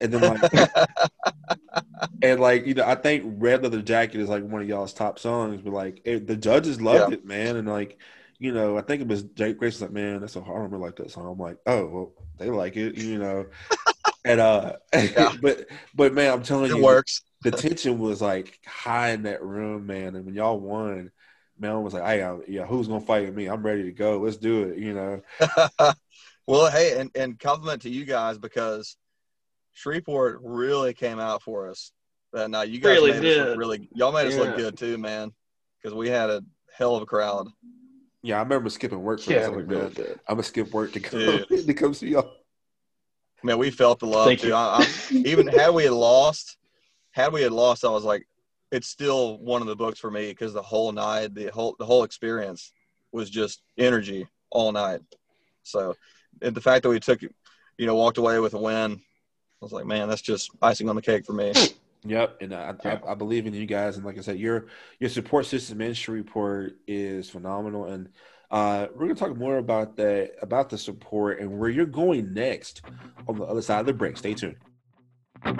and 0.01 0.13
then 0.13 0.21
like 0.21 0.53
and 2.21 2.39
like 2.41 2.65
you 2.65 2.73
know, 2.73 2.85
I 2.85 2.95
think 2.95 3.35
red 3.37 3.63
leather 3.63 3.81
jacket 3.81 4.19
is 4.19 4.27
like 4.29 4.43
one 4.43 4.61
of 4.61 4.67
y'all's 4.67 4.93
top 4.93 5.19
songs, 5.19 5.61
but 5.61 5.71
like 5.71 6.01
it, 6.03 6.27
the 6.27 6.35
judges 6.35 6.81
loved 6.81 7.11
Yeah. 7.11 7.17
it, 7.17 7.25
man, 7.25 7.55
and 7.55 7.67
like. 7.67 7.97
You 8.43 8.51
know, 8.51 8.75
I 8.75 8.81
think 8.81 9.03
it 9.03 9.07
was 9.07 9.21
Jake 9.21 9.59
Grace 9.59 9.75
was 9.75 9.83
like, 9.83 9.91
man, 9.91 10.19
that's 10.19 10.35
a 10.35 10.41
hard. 10.41 10.71
Don't 10.71 10.81
like 10.81 10.95
that 10.95 11.11
song. 11.11 11.31
I'm 11.31 11.37
like, 11.37 11.57
oh, 11.67 11.85
well, 11.85 12.11
they 12.39 12.49
like 12.49 12.75
it, 12.75 12.97
you 12.97 13.19
know. 13.19 13.45
and 14.25 14.39
uh, 14.39 14.73
Yeah. 14.93 15.33
but 15.41 15.67
but 15.95 16.13
man, 16.13 16.33
I'm 16.33 16.43
telling 16.43 16.71
It 16.71 16.77
you, 16.77 16.83
works. 16.83 17.21
the 17.43 17.51
tension 17.51 17.99
was 17.99 18.21
like 18.21 18.59
high 18.65 19.09
in 19.11 19.23
that 19.23 19.43
room, 19.43 19.87
man. 19.87 20.15
And 20.15 20.25
when 20.25 20.35
y'all 20.35 20.59
won, 20.59 21.11
man, 21.59 21.71
I 21.71 21.77
was 21.77 21.93
like, 21.93 22.03
hey, 22.03 22.23
I, 22.23 22.37
yeah, 22.47 22.65
who's 22.65 22.87
gonna 22.87 23.01
fight 23.01 23.25
with 23.25 23.35
me? 23.35 23.47
I'm 23.47 23.63
ready 23.65 23.83
to 23.83 23.91
go. 23.91 24.19
Let's 24.19 24.37
do 24.37 24.63
it. 24.69 24.77
You 24.77 24.93
know, 24.93 25.21
well, 26.47 26.71
hey, 26.71 26.99
and, 26.99 27.09
and 27.15 27.39
compliment 27.39 27.81
to 27.83 27.89
you 27.89 28.05
guys 28.05 28.37
because 28.37 28.97
Shreveport 29.73 30.39
really 30.43 30.93
came 30.93 31.19
out 31.19 31.41
for 31.43 31.69
us 31.69 31.91
that 32.33 32.49
night. 32.49 32.69
You 32.69 32.79
guys 32.79 32.91
Really 32.93 33.11
made 33.11 33.25
us 33.25 33.37
look 33.37 33.47
did. 33.47 33.57
really. 33.57 33.89
Y'all 33.93 34.11
made 34.11 34.27
us 34.27 34.37
look 34.37 34.55
good 34.55 34.77
too, 34.77 34.97
man. 34.97 35.31
Because 35.81 35.95
we 35.95 36.09
had 36.09 36.29
a 36.29 36.43
hell 36.75 36.95
of 36.95 37.01
a 37.01 37.05
crowd. 37.07 37.47
yeah, 38.21 38.37
I 38.37 38.43
remember 38.43 38.69
skipping 38.69 39.01
work 39.01 39.19
for 39.19 39.31
Yeah, 39.31 39.39
this. 39.39 39.49
we 39.49 39.63
Like, 39.63 39.67
really. 39.67 39.93
I'm 40.27 40.35
gonna 40.35 40.43
skip 40.43 40.71
work 40.71 40.93
to 40.93 40.99
come 40.99 41.43
to 41.49 41.73
come 41.73 41.93
see 41.93 42.09
y'all. 42.09 42.31
Man, 43.43 43.57
we 43.57 43.71
felt 43.71 43.99
the 43.99 44.05
love 44.05 44.27
Thank 44.27 44.41
too. 44.41 44.49
you. 44.49 44.53
I, 44.53 44.83
I, 44.83 44.87
even 45.25 45.47
had 45.47 45.71
we 45.71 45.83
had 45.83 45.93
lost, 45.93 46.57
had 47.11 47.33
we 47.33 47.41
had 47.41 47.51
lost, 47.51 47.83
I 47.83 47.89
was 47.89 48.03
like, 48.03 48.27
it's 48.71 48.87
still 48.87 49.37
one 49.39 49.61
of 49.61 49.67
the 49.67 49.75
books 49.75 49.99
for 49.99 50.11
me 50.11 50.29
because 50.29 50.53
the 50.53 50.61
whole 50.61 50.91
night, 50.91 51.33
the 51.35 51.47
whole 51.47 51.75
the 51.77 51.85
whole 51.85 52.03
experience 52.03 52.71
was 53.11 53.29
just 53.29 53.61
energy 53.77 54.27
all 54.49 54.71
night. 54.71 55.01
So, 55.63 55.95
and 56.41 56.55
the 56.55 56.61
fact 56.61 56.83
that 56.83 56.89
we 56.89 56.99
took, 56.99 57.21
you 57.21 57.29
know, 57.85 57.95
walked 57.95 58.17
away 58.17 58.39
with 58.39 58.53
a 58.53 58.59
win, 58.59 58.93
I 58.93 59.65
was 59.65 59.73
like, 59.73 59.85
man, 59.85 60.07
that's 60.07 60.21
just 60.21 60.51
icing 60.61 60.89
on 60.89 60.95
the 60.95 61.01
cake 61.01 61.25
for 61.25 61.33
me. 61.33 61.53
Yep, 62.03 62.41
and 62.41 62.53
I, 62.53 62.73
Yeah. 62.83 62.99
I, 63.05 63.11
I 63.11 63.15
believe 63.15 63.45
in 63.45 63.53
you 63.53 63.65
guys, 63.65 63.97
and 63.97 64.05
like 64.05 64.17
I 64.17 64.21
said, 64.21 64.39
your 64.39 64.67
your 64.99 65.09
support 65.09 65.45
system 65.45 65.81
in 65.81 65.93
Shreveport 65.93 66.77
is 66.87 67.29
phenomenal, 67.29 67.85
and 67.85 68.09
uh, 68.51 68.87
we're 68.93 69.07
gonna 69.07 69.15
talk 69.15 69.35
more 69.37 69.57
about 69.57 69.95
that 69.97 70.33
about 70.41 70.69
the 70.69 70.77
support 70.77 71.39
and 71.39 71.59
where 71.59 71.69
you're 71.69 71.85
going 71.85 72.33
next 72.33 72.81
on 73.27 73.37
the 73.37 73.43
other 73.45 73.61
side 73.61 73.79
of 73.79 73.85
the 73.85 73.93
break. 73.93 74.17
Stay 74.17 74.33
tuned. 74.33 74.57
I 75.43 75.53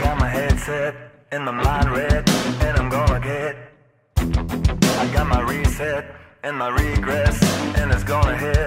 got 0.00 0.18
my 0.18 0.28
headset 0.28 1.04
mind 1.64 1.90
red, 1.90 2.28
and 2.62 2.78
I'm 2.78 2.88
gonna 2.88 3.20
get. 3.20 3.56
I 4.16 5.10
got 5.12 5.26
my 5.26 5.40
reset 5.40 6.04
and 6.42 6.58
my 6.58 6.68
regress, 6.68 7.42
and 7.78 7.90
it's 7.92 8.04
gonna 8.04 8.36
hit. 8.36 8.63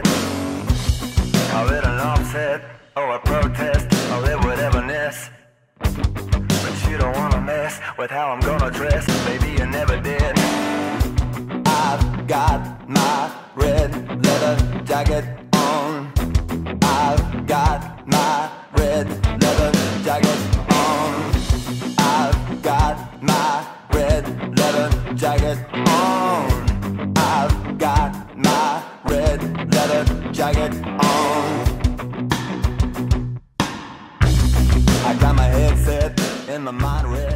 My 12.88 13.32
red 13.56 13.92
leather 14.26 14.84
jacket 14.86 15.26
on. 15.54 16.12
I've 16.82 17.46
got 17.46 18.08
my 18.08 18.50
red 18.78 19.08
leather 19.42 19.72
jacket 20.04 20.40
on. 20.72 21.34
I've 21.98 22.62
got 22.62 23.22
my 23.22 23.68
red 23.92 24.58
leather 24.58 25.14
jacket 25.16 25.58
on. 25.74 27.14
I've 27.18 27.78
got 27.78 28.38
my 28.38 28.84
red 29.06 29.74
leather 29.74 30.32
jacket 30.32 30.74
on. 30.86 31.78
I 35.06 35.18
got 35.20 35.36
my 35.36 35.44
headset 35.44 36.20
and 36.50 36.64
my 36.64 36.72
mind 36.72 37.12
red. 37.12 37.28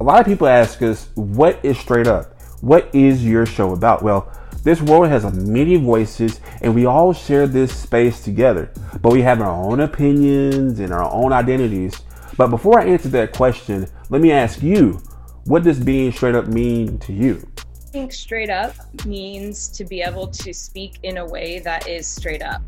A 0.00 0.02
lot 0.02 0.18
of 0.18 0.24
people 0.24 0.46
ask 0.46 0.80
us, 0.80 1.08
what 1.14 1.62
is 1.62 1.78
straight 1.78 2.06
up? 2.06 2.39
What 2.60 2.94
is 2.94 3.24
your 3.24 3.46
show 3.46 3.72
about? 3.72 4.02
Well, 4.02 4.30
this 4.64 4.82
world 4.82 5.08
has 5.08 5.24
many 5.32 5.76
voices 5.76 6.40
and 6.60 6.74
we 6.74 6.84
all 6.84 7.14
share 7.14 7.46
this 7.46 7.74
space 7.74 8.20
together, 8.22 8.70
but 9.00 9.12
we 9.14 9.22
have 9.22 9.40
our 9.40 9.50
own 9.50 9.80
opinions 9.80 10.78
and 10.78 10.92
our 10.92 11.10
own 11.10 11.32
identities. 11.32 11.98
But 12.36 12.48
before 12.48 12.78
I 12.78 12.84
answer 12.84 13.08
that 13.08 13.32
question, 13.32 13.88
let 14.10 14.20
me 14.20 14.30
ask 14.30 14.62
you, 14.62 15.00
what 15.44 15.62
does 15.62 15.80
being 15.80 16.12
straight 16.12 16.34
up 16.34 16.48
mean 16.48 16.98
to 16.98 17.14
you? 17.14 17.48
I 17.58 17.92
think 17.92 18.12
straight 18.12 18.50
up 18.50 18.74
means 19.06 19.68
to 19.70 19.84
be 19.86 20.02
able 20.02 20.26
to 20.26 20.52
speak 20.52 20.98
in 21.02 21.16
a 21.16 21.24
way 21.24 21.60
that 21.60 21.88
is 21.88 22.06
straight 22.06 22.42
up, 22.42 22.62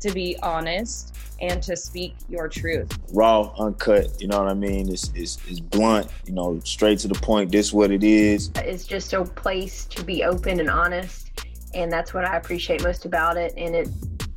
to 0.00 0.10
be 0.10 0.36
honest, 0.42 1.14
and 1.40 1.62
to 1.62 1.76
speak 1.76 2.14
your 2.28 2.48
truth. 2.48 2.90
raw, 3.12 3.52
uncut. 3.58 4.08
You 4.20 4.28
know 4.28 4.38
what 4.42 4.50
I 4.50 4.54
mean? 4.54 4.88
It's, 4.90 5.10
it's, 5.14 5.38
it's 5.46 5.60
blunt. 5.60 6.08
You 6.26 6.32
know, 6.32 6.60
straight 6.64 6.98
to 7.00 7.08
the 7.08 7.14
point. 7.14 7.52
This 7.52 7.72
what 7.72 7.90
it 7.90 8.02
is. 8.02 8.50
It's 8.56 8.84
just 8.86 9.12
a 9.12 9.24
place 9.24 9.84
to 9.86 10.02
be 10.04 10.24
open 10.24 10.60
and 10.60 10.70
honest. 10.70 11.30
And 11.74 11.92
that's 11.92 12.14
what 12.14 12.24
I 12.24 12.36
appreciate 12.36 12.82
most 12.82 13.04
about 13.04 13.36
it. 13.36 13.52
And 13.56 13.74
it 13.74 13.88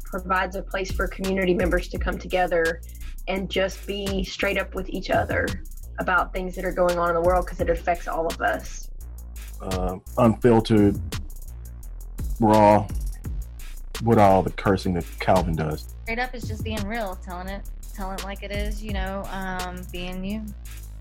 provides 0.03 0.55
a 0.57 0.61
place 0.61 0.91
for 0.91 1.07
community 1.07 1.53
members 1.53 1.87
to 1.89 1.97
come 1.97 2.17
together 2.17 2.81
and 3.27 3.49
just 3.49 3.85
be 3.87 4.23
straight 4.23 4.57
up 4.57 4.75
with 4.75 4.89
each 4.89 5.09
other 5.09 5.47
about 5.99 6.33
things 6.33 6.55
that 6.55 6.65
are 6.65 6.71
going 6.71 6.97
on 6.97 7.09
in 7.09 7.15
the 7.15 7.21
world 7.21 7.45
because 7.45 7.61
it 7.61 7.69
affects 7.69 8.07
all 8.07 8.25
of 8.27 8.41
us. 8.41 8.89
uh, 9.61 9.97
unfiltered, 10.17 10.99
raw, 12.39 12.87
with 14.03 14.17
all 14.17 14.41
the 14.41 14.51
cursing 14.51 14.93
that 14.93 15.05
Calvin 15.19 15.55
does. 15.55 15.93
Straight 16.09 16.23
up 16.23 16.33
is 16.33 16.47
just 16.47 16.63
being 16.63 16.87
real, 16.87 17.19
telling 17.23 17.47
it, 17.47 17.61
telling 17.93 18.17
it 18.17 18.23
like 18.23 18.41
it 18.41 18.49
is, 18.49 18.83
you 18.83 18.93
know, 18.93 19.23
um, 19.29 19.79
being 19.91 20.25
you. 20.25 20.43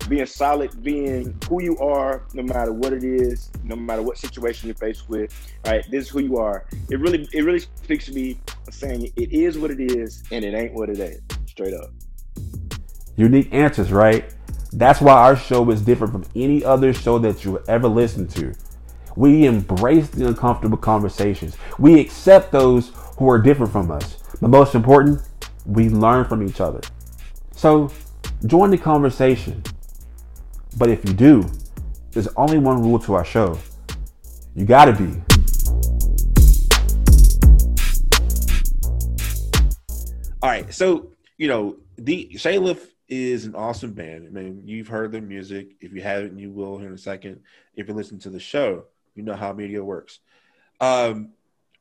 Being 0.07 0.27
solid, 0.27 0.83
being 0.83 1.35
who 1.49 1.63
you 1.63 1.75
are, 1.79 2.21
no 2.35 2.43
matter 2.43 2.71
what 2.71 2.93
it 2.93 3.03
is, 3.03 3.49
no 3.63 3.75
matter 3.75 4.03
what 4.03 4.19
situation 4.19 4.67
you're 4.67 4.75
faced 4.75 5.09
with. 5.09 5.33
Right, 5.65 5.83
this 5.89 6.05
is 6.05 6.09
who 6.09 6.19
you 6.19 6.37
are. 6.37 6.67
It 6.91 6.99
really, 6.99 7.27
it 7.33 7.43
really 7.43 7.57
speaks 7.57 8.05
to 8.05 8.13
me, 8.13 8.39
saying 8.69 9.11
it 9.15 9.31
is 9.33 9.57
what 9.57 9.71
it 9.71 9.79
is, 9.79 10.21
and 10.31 10.45
it 10.45 10.53
ain't 10.53 10.75
what 10.75 10.91
it 10.91 10.99
is. 10.99 11.19
Straight 11.47 11.73
up. 11.73 11.89
Unique 13.15 13.51
answers, 13.51 13.91
right? 13.91 14.31
That's 14.73 15.01
why 15.01 15.13
our 15.13 15.35
show 15.35 15.67
is 15.71 15.81
different 15.81 16.13
from 16.13 16.25
any 16.35 16.63
other 16.63 16.93
show 16.93 17.17
that 17.17 17.43
you 17.43 17.63
ever 17.67 17.87
listen 17.87 18.27
to. 18.27 18.53
We 19.15 19.47
embrace 19.47 20.07
the 20.09 20.27
uncomfortable 20.27 20.77
conversations. 20.77 21.57
We 21.79 21.99
accept 21.99 22.51
those 22.51 22.91
who 23.17 23.27
are 23.27 23.39
different 23.39 23.71
from 23.71 23.89
us. 23.89 24.18
But 24.41 24.49
most 24.49 24.73
important, 24.73 25.21
we 25.65 25.89
learn 25.89 26.25
from 26.25 26.47
each 26.47 26.61
other. 26.61 26.79
So 27.51 27.91
join 28.45 28.71
the 28.71 28.77
conversation. 28.77 29.61
But 30.77 30.89
if 30.89 31.03
you 31.05 31.13
do, 31.13 31.49
there's 32.11 32.29
only 32.37 32.57
one 32.57 32.81
rule 32.81 32.99
to 32.99 33.15
our 33.15 33.25
show. 33.25 33.57
You 34.55 34.65
gotta 34.65 34.93
be. 34.93 35.21
All 40.41 40.49
right, 40.49 40.73
so 40.73 41.11
you 41.37 41.49
know 41.49 41.75
the 41.97 42.31
Shaylif 42.35 42.79
is 43.09 43.43
an 43.45 43.55
awesome 43.55 43.91
band. 43.91 44.27
I 44.27 44.29
mean, 44.29 44.61
you've 44.65 44.87
heard 44.87 45.11
their 45.11 45.21
music. 45.21 45.71
If 45.81 45.91
you 45.91 46.01
haven't, 46.01 46.39
you 46.39 46.51
will 46.51 46.77
here 46.77 46.87
in 46.87 46.93
a 46.93 46.97
second. 46.97 47.41
If 47.75 47.89
you 47.89 47.93
listen 47.93 48.19
to 48.19 48.29
the 48.29 48.39
show, 48.39 48.85
you 49.15 49.23
know 49.23 49.35
how 49.35 49.51
media 49.51 49.83
works. 49.83 50.19
Um, 50.79 51.31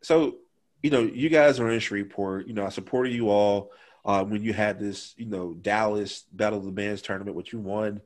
so 0.03 0.39
you 0.83 0.91
know, 0.91 1.03
you 1.03 1.29
guys 1.29 1.59
are 1.61 1.71
in 1.71 1.81
Shreveport. 1.81 2.47
You 2.47 2.55
know, 2.55 2.65
I 2.65 2.69
supported 2.71 3.13
you 3.13 3.31
all 3.31 3.73
uh, 4.05 4.25
when 4.25 4.43
you 4.43 4.53
had 4.53 4.79
this, 4.79 5.15
you 5.17 5.27
know, 5.27 5.55
Dallas 5.55 6.25
Battle 6.33 6.59
of 6.61 6.65
the 6.65 6.71
Bands 6.73 7.03
tournament, 7.03 7.37
which 7.37 7.53
you 7.53 7.59
won. 7.59 8.01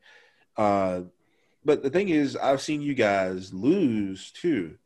Uh, 0.56 1.02
but 1.64 1.82
the 1.82 1.90
thing 1.90 2.08
is, 2.08 2.36
I've 2.36 2.60
seen 2.60 2.82
you 2.82 2.94
guys 2.94 3.52
lose 3.52 4.30
too. 4.32 4.76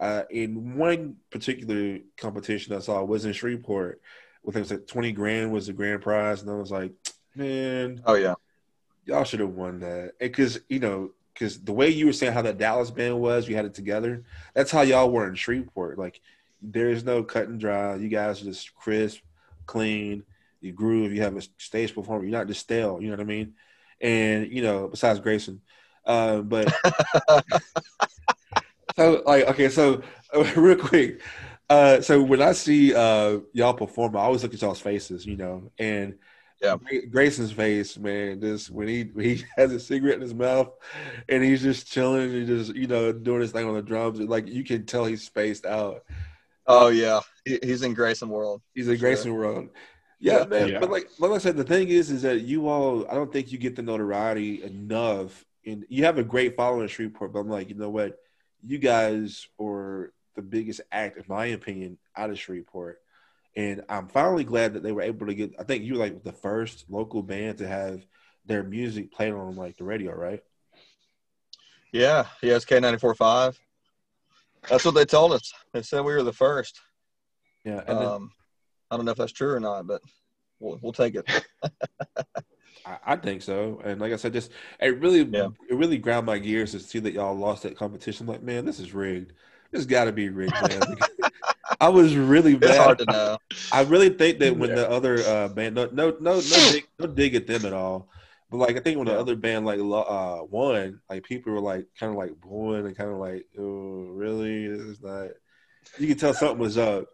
Uh, 0.00 0.22
in 0.30 0.76
one 0.76 1.16
particular 1.30 1.98
competition 2.16 2.74
I 2.74 2.80
saw 2.80 3.04
was 3.04 3.24
in 3.24 3.32
Shreveport, 3.32 4.00
with 4.42 4.56
it 4.56 4.60
was 4.60 4.70
like 4.70 4.86
twenty 4.86 5.12
grand 5.12 5.52
was 5.52 5.66
the 5.68 5.72
grand 5.72 6.02
prize, 6.02 6.42
and 6.42 6.50
I 6.50 6.54
was 6.54 6.70
like, 6.72 6.92
man, 7.36 8.02
Oh 8.06 8.14
yeah. 8.14 8.34
y'all 9.04 9.24
should 9.24 9.40
have 9.40 9.50
won 9.50 9.80
that 9.80 10.14
because 10.18 10.58
you 10.68 10.80
know 10.80 11.10
because 11.34 11.62
the 11.62 11.72
way 11.72 11.88
you 11.88 12.06
were 12.06 12.12
saying 12.12 12.32
how 12.32 12.42
that 12.42 12.58
Dallas 12.58 12.90
band 12.90 13.20
was, 13.20 13.46
we 13.46 13.54
had 13.54 13.64
it 13.64 13.74
together. 13.74 14.24
That's 14.54 14.70
how 14.70 14.82
y'all 14.82 15.10
were 15.10 15.28
in 15.28 15.34
Shreveport. 15.34 15.98
Like 15.98 16.20
there's 16.62 17.04
no 17.04 17.24
cut 17.24 17.48
and 17.48 17.60
dry. 17.60 17.96
You 17.96 18.08
guys 18.08 18.42
are 18.42 18.46
just 18.46 18.74
crisp, 18.74 19.20
clean. 19.66 20.24
You 20.60 20.72
groove. 20.72 21.12
You 21.12 21.22
have 21.22 21.36
a 21.36 21.42
stage 21.58 21.94
performer. 21.94 22.24
You're 22.24 22.38
not 22.38 22.48
just 22.48 22.60
stale. 22.60 22.98
You 23.00 23.08
know 23.08 23.14
what 23.14 23.20
I 23.22 23.24
mean? 23.24 23.54
And 24.00 24.52
you 24.52 24.62
know, 24.62 24.88
besides 24.88 25.20
Grayson, 25.20 25.60
uh, 26.06 26.40
but 26.40 26.72
so 28.96 29.22
like 29.26 29.46
okay, 29.48 29.68
so 29.68 30.02
real 30.56 30.76
quick. 30.76 31.22
Uh, 31.68 32.00
so 32.02 32.22
when 32.22 32.42
I 32.42 32.52
see 32.52 32.94
uh, 32.94 33.38
y'all 33.54 33.72
perform, 33.74 34.16
I 34.16 34.20
always 34.20 34.42
look 34.42 34.52
at 34.52 34.60
y'all's 34.60 34.80
faces, 34.80 35.24
you 35.24 35.36
know, 35.36 35.70
and 35.78 36.18
Yeah. 36.60 36.76
Grayson's 37.10 37.52
face, 37.52 37.98
man, 37.98 38.40
just 38.40 38.70
when 38.70 38.88
he 38.88 39.04
when 39.04 39.24
he 39.26 39.44
has 39.56 39.72
a 39.72 39.80
cigarette 39.80 40.16
in 40.16 40.22
his 40.22 40.34
mouth 40.34 40.70
and 41.28 41.42
he's 41.42 41.62
just 41.62 41.86
chilling 41.90 42.34
and 42.34 42.46
just 42.46 42.74
you 42.74 42.86
know 42.86 43.12
doing 43.12 43.40
his 43.40 43.52
thing 43.52 43.66
on 43.68 43.74
the 43.74 43.82
drums, 43.82 44.20
like 44.20 44.48
you 44.48 44.64
can 44.64 44.86
tell 44.86 45.04
he's 45.04 45.24
spaced 45.24 45.66
out. 45.66 46.04
Oh 46.66 46.88
yeah. 46.88 47.20
He, 47.44 47.58
he's 47.62 47.82
in 47.82 47.94
Grayson 47.94 48.28
World. 48.28 48.62
He's 48.74 48.88
a 48.88 48.92
Sure. 48.92 48.98
Grayson 49.08 49.34
world. 49.34 49.68
Yeah, 50.20 50.38
Yeah. 50.40 50.44
man. 50.44 50.68
Yeah. 50.68 50.78
But 50.78 50.90
like, 50.90 51.08
like 51.18 51.32
I 51.32 51.38
said, 51.38 51.56
the 51.56 51.64
thing 51.64 51.88
is, 51.88 52.10
is 52.10 52.22
that 52.22 52.42
you 52.42 52.68
all, 52.68 53.06
I 53.10 53.14
don't 53.14 53.32
think 53.32 53.50
you 53.50 53.58
get 53.58 53.74
the 53.76 53.82
notoriety 53.82 54.62
enough. 54.62 55.44
And 55.66 55.84
you 55.88 56.04
have 56.04 56.18
a 56.18 56.24
great 56.24 56.56
following 56.56 56.82
in 56.82 56.88
Shreveport, 56.88 57.32
but 57.32 57.40
I'm 57.40 57.48
like, 57.48 57.68
you 57.68 57.74
know 57.76 57.90
what? 57.90 58.18
You 58.64 58.78
guys 58.78 59.46
are 59.60 60.12
the 60.36 60.42
biggest 60.42 60.80
act, 60.90 61.16
in 61.18 61.24
my 61.28 61.46
opinion, 61.46 61.98
out 62.16 62.30
of 62.30 62.38
Shreveport. 62.38 63.00
And 63.54 63.82
I'm 63.88 64.08
finally 64.08 64.44
glad 64.44 64.74
that 64.74 64.82
they 64.82 64.92
were 64.92 65.02
able 65.02 65.26
to 65.26 65.34
get. 65.34 65.52
I 65.58 65.64
think 65.64 65.84
you 65.84 65.94
were 65.94 65.98
like 65.98 66.22
the 66.24 66.32
first 66.32 66.86
local 66.88 67.22
band 67.22 67.58
to 67.58 67.66
have 67.68 68.04
their 68.46 68.62
music 68.62 69.12
played 69.12 69.32
on 69.32 69.56
like 69.56 69.76
the 69.76 69.84
radio, 69.84 70.12
right? 70.14 70.42
Yeah. 71.92 72.26
Yeah. 72.42 72.56
It's 72.56 72.64
K 72.64 72.80
ninety 72.80 72.98
four 72.98 73.14
five. 73.14 73.58
That's 74.68 74.84
what 74.84 74.94
they 74.94 75.04
told 75.04 75.32
us. 75.32 75.52
They 75.72 75.82
said 75.82 76.00
we 76.04 76.12
were 76.14 76.22
the 76.22 76.32
first. 76.32 76.80
Yeah. 77.64 77.82
And 77.86 77.98
then, 77.98 78.06
Um, 78.06 78.32
I 78.90 78.96
don't 78.96 79.04
know 79.04 79.12
if 79.12 79.18
that's 79.18 79.32
true 79.32 79.52
or 79.54 79.60
not, 79.60 79.86
but 79.86 80.02
we'll, 80.60 80.78
we'll 80.82 80.92
take 80.92 81.14
it. 81.14 81.28
I, 82.84 82.98
I 83.06 83.16
think 83.16 83.42
so. 83.42 83.80
And 83.84 84.00
like 84.00 84.12
I 84.12 84.16
said, 84.16 84.32
just 84.32 84.50
it 84.80 84.98
really 84.98 85.20
Yeah. 85.20 85.48
it 85.68 85.74
really 85.74 85.98
ground 85.98 86.26
my 86.26 86.38
gears 86.38 86.72
to 86.72 86.80
see 86.80 86.98
that 87.00 87.12
y'all 87.12 87.34
lost 87.36 87.62
that 87.62 87.76
competition. 87.76 88.26
Like, 88.26 88.42
man, 88.42 88.64
this 88.64 88.80
is 88.80 88.92
rigged. 88.92 89.32
This 89.70 89.86
got 89.86 90.04
to 90.04 90.12
be 90.12 90.28
rigged, 90.28 90.60
man. 90.68 90.82
I 91.80 91.88
was 91.88 92.14
really 92.16 92.52
It's 92.52 92.60
bad. 92.60 92.78
hard 92.80 92.98
to 92.98 93.06
know. 93.06 93.38
I 93.72 93.82
really 93.82 94.10
think 94.10 94.38
that 94.40 94.56
when 94.56 94.74
the 94.74 94.88
other 94.88 95.18
uh, 95.20 95.48
band, 95.48 95.74
no, 95.74 95.88
no, 95.92 96.10
no, 96.20 96.34
no, 96.34 96.40
dig, 96.70 96.86
no 96.98 97.06
dig 97.06 97.34
at 97.34 97.46
them 97.46 97.64
at 97.64 97.72
all. 97.72 98.08
But 98.52 98.58
like, 98.58 98.76
I 98.76 98.80
think 98.80 98.98
when 98.98 99.08
the 99.08 99.18
other 99.18 99.36
band 99.36 99.66
like 99.66 99.80
uh, 99.80 100.44
won, 100.44 101.00
like 101.10 101.24
people 101.24 101.54
were 101.54 101.60
like 101.60 101.86
kind 101.98 102.12
of 102.12 102.18
like 102.18 102.40
booing 102.40 102.86
and 102.86 102.96
kind 102.96 103.10
of 103.10 103.18
like, 103.18 103.46
oh, 103.58 104.12
really? 104.12 104.68
This 104.68 104.82
is 104.82 105.02
not. 105.02 105.30
You 105.98 106.08
can 106.08 106.18
tell 106.18 106.34
something 106.34 106.58
was 106.60 106.78
up, 106.78 107.08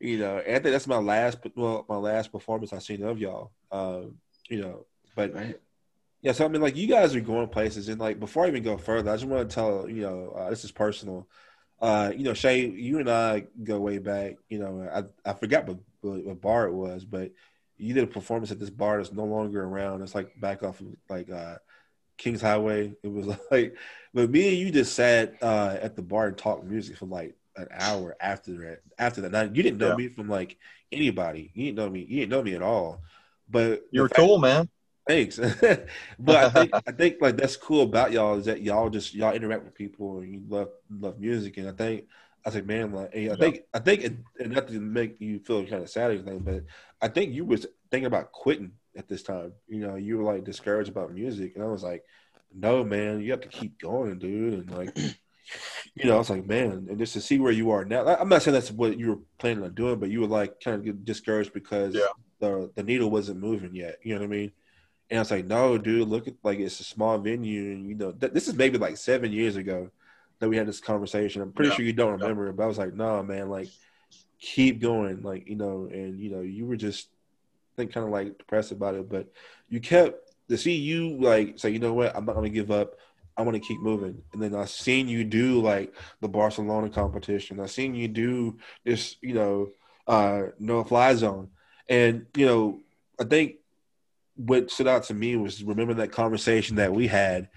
you 0.00 0.18
know. 0.18 0.38
And 0.38 0.56
I 0.56 0.60
think 0.60 0.72
that's 0.72 0.86
my 0.88 0.98
last, 0.98 1.38
well, 1.56 1.86
my 1.88 1.96
last 1.96 2.32
performance 2.32 2.72
I've 2.72 2.84
seen 2.84 3.04
of 3.04 3.18
y'all. 3.20 3.52
Um, 3.72 4.18
you 4.50 4.62
know, 4.62 4.86
but 5.16 5.34
Right. 5.34 5.60
yeah, 6.22 6.32
so 6.32 6.44
I 6.44 6.48
mean, 6.48 6.62
like 6.62 6.76
you 6.76 6.88
guys 6.88 7.14
are 7.16 7.20
going 7.20 7.48
places, 7.48 7.88
and 7.88 8.00
like 8.00 8.20
before 8.20 8.44
I 8.44 8.48
even 8.48 8.62
go 8.62 8.78
further, 8.78 9.10
I 9.10 9.16
just 9.16 9.26
want 9.26 9.48
to 9.50 9.54
tell 9.54 9.88
you 9.88 10.02
know 10.02 10.32
uh, 10.36 10.50
this 10.50 10.64
is 10.64 10.72
personal. 10.72 11.28
Uh, 11.80 12.12
you 12.16 12.24
know, 12.24 12.34
Shay, 12.34 12.66
you 12.66 13.00
and 13.00 13.10
I 13.10 13.46
go 13.64 13.80
way 13.80 13.98
back. 13.98 14.36
You 14.48 14.60
know, 14.60 14.88
I 14.92 15.30
I 15.30 15.34
forgot 15.34 15.66
what, 15.66 15.78
what 16.02 16.40
bar 16.40 16.66
it 16.66 16.72
was, 16.74 17.04
but 17.04 17.32
you 17.78 17.94
did 17.94 18.04
a 18.04 18.06
performance 18.06 18.50
at 18.50 18.58
this 18.58 18.70
bar 18.70 18.98
that's 18.98 19.12
no 19.12 19.24
longer 19.24 19.62
around. 19.64 20.02
It's 20.02 20.14
like 20.14 20.38
back 20.40 20.62
off 20.62 20.80
of 20.80 20.86
like 21.08 21.30
uh, 21.30 21.56
Kings 22.16 22.40
Highway. 22.42 22.94
It 23.02 23.08
was 23.12 23.26
like, 23.50 23.76
but 24.14 24.30
me 24.30 24.48
and 24.48 24.58
you 24.58 24.70
just 24.70 24.94
sat 24.94 25.34
uh, 25.42 25.76
at 25.80 25.96
the 25.96 26.02
bar 26.02 26.28
and 26.28 26.36
talked 26.38 26.64
music 26.64 26.96
for 26.96 27.06
like 27.06 27.34
an 27.56 27.68
hour 27.70 28.16
after 28.20 28.52
that. 28.58 28.80
After 28.98 29.20
that, 29.22 29.32
now, 29.32 29.42
you 29.42 29.62
didn't 29.62 29.78
know 29.78 29.90
Yeah. 29.90 29.96
me 29.96 30.08
from 30.08 30.28
like 30.28 30.56
anybody. 30.92 31.50
You 31.54 31.66
didn't 31.66 31.76
know 31.76 31.90
me. 31.90 32.00
You 32.08 32.20
didn't 32.20 32.30
know 32.30 32.42
me 32.42 32.54
at 32.54 32.62
all. 32.62 33.02
But 33.48 33.84
You 33.90 33.98
the 33.98 34.02
were 34.02 34.08
fact- 34.08 34.20
cool, 34.20 34.38
man. 34.38 34.68
Thanks. 35.08 35.36
but 36.18 36.36
I 36.36 36.48
think 36.50 36.70
I 36.74 36.90
think 36.90 37.16
like 37.20 37.36
that's 37.36 37.56
cool 37.56 37.82
about 37.82 38.10
y'all 38.10 38.38
is 38.38 38.46
that 38.46 38.60
y'all 38.62 38.90
just 38.90 39.14
y'all 39.14 39.34
interact 39.34 39.62
with 39.64 39.74
people 39.74 40.18
and 40.18 40.32
you 40.34 40.42
love 40.48 40.70
love 40.90 41.20
music 41.20 41.58
and 41.58 41.68
I 41.68 41.72
think 41.72 42.06
I 42.46 42.50
said 42.50 42.66
man 42.66 42.92
like 42.92 43.10
and 43.12 43.32
I 43.32 43.36
think 43.36 43.62
I 43.74 43.78
think 43.80 44.04
it, 44.04 44.12
and 44.38 44.52
not 44.52 44.68
to 44.68 44.80
make 44.80 45.20
you 45.20 45.40
feel 45.40 45.66
kind 45.66 45.82
of 45.82 45.90
sad 45.90 46.10
or 46.10 46.14
anything 46.14 46.38
but 46.38 46.62
I 47.02 47.08
think 47.08 47.34
you 47.34 47.44
was 47.44 47.66
thinking 47.90 48.06
about 48.06 48.30
quitting 48.32 48.72
at 48.96 49.08
this 49.08 49.22
time. 49.24 49.52
You 49.68 49.80
know 49.80 49.96
you 49.96 50.16
were 50.18 50.32
like 50.32 50.44
discouraged 50.44 50.88
about 50.88 51.12
music 51.12 51.56
and 51.56 51.64
I 51.64 51.66
was 51.66 51.82
like 51.82 52.04
no 52.54 52.84
man 52.84 53.20
you 53.20 53.32
have 53.32 53.40
to 53.40 53.48
keep 53.48 53.80
going 53.80 54.18
dude 54.20 54.54
and 54.54 54.70
like 54.70 54.96
you 55.94 56.04
know 56.04 56.14
I 56.14 56.18
was 56.18 56.30
like 56.30 56.46
man 56.46 56.86
and 56.88 56.98
just 56.98 57.14
to 57.14 57.20
see 57.20 57.38
where 57.38 57.52
you 57.52 57.70
are 57.72 57.84
now 57.84 58.06
I'm 58.06 58.28
not 58.28 58.42
saying 58.42 58.54
that's 58.54 58.70
what 58.70 58.98
you 58.98 59.08
were 59.10 59.18
planning 59.38 59.64
on 59.64 59.74
doing 59.74 59.98
but 59.98 60.10
you 60.10 60.20
were 60.20 60.26
like 60.28 60.60
kind 60.60 60.76
of 60.76 60.84
get 60.84 61.04
discouraged 61.04 61.52
because 61.52 61.94
Yeah. 61.96 62.12
the 62.38 62.70
the 62.76 62.82
needle 62.84 63.10
wasn't 63.10 63.40
moving 63.40 63.74
yet 63.74 63.98
you 64.02 64.14
know 64.14 64.20
what 64.20 64.26
I 64.26 64.30
mean? 64.30 64.52
And 65.08 65.18
I 65.18 65.22
was 65.22 65.30
like, 65.30 65.46
no, 65.46 65.78
dude, 65.78 66.08
look 66.08 66.26
at 66.26 66.34
like 66.42 66.58
it's 66.58 66.80
a 66.80 66.84
small 66.84 67.16
venue, 67.18 67.70
and 67.72 67.88
you 67.88 67.94
know, 67.94 68.10
th- 68.10 68.32
this 68.32 68.48
is 68.48 68.54
maybe 68.54 68.76
like 68.76 68.96
seven 68.96 69.30
years 69.30 69.54
ago 69.54 69.88
that 70.38 70.48
we 70.48 70.56
had 70.56 70.66
this 70.66 70.80
conversation. 70.80 71.42
I'm 71.42 71.52
pretty 71.52 71.70
Yeah. 71.70 71.76
sure 71.76 71.84
you 71.84 71.92
don't 71.92 72.20
remember 72.20 72.48
it, 72.48 72.56
but 72.56 72.64
I 72.64 72.66
was 72.66 72.78
like, 72.78 72.94
no, 72.94 73.22
man, 73.22 73.48
like 73.48 73.68
keep 74.38 74.80
going, 74.80 75.22
like 75.22 75.48
you 75.48 75.56
know, 75.56 75.88
and 75.90 76.18
you 76.18 76.30
know, 76.30 76.40
you 76.40 76.66
were 76.66 76.76
just 76.76 77.08
I 77.74 77.82
think 77.82 77.92
kind 77.92 78.06
of 78.06 78.12
like 78.12 78.38
depressed 78.38 78.72
about 78.72 78.94
it, 78.94 79.08
but 79.08 79.28
you 79.68 79.80
kept 79.80 80.32
to 80.48 80.56
see 80.56 80.76
you 80.76 81.18
like 81.20 81.58
say, 81.58 81.70
you 81.70 81.78
know 81.78 81.92
what, 81.94 82.14
I'm 82.16 82.24
not 82.24 82.34
gonna 82.34 82.48
give 82.50 82.70
up. 82.70 82.96
I 83.38 83.42
want 83.42 83.54
to 83.54 83.60
keep 83.60 83.80
moving, 83.82 84.22
and 84.32 84.42
then 84.42 84.54
I 84.54 84.64
seen 84.64 85.08
you 85.08 85.22
do 85.22 85.60
like 85.60 85.94
the 86.22 86.28
Barcelona 86.28 86.88
competition. 86.88 87.60
I 87.60 87.66
seen 87.66 87.94
you 87.94 88.08
do 88.08 88.56
this, 88.82 89.16
you 89.20 89.34
know, 89.34 89.68
uh, 90.06 90.44
no 90.58 90.82
fly 90.84 91.14
zone, 91.14 91.50
and 91.86 92.24
you 92.34 92.46
know, 92.46 92.80
I 93.20 93.24
think 93.24 93.56
what 94.36 94.70
stood 94.70 94.86
out 94.86 95.02
to 95.04 95.14
me 95.14 95.36
was 95.36 95.62
remembering 95.62 95.98
that 95.98 96.12
conversation 96.12 96.76
that 96.76 96.92
we 96.94 97.06
had. 97.08 97.48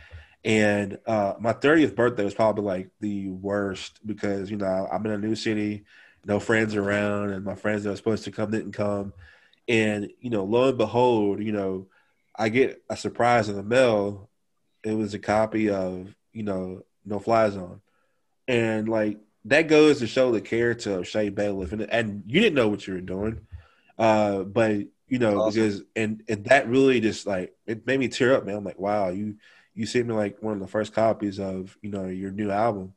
And 0.43 0.99
uh, 1.05 1.33
my 1.39 1.53
30th 1.53 1.95
birthday 1.95 2.23
was 2.23 2.33
probably 2.33 2.63
like 2.63 2.89
the 3.01 3.29
worst 3.29 3.99
because, 4.05 4.49
you 4.49 4.57
know, 4.57 4.87
I'm 4.91 5.05
in 5.05 5.11
a 5.11 5.17
new 5.17 5.35
city, 5.35 5.83
no 6.25 6.39
friends 6.39 6.75
around, 6.75 7.31
and 7.31 7.43
my 7.43 7.55
friends 7.55 7.83
that 7.83 7.89
were 7.89 7.95
supposed 7.97 8.23
to 8.25 8.31
come 8.31 8.51
didn't 8.51 8.71
come. 8.71 9.13
And, 9.67 10.09
you 10.21 10.29
know, 10.29 10.45
lo 10.45 10.69
and 10.69 10.77
behold, 10.77 11.41
you 11.43 11.51
know, 11.51 11.87
I 12.37 12.49
get 12.49 12.81
a 12.89 12.95
surprise 12.95 13.49
in 13.49 13.55
the 13.55 13.63
mail. 13.63 14.29
It 14.83 14.93
was 14.93 15.13
a 15.13 15.19
copy 15.19 15.69
of, 15.69 16.15
you 16.31 16.43
know, 16.43 16.83
No 17.05 17.19
Fly 17.19 17.49
Zone. 17.49 17.81
And 18.47 18.87
like 18.87 19.19
that 19.45 19.63
goes 19.67 19.99
to 19.99 20.07
show 20.07 20.31
the 20.31 20.41
character 20.41 20.99
of 20.99 21.07
Shay 21.07 21.29
Bailiff. 21.29 21.73
And, 21.73 21.81
and 21.81 22.23
you 22.27 22.39
didn't 22.39 22.55
know 22.55 22.69
what 22.69 22.87
you 22.87 22.93
were 22.93 23.01
doing. 23.01 23.41
Uh, 23.97 24.43
but 24.43 24.77
you 25.07 25.19
know, 25.19 25.41
Awesome. 25.41 25.61
because 25.61 25.81
and 25.95 26.23
and 26.29 26.45
that 26.45 26.67
really 26.69 26.99
just 27.01 27.27
like 27.27 27.53
it 27.65 27.85
made 27.85 27.99
me 27.99 28.07
tear 28.07 28.35
up, 28.35 28.45
man. 28.45 28.55
I'm 28.55 28.63
like, 28.63 28.79
wow, 28.79 29.09
you 29.09 29.35
you 29.73 29.85
sent 29.85 30.07
me 30.07 30.13
like 30.13 30.41
one 30.41 30.53
of 30.53 30.59
the 30.59 30.67
first 30.67 30.93
copies 30.93 31.39
of 31.39 31.77
you 31.81 31.89
know 31.89 32.07
your 32.07 32.31
new 32.31 32.51
album, 32.51 32.93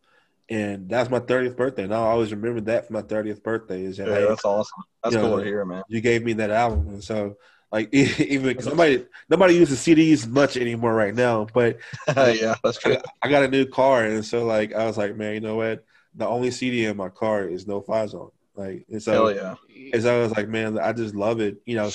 and 0.49 0.89
that's 0.89 1.11
my 1.11 1.21
30th 1.21 1.57
birthday. 1.57 1.85
And 1.85 1.95
I 1.95 1.99
always 1.99 2.33
remember 2.33 2.61
that 2.63 2.87
for 2.87 2.93
my 2.95 3.03
30th 3.03 3.43
birthday 3.43 3.85
is 3.85 3.97
that 3.99 4.09
Yeah, 4.09 4.15
hey, 4.15 4.27
that's 4.27 4.45
awesome. 4.45 4.85
That's 5.03 5.17
cool 5.17 5.31
know, 5.31 5.39
to 5.39 5.45
hear, 5.45 5.65
man. 5.65 5.83
you 5.89 6.01
gave 6.01 6.25
me 6.25 6.35
that 6.35 6.51
album, 6.51 6.89
and 6.89 7.03
so 7.05 7.37
like 7.71 7.93
even 7.95 8.57
nobody 8.65 9.05
nobody 9.29 9.55
uses 9.55 9.79
CDs 9.81 10.27
much 10.29 10.57
anymore 10.57 10.95
right 10.95 11.15
now, 11.15 11.47
but 11.53 11.79
yeah, 12.17 12.55
that's 12.63 12.79
I 12.79 12.81
true. 12.81 12.95
got, 12.95 13.05
I 13.23 13.29
got 13.29 13.43
a 13.45 13.49
new 13.49 13.67
car, 13.67 14.05
and 14.05 14.25
so 14.25 14.45
like 14.45 14.75
I 14.75 14.85
was 14.87 14.99
like, 14.99 15.17
man, 15.17 15.35
you 15.35 15.41
know 15.41 15.57
what? 15.57 15.85
The 16.15 16.27
only 16.27 16.51
CD 16.51 16.85
in 16.85 16.97
my 16.97 17.09
car 17.09 17.45
is 17.45 17.67
No 17.67 17.81
Fly 17.81 18.07
Zone. 18.07 18.31
Like, 18.55 18.85
and 18.91 19.03
so 19.03 19.13
Hell 19.13 19.35
yeah. 19.35 19.55
and 19.93 20.03
so 20.03 20.19
I 20.19 20.23
was 20.23 20.33
like, 20.37 20.49
man, 20.49 20.79
I 20.79 20.93
just 20.93 21.15
love 21.15 21.41
it. 21.41 21.57
You 21.65 21.77
know, 21.77 21.91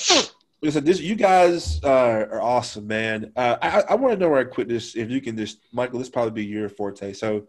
Listen, 0.60 0.84
this 0.84 1.00
you 1.00 1.14
guys 1.14 1.80
uh, 1.84 2.26
are 2.30 2.42
awesome, 2.42 2.86
man. 2.86 3.32
Uh, 3.36 3.56
I 3.62 3.80
I 3.90 3.94
want 3.94 4.14
to 4.14 4.18
know 4.18 4.28
where 4.28 4.40
I 4.40 4.44
quick 4.44 4.68
this 4.68 4.96
if 4.96 5.08
you 5.10 5.20
can 5.20 5.36
just 5.36 5.58
Michael, 5.72 6.00
this 6.00 6.08
probably 6.08 6.32
be 6.32 6.44
your 6.44 6.68
forte. 6.68 7.12
So, 7.12 7.46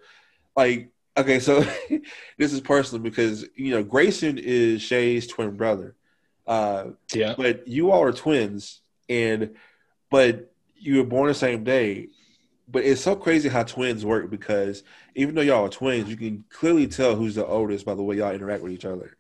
like, 0.55 0.89
okay, 1.17 1.39
so 1.39 1.61
this 2.37 2.53
is 2.53 2.61
personal 2.61 3.01
because 3.01 3.45
you 3.55 3.71
know 3.71 3.83
Grayson 3.83 4.37
is 4.37 4.81
Shay's 4.81 5.25
twin 5.27 5.57
brother. 5.57 5.95
Uh, 6.45 6.91
Yeah. 7.13 7.33
but 7.35 7.67
you 7.67 7.91
all 7.91 8.03
are 8.03 8.11
twins, 8.11 8.81
and 9.07 9.55
but 10.11 10.51
you 10.75 10.97
were 10.97 11.03
born 11.03 11.27
the 11.27 11.33
same 11.33 11.63
day. 11.63 12.09
But 12.71 12.83
it's 12.83 13.01
so 13.01 13.15
crazy 13.15 13.49
how 13.49 13.63
twins 13.63 14.05
work 14.05 14.29
because 14.29 14.83
even 15.15 15.33
though 15.33 15.41
y'all 15.41 15.65
are 15.65 15.69
twins, 15.69 16.07
you 16.07 16.15
can 16.15 16.43
clearly 16.49 16.85
tell 16.85 17.15
who's 17.15 17.33
the 17.33 17.45
oldest 17.45 17.85
by 17.85 17.95
the 17.95 18.03
way 18.03 18.17
y'all 18.17 18.31
interact 18.31 18.61
with 18.61 18.71
each 18.71 18.85
other. 18.85 19.17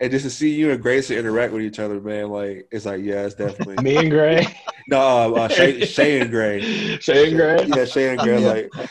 And 0.00 0.12
just 0.12 0.24
to 0.24 0.30
see 0.30 0.54
you 0.54 0.70
and 0.70 0.80
Grayson 0.80 1.18
interact 1.18 1.52
with 1.52 1.62
each 1.62 1.80
other, 1.80 2.00
man, 2.00 2.28
like 2.28 2.68
it's 2.70 2.86
like, 2.86 3.02
yeah, 3.02 3.26
it's 3.26 3.34
definitely 3.34 3.76
Me 3.82 3.96
and 3.96 4.10
Gray. 4.10 4.46
no, 4.88 5.34
uh, 5.34 5.40
uh, 5.40 5.48
Shay, 5.48 5.84
Shay 5.84 6.20
and 6.20 6.30
Gray. 6.30 6.60
Shay 7.00 7.28
and 7.28 7.36
Gray. 7.36 7.66
Yeah, 7.66 7.84
Shay 7.84 8.10
and 8.10 8.20
Gray. 8.20 8.38
Like, 8.38 8.90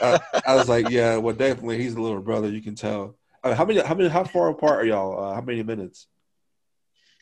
uh, 0.00 0.18
I 0.46 0.54
was 0.54 0.68
like, 0.68 0.90
yeah, 0.90 1.16
well, 1.16 1.34
definitely, 1.34 1.82
he's 1.82 1.94
a 1.94 2.00
little 2.00 2.20
brother. 2.20 2.48
You 2.48 2.62
can 2.62 2.76
tell. 2.76 3.16
Uh, 3.42 3.54
how 3.54 3.64
many? 3.64 3.80
How 3.80 3.94
many? 3.94 4.08
How 4.08 4.24
far 4.24 4.48
apart 4.48 4.80
are 4.80 4.86
y'all? 4.86 5.24
Uh, 5.24 5.34
how 5.34 5.40
many 5.40 5.62
minutes? 5.62 6.06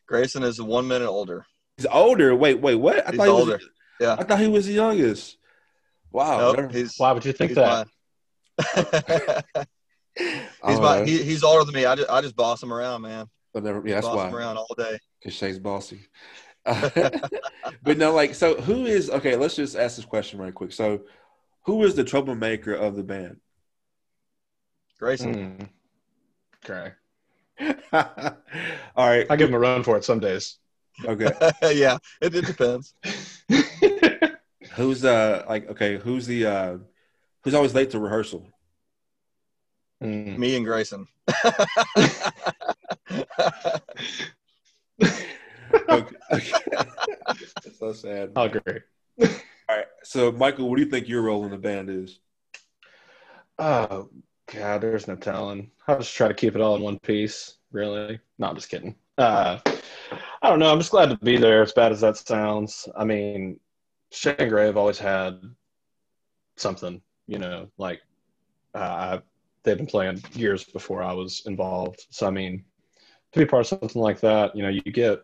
Grayson 0.06 0.42
is 0.42 0.60
one 0.60 0.86
minute 0.86 1.08
older. 1.08 1.46
He's 1.78 1.86
older. 1.86 2.34
Wait, 2.36 2.60
wait, 2.60 2.74
what? 2.74 3.06
I 3.06 3.10
He's 3.12 3.16
thought 3.16 3.24
he 3.24 3.30
was, 3.30 3.40
older. 3.40 3.60
Yeah. 3.98 4.16
I 4.18 4.24
thought 4.24 4.40
he 4.40 4.48
was 4.48 4.66
the 4.66 4.74
youngest. 4.74 5.38
Wow. 6.10 6.52
Nope, 6.52 6.72
he's 6.72 6.94
Why 6.98 7.12
would 7.12 7.24
you 7.24 7.32
think 7.32 7.54
that? 7.54 7.88
my, 10.20 10.70
he's 10.70 10.80
my 10.80 11.04
he, 11.04 11.22
he's 11.22 11.42
older 11.42 11.64
than 11.64 11.74
me. 11.74 11.86
I 11.86 11.94
just 11.94 12.10
I 12.10 12.20
just 12.20 12.36
boss 12.36 12.62
him 12.62 12.72
around, 12.72 13.02
man. 13.02 13.26
But 13.52 13.64
never, 13.64 13.82
yeah, 13.86 13.94
that's 13.94 14.06
boss 14.06 14.16
why. 14.16 14.28
him 14.28 14.34
around 14.34 14.56
all 14.56 14.74
day. 14.76 14.98
Because 15.20 15.34
Shay's 15.34 15.58
bossy. 15.58 16.00
but 16.64 17.98
no, 17.98 18.12
like, 18.12 18.34
so 18.34 18.60
who 18.60 18.86
is 18.86 19.10
okay? 19.10 19.36
Let's 19.36 19.56
just 19.56 19.76
ask 19.76 19.96
this 19.96 20.04
question 20.04 20.38
right 20.38 20.54
quick. 20.54 20.72
So, 20.72 21.00
who 21.64 21.82
is 21.84 21.94
the 21.94 22.04
troublemaker 22.04 22.72
of 22.72 22.94
the 22.94 23.02
band? 23.02 23.38
Grayson. 24.98 25.58
Mm. 25.58 25.68
Okay. 26.64 26.92
All 28.96 29.08
right. 29.08 29.26
I 29.28 29.36
give 29.36 29.48
him 29.48 29.54
a 29.54 29.58
run 29.58 29.82
for 29.82 29.96
it 29.96 30.04
some 30.04 30.20
days. 30.20 30.58
Okay. 31.04 31.30
yeah, 31.74 31.98
it, 32.20 32.34
it 32.34 32.46
depends. 32.46 32.94
Who's 34.74 35.04
uh 35.04 35.44
like 35.48 35.68
okay? 35.70 35.98
Who's 35.98 36.26
the 36.26 36.46
uh 36.46 36.76
who's 37.42 37.54
always 37.54 37.74
late 37.74 37.90
to 37.90 37.98
rehearsal? 37.98 38.48
Mm. 40.02 40.36
Me 40.36 40.56
and 40.56 40.64
Grayson. 40.64 41.06
Okay. 45.88 46.16
okay. 46.32 46.52
That's 47.26 47.78
so 47.78 47.92
sad. 47.92 48.32
I'll 48.36 48.44
agree. 48.44 48.80
All 49.20 49.28
right. 49.68 49.86
So, 50.04 50.32
Michael, 50.32 50.68
what 50.68 50.76
do 50.76 50.82
you 50.82 50.90
think 50.90 51.08
your 51.08 51.22
role 51.22 51.44
in 51.44 51.50
the 51.50 51.58
band 51.58 51.90
is? 51.90 52.20
Oh 53.58 54.08
God, 54.52 54.80
there's 54.80 55.08
no 55.08 55.16
telling. 55.16 55.70
I'll 55.86 55.98
just 55.98 56.14
try 56.14 56.28
to 56.28 56.34
keep 56.34 56.54
it 56.54 56.60
all 56.60 56.76
in 56.76 56.82
one 56.82 56.98
piece. 56.98 57.56
Really? 57.70 58.18
No, 58.38 58.48
I'm 58.48 58.54
just 58.54 58.68
kidding. 58.68 58.96
Uh, 59.18 59.58
I 60.42 60.48
don't 60.48 60.58
know. 60.58 60.72
I'm 60.72 60.78
just 60.78 60.90
glad 60.90 61.10
to 61.10 61.16
be 61.18 61.36
there. 61.36 61.62
As 61.62 61.72
bad 61.72 61.92
as 61.92 62.00
that 62.00 62.16
sounds, 62.16 62.88
I 62.96 63.04
mean, 63.04 63.60
Shay 64.10 64.34
and 64.38 64.50
Gray 64.50 64.66
have 64.66 64.76
always 64.76 64.98
had 64.98 65.40
something. 66.56 67.00
You 67.26 67.38
know, 67.38 67.68
like 67.78 68.00
uh, 68.74 68.78
I, 68.78 69.22
they've 69.64 69.76
been 69.76 69.86
playing 69.86 70.22
years 70.32 70.64
before 70.64 71.02
I 71.02 71.12
was 71.12 71.42
involved. 71.46 72.06
So 72.10 72.26
I 72.26 72.30
mean, 72.30 72.64
to 73.32 73.38
be 73.38 73.46
part 73.46 73.60
of 73.60 73.66
something 73.66 74.02
like 74.02 74.20
that, 74.20 74.54
you 74.56 74.62
know, 74.62 74.68
you 74.68 74.80
get 74.80 75.22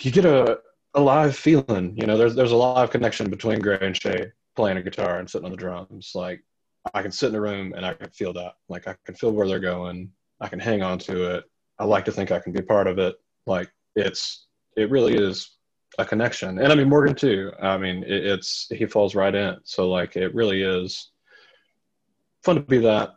you 0.00 0.10
get 0.10 0.24
a 0.24 0.58
a 0.94 1.00
live 1.00 1.36
feeling. 1.36 1.94
You 1.96 2.06
know, 2.06 2.16
there's 2.16 2.34
there's 2.34 2.52
a 2.52 2.56
live 2.56 2.90
connection 2.90 3.30
between 3.30 3.60
Gray 3.60 3.78
and 3.80 3.96
Shay 3.96 4.32
playing 4.56 4.78
a 4.78 4.82
guitar 4.82 5.18
and 5.18 5.28
sitting 5.28 5.44
on 5.44 5.50
the 5.50 5.56
drums. 5.56 6.12
Like 6.14 6.42
I 6.94 7.02
can 7.02 7.12
sit 7.12 7.28
in 7.28 7.34
a 7.34 7.40
room 7.40 7.74
and 7.74 7.84
I 7.84 7.94
can 7.94 8.10
feel 8.10 8.32
that. 8.32 8.54
Like 8.68 8.88
I 8.88 8.96
can 9.04 9.14
feel 9.14 9.32
where 9.32 9.46
they're 9.46 9.58
going. 9.60 10.10
I 10.40 10.48
can 10.48 10.58
hang 10.58 10.82
on 10.82 10.98
to 11.00 11.36
it. 11.36 11.44
I 11.78 11.84
like 11.84 12.04
to 12.06 12.12
think 12.12 12.30
I 12.30 12.40
can 12.40 12.52
be 12.52 12.62
part 12.62 12.86
of 12.86 12.98
it. 12.98 13.16
Like 13.46 13.70
it's 13.94 14.46
it 14.76 14.90
really 14.90 15.14
is 15.14 15.56
a 15.98 16.04
connection. 16.04 16.58
And 16.58 16.72
I 16.72 16.74
mean 16.74 16.88
Morgan 16.88 17.14
too. 17.14 17.52
I 17.60 17.76
mean 17.76 18.02
it, 18.02 18.26
it's 18.26 18.66
he 18.70 18.86
falls 18.86 19.14
right 19.14 19.34
in. 19.34 19.56
So 19.64 19.90
like 19.90 20.16
it 20.16 20.34
really 20.34 20.62
is 20.62 21.10
fun 22.46 22.56
to 22.56 22.62
be 22.62 22.78
that. 22.78 23.10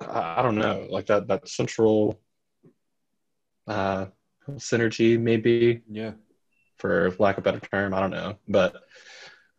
I, 0.00 0.40
I 0.40 0.42
don't 0.42 0.56
know, 0.56 0.86
like 0.90 1.06
that 1.06 1.26
that 1.28 1.48
central 1.48 2.18
uh, 3.66 4.06
synergy 4.50 5.18
maybe 5.20 5.82
Yeah. 5.90 6.12
for 6.78 7.14
lack 7.18 7.38
of 7.38 7.42
a 7.46 7.50
better 7.52 7.60
term. 7.60 7.92
I 7.94 8.00
don't 8.00 8.10
know, 8.10 8.38
but 8.48 8.76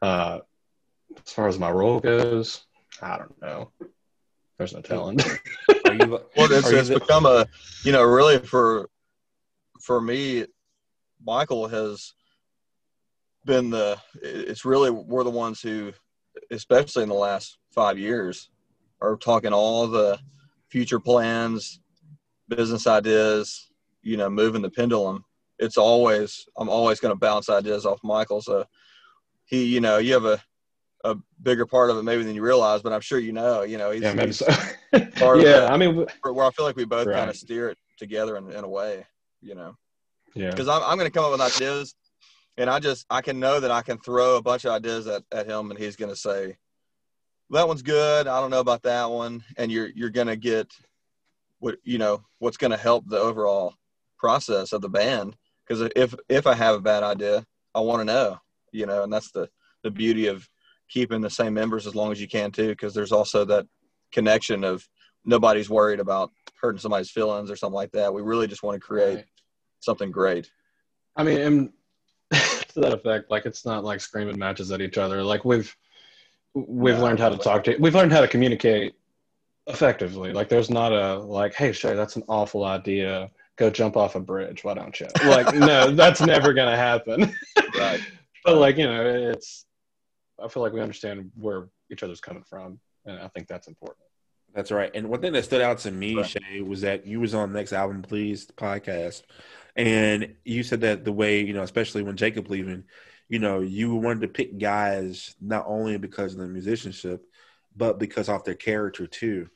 uh, 0.01 0.39
as 1.25 1.33
far 1.33 1.47
as 1.47 1.59
my 1.59 1.69
role 1.71 1.99
goes, 1.99 2.65
I 3.01 3.17
don't 3.17 3.39
know. 3.41 3.71
There's 4.57 4.73
no 4.73 4.81
telling. 4.81 5.19
You, 5.85 6.07
Well, 6.35 6.51
it's, 6.51 6.67
it's 6.71 6.89
the- 6.89 6.99
become 6.99 7.25
a, 7.25 7.45
you 7.83 7.91
know, 7.91 8.03
really 8.03 8.39
for, 8.39 8.89
for 9.81 10.01
me, 10.01 10.45
Michael 11.25 11.67
has 11.67 12.13
been 13.45 13.69
the. 13.69 13.97
It's 14.21 14.65
really 14.65 14.89
we're 14.91 15.23
the 15.23 15.29
ones 15.29 15.61
who, 15.61 15.91
especially 16.51 17.03
in 17.03 17.09
the 17.09 17.15
last 17.15 17.57
five 17.77 17.99
years, 17.99 18.49
are 19.01 19.15
talking 19.15 19.53
all 19.53 19.85
the 19.87 20.19
future 20.69 20.99
plans, 20.99 21.79
business 22.49 22.87
ideas. 22.87 23.69
You 24.01 24.17
know, 24.17 24.29
moving 24.29 24.61
the 24.61 24.71
pendulum. 24.71 25.23
It's 25.59 25.77
always 25.77 26.47
I'm 26.57 26.69
always 26.69 26.99
going 26.99 27.13
to 27.13 27.19
bounce 27.19 27.49
ideas 27.49 27.85
off 27.85 27.99
Michael. 28.03 28.41
So 28.41 28.65
he, 29.45 29.65
you 29.65 29.79
know, 29.79 29.99
you 29.99 30.13
have 30.13 30.25
a 30.25 30.41
a 31.03 31.15
bigger 31.43 31.65
part 31.65 31.89
of 31.91 31.97
it 31.97 32.03
maybe 32.03 32.23
than 32.23 32.35
you 32.35 32.41
realize, 32.41 32.81
but 32.81 32.93
I'm 32.93 33.01
sure 33.01 33.19
you 33.19 33.31
know. 33.31 33.61
You 33.61 33.77
know, 33.77 33.91
he's, 33.91 34.01
yeah, 34.01 34.13
maybe 34.13 34.27
he's 34.27 34.39
so. 34.39 34.45
part 35.19 35.37
of 35.39 35.43
yeah, 35.43 35.65
it 35.65 35.69
I 35.69 35.77
mean, 35.77 35.95
where 36.23 36.45
I 36.45 36.51
feel 36.51 36.65
like 36.65 36.75
we 36.75 36.85
both 36.85 37.11
kind 37.11 37.29
of 37.29 37.35
steer 37.35 37.69
it 37.69 37.77
together 37.99 38.37
in, 38.37 38.51
in 38.51 38.63
a 38.63 38.67
way, 38.67 39.05
you 39.41 39.53
know, 39.53 39.75
yeah, 40.33 40.49
because 40.49 40.67
I'm, 40.67 40.81
I'm 40.83 40.97
going 40.97 41.09
to 41.09 41.13
come 41.13 41.25
up 41.25 41.31
with 41.31 41.41
ideas 41.41 41.95
and 42.57 42.69
I 42.69 42.79
just, 42.79 43.05
I 43.09 43.21
can 43.21 43.39
know 43.39 43.59
that 43.59 43.71
I 43.71 43.81
can 43.81 43.99
throw 43.99 44.37
a 44.37 44.41
bunch 44.41 44.65
of 44.65 44.71
ideas 44.71 45.05
at, 45.07 45.23
at 45.31 45.45
him 45.45 45.69
and 45.69 45.79
he's 45.79 45.95
going 45.95 46.11
to 46.11 46.15
say, 46.15 46.57
that 47.51 47.67
one's 47.67 47.81
good. 47.81 48.27
I 48.27 48.39
don't 48.39 48.51
know 48.51 48.59
about 48.59 48.83
that 48.83 49.09
one. 49.09 49.43
And 49.57 49.71
you're, 49.71 49.89
you're 49.89 50.09
going 50.09 50.27
to 50.27 50.35
get 50.35 50.71
what, 51.59 51.77
you 51.83 51.97
know, 51.97 52.23
what's 52.39 52.57
going 52.57 52.71
to 52.71 52.77
help 52.77 53.05
the 53.07 53.19
overall 53.19 53.73
process 54.17 54.73
of 54.73 54.81
the 54.81 54.89
band. 54.89 55.35
Cause 55.67 55.81
if, 55.95 56.15
if 56.29 56.47
I 56.47 56.53
have 56.55 56.75
a 56.75 56.81
bad 56.81 57.03
idea, 57.03 57.45
I 57.75 57.81
want 57.81 57.99
to 58.01 58.05
know, 58.05 58.39
you 58.71 58.85
know, 58.85 59.03
and 59.03 59.11
that's 59.11 59.31
the, 59.31 59.49
the 59.83 59.91
beauty 59.91 60.27
of 60.27 60.47
keeping 60.89 61.21
the 61.21 61.29
same 61.29 61.53
members 61.53 61.85
as 61.85 61.95
long 61.95 62.11
as 62.11 62.21
you 62.21 62.27
can 62.27 62.51
too. 62.51 62.73
Cause 62.75 62.93
there's 62.93 63.11
also 63.11 63.43
that 63.45 63.67
connection 64.11 64.63
of 64.63 64.87
nobody's 65.25 65.69
worried 65.69 65.99
about 65.99 66.31
hurting 66.61 66.79
somebody's 66.79 67.11
feelings 67.11 67.51
or 67.51 67.55
something 67.55 67.75
like 67.75 67.91
that. 67.91 68.13
We 68.13 68.21
really 68.21 68.47
just 68.47 68.63
want 68.63 68.75
to 68.75 68.85
create 68.85 69.15
Right. 69.15 69.25
something 69.81 70.09
great. 70.11 70.49
I 71.15 71.23
mean, 71.23 71.39
and 71.39 71.69
to 72.31 72.79
that 72.79 72.93
effect, 72.93 73.29
like 73.29 73.45
it's 73.45 73.65
not 73.65 73.83
like 73.83 73.99
screaming 73.99 74.39
matches 74.39 74.71
at 74.71 74.81
each 74.81 74.97
other. 74.97 75.23
Like 75.23 75.43
we've 75.45 75.75
we've 76.67 76.99
learned 76.99 77.19
how 77.19 77.29
to 77.29 77.37
talk 77.37 77.63
to. 77.65 77.75
We've 77.77 77.95
learned 77.95 78.11
how 78.11 78.21
to 78.21 78.27
communicate 78.27 78.95
effectively. 79.67 80.33
Like 80.33 80.49
there's 80.49 80.69
not 80.69 80.91
a 80.91 81.19
like, 81.19 81.53
hey 81.53 81.71
Shay, 81.71 81.95
that's 81.95 82.15
an 82.15 82.23
awful 82.27 82.63
idea. 82.63 83.29
Go 83.57 83.69
jump 83.69 83.97
off 83.97 84.15
a 84.15 84.19
bridge. 84.19 84.63
Why 84.63 84.73
don't 84.73 84.97
you? 84.99 85.07
Like 85.25 85.53
no, 85.53 85.91
that's 85.95 86.21
never 86.21 86.53
gonna 86.53 86.77
happen. 86.77 87.33
Right. 87.77 88.01
but 88.45 88.57
like 88.57 88.77
you 88.77 88.85
know, 88.85 89.05
it's. 89.31 89.65
I 90.43 90.47
feel 90.47 90.61
like 90.61 90.73
we 90.73 90.81
understand 90.81 91.31
where 91.35 91.67
each 91.91 92.03
other's 92.03 92.21
coming 92.21 92.43
from, 92.43 92.79
and 93.05 93.19
I 93.19 93.27
think 93.29 93.47
that's 93.47 93.67
important. 93.67 94.05
That's 94.53 94.71
right. 94.71 94.91
And 94.93 95.09
one 95.09 95.19
thing 95.19 95.33
that 95.33 95.45
stood 95.45 95.61
out 95.61 95.79
to 95.79 95.91
me, 95.91 96.15
Right. 96.15 96.25
Shay, 96.27 96.61
was 96.61 96.81
that 96.81 97.05
you 97.07 97.19
was 97.19 97.33
on 97.33 97.53
Next 97.53 97.73
Album 97.73 98.03
Please 98.03 98.45
podcast, 98.45 99.23
and 99.75 100.35
you 100.45 100.61
said 100.61 100.81
that 100.81 101.05
the 101.05 101.11
way 101.11 101.41
you 101.41 101.53
know, 101.53 101.63
especially 101.63 102.03
when 102.03 102.17
Jacob 102.17 102.49
leaving, 102.49 102.83
you 103.29 103.39
know, 103.39 103.59
you 103.59 103.95
wanted 103.95 104.21
to 104.21 104.27
pick 104.27 104.57
guys 104.57 105.35
not 105.41 105.65
only 105.67 105.97
because 105.97 106.33
of 106.33 106.39
the 106.39 106.47
musicianship, 106.47 107.25
but 107.75 107.99
because 107.99 108.29
of 108.29 108.43
their 108.43 108.55
character 108.55 109.07
too. 109.07 109.49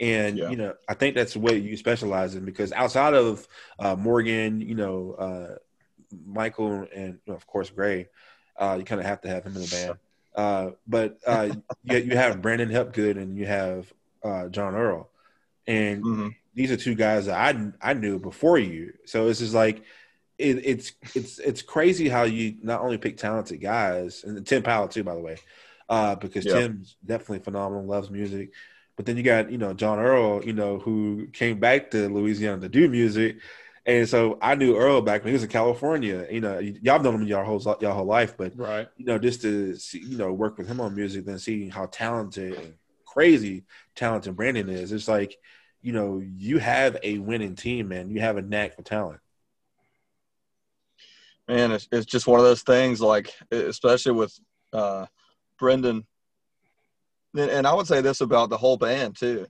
And 0.00 0.38
Yeah. 0.38 0.50
you 0.50 0.56
know, 0.56 0.74
I 0.88 0.94
think 0.94 1.14
that's 1.14 1.36
what 1.36 1.60
you 1.60 1.76
specialize 1.76 2.34
in 2.34 2.44
because 2.44 2.72
outside 2.72 3.14
of 3.14 3.46
uh, 3.78 3.96
Morgan, 3.96 4.60
you 4.60 4.74
know, 4.74 5.12
uh, 5.12 5.54
Michael, 6.26 6.86
and 6.94 7.18
of 7.28 7.46
course 7.46 7.70
Gray, 7.70 8.08
uh, 8.56 8.76
you 8.78 8.84
kind 8.84 9.00
of 9.00 9.06
have 9.06 9.20
to 9.22 9.28
have 9.28 9.44
him 9.44 9.56
in 9.56 9.62
the 9.62 9.68
band. 9.68 9.98
Uh, 10.34 10.70
but 10.86 11.18
uh, 11.26 11.50
you, 11.82 11.98
you 11.98 12.16
have 12.16 12.40
Brandon 12.40 12.70
Hepgood 12.70 13.16
and 13.18 13.36
you 13.36 13.46
have 13.46 13.92
uh, 14.24 14.48
John 14.48 14.74
Earl, 14.74 15.10
and 15.66 16.08
hmm 16.08 16.28
these 16.54 16.70
are 16.72 16.76
two 16.76 16.94
guys 16.94 17.26
that 17.26 17.36
I 17.36 17.90
I 17.90 17.94
knew 17.94 18.18
before 18.18 18.58
you. 18.58 18.92
So 19.06 19.28
it's 19.28 19.38
just 19.40 19.54
like 19.54 19.82
it, 20.40 20.62
it's 20.64 20.92
it's 21.14 21.38
it's 21.38 21.62
crazy 21.62 22.08
how 22.08 22.24
you 22.24 22.56
not 22.62 22.80
only 22.80 22.98
pick 22.98 23.16
talented 23.16 23.60
guys 23.60 24.24
and 24.24 24.46
Tim 24.46 24.62
Powell 24.62 24.88
too, 24.88 25.04
by 25.04 25.14
the 25.14 25.20
way, 25.20 25.36
uh, 25.88 26.14
because 26.16 26.44
Yeah. 26.46 26.54
Tim's 26.54 26.96
definitely 27.04 27.40
phenomenal, 27.40 27.84
loves 27.86 28.10
music. 28.10 28.52
But 28.96 29.06
then 29.06 29.16
you 29.16 29.22
got 29.22 29.50
you 29.50 29.58
know 29.58 29.72
John 29.74 29.98
Earl, 29.98 30.44
you 30.44 30.52
know 30.52 30.78
who 30.78 31.28
came 31.32 31.58
back 31.60 31.90
to 31.92 32.08
Louisiana 32.08 32.60
to 32.62 32.68
do 32.68 32.88
music, 32.88 33.38
And 33.86 34.08
so 34.08 34.38
I 34.42 34.54
knew 34.56 34.76
Earl 34.76 35.00
back 35.00 35.22
when 35.22 35.28
he 35.30 35.32
was 35.34 35.42
in 35.42 35.48
California. 35.48 36.26
You 36.30 36.40
know, 36.42 36.56
y- 36.56 36.74
y'all 36.82 37.00
known 37.02 37.14
him 37.22 37.26
your 37.26 37.44
whole 37.44 37.62
your 37.80 37.92
whole 37.94 38.04
life, 38.04 38.36
but 38.36 38.52
Right. 38.56 38.88
you 38.96 39.06
know, 39.06 39.18
just 39.18 39.40
to 39.42 39.76
see, 39.76 40.00
you 40.00 40.18
know 40.18 40.32
work 40.32 40.58
with 40.58 40.68
him 40.68 40.80
on 40.80 40.94
music, 40.94 41.24
then 41.24 41.38
seeing 41.38 41.70
how 41.70 41.86
talented, 41.86 42.54
and 42.58 42.74
crazy 43.06 43.64
talented 43.94 44.36
Brandon 44.36 44.68
is. 44.68 44.92
It's 44.92 45.08
like, 45.08 45.36
you 45.82 45.92
know, 45.92 46.18
you 46.18 46.58
have 46.58 46.96
a 47.02 47.18
winning 47.18 47.56
team, 47.56 47.88
man. 47.88 48.10
You 48.10 48.20
have 48.20 48.36
a 48.36 48.42
knack 48.42 48.76
for 48.76 48.82
talent. 48.82 49.20
Man, 51.48 51.72
it's, 51.72 51.88
it's 51.92 52.06
just 52.06 52.26
one 52.26 52.40
of 52.40 52.46
those 52.46 52.62
things. 52.62 53.00
Like 53.00 53.32
especially 53.50 54.12
with 54.12 54.38
uh, 54.72 55.06
Brendan, 55.58 56.06
and, 57.36 57.50
and 57.50 57.66
I 57.66 57.74
would 57.74 57.86
say 57.86 58.00
this 58.00 58.20
about 58.20 58.50
the 58.50 58.58
whole 58.58 58.76
band 58.76 59.16
too. 59.16 59.46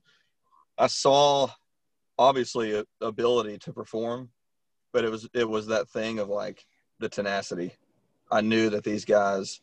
I 0.79 0.87
saw 0.87 1.49
obviously 2.19 2.75
a 2.75 2.85
ability 3.01 3.59
to 3.59 3.73
perform, 3.73 4.31
but 4.93 5.05
it 5.05 5.11
was 5.11 5.29
it 5.35 5.49
was 5.49 5.67
that 5.69 5.89
thing 5.89 6.19
of 6.19 6.29
like 6.29 6.65
the 6.99 7.09
tenacity. 7.09 7.73
I 8.31 8.41
knew 8.43 8.71
that 8.71 8.85
these 8.85 9.05
guys 9.05 9.61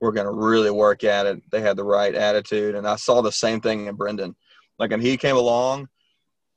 were 0.00 0.12
going 0.12 0.26
to 0.26 0.32
really 0.32 0.70
work 0.70 1.04
at 1.04 1.26
it. 1.26 1.42
They 1.50 1.60
had 1.60 1.76
the 1.76 1.84
right 1.84 2.14
attitude, 2.14 2.74
and 2.74 2.86
I 2.86 2.96
saw 2.96 3.22
the 3.22 3.32
same 3.32 3.60
thing 3.60 3.86
in 3.86 3.94
Brendan. 3.94 4.34
Like 4.78 4.90
when 4.90 5.00
he 5.00 5.16
came 5.16 5.36
along, 5.36 5.88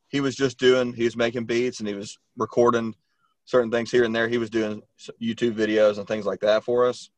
he 0.10 0.20
was 0.20 0.36
just 0.36 0.58
doing. 0.58 0.94
He 0.94 1.04
was 1.04 1.16
making 1.16 1.46
beats 1.46 1.80
and 1.80 1.88
he 1.88 1.94
was 1.94 2.18
recording 2.38 2.96
certain 3.46 3.72
things 3.72 3.92
here 3.92 4.04
and 4.04 4.16
there. 4.16 4.28
He 4.28 4.38
was 4.38 4.50
doing 4.50 4.82
YouTube 5.22 5.54
videos 5.54 5.98
and 5.98 6.08
things 6.08 6.26
like 6.26 6.40
that 6.42 6.64
for 6.64 6.88
us. 6.88 7.10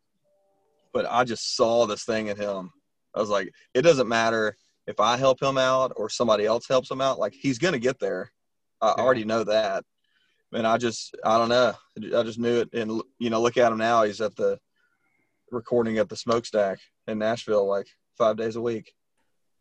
But 0.94 1.06
I 1.10 1.24
just 1.24 1.56
saw 1.56 1.86
this 1.86 2.04
thing 2.04 2.28
in 2.28 2.38
him. 2.38 2.72
I 3.16 3.20
was 3.20 3.30
like, 3.30 3.52
it 3.74 3.82
doesn't 3.82 4.08
matter 4.08 4.56
if 4.86 5.00
I 5.00 5.18
help 5.18 5.42
him 5.42 5.58
out 5.58 5.94
or 5.96 6.10
somebody 6.10 6.46
else 6.46 6.68
helps 6.68 6.90
him 6.90 7.02
out. 7.02 7.20
Like 7.20 7.34
he's 7.34 7.58
gonna 7.58 7.80
get 7.80 8.00
there. 8.00 8.32
I 8.82 8.90
Yeah. 8.90 9.04
already 9.04 9.26
know 9.26 9.44
that. 9.44 9.84
And 10.54 10.66
I 10.66 10.78
just, 10.78 11.16
I 11.26 11.38
don't 11.38 11.50
know. 11.50 11.74
I 12.18 12.24
just 12.24 12.40
knew 12.40 12.62
it. 12.62 12.70
And 12.74 13.02
you 13.20 13.30
know, 13.30 13.42
look 13.42 13.58
at 13.58 13.72
him 13.72 13.78
now. 13.78 14.04
He's 14.04 14.22
at 14.22 14.36
the 14.36 14.60
recording 15.52 15.98
at 15.98 16.10
the 16.10 16.16
smokestack 16.16 16.80
in 17.08 17.18
Nashville, 17.20 17.68
like 17.68 17.88
five 18.18 18.38
days 18.38 18.56
a 18.56 18.62
week. 18.62 18.94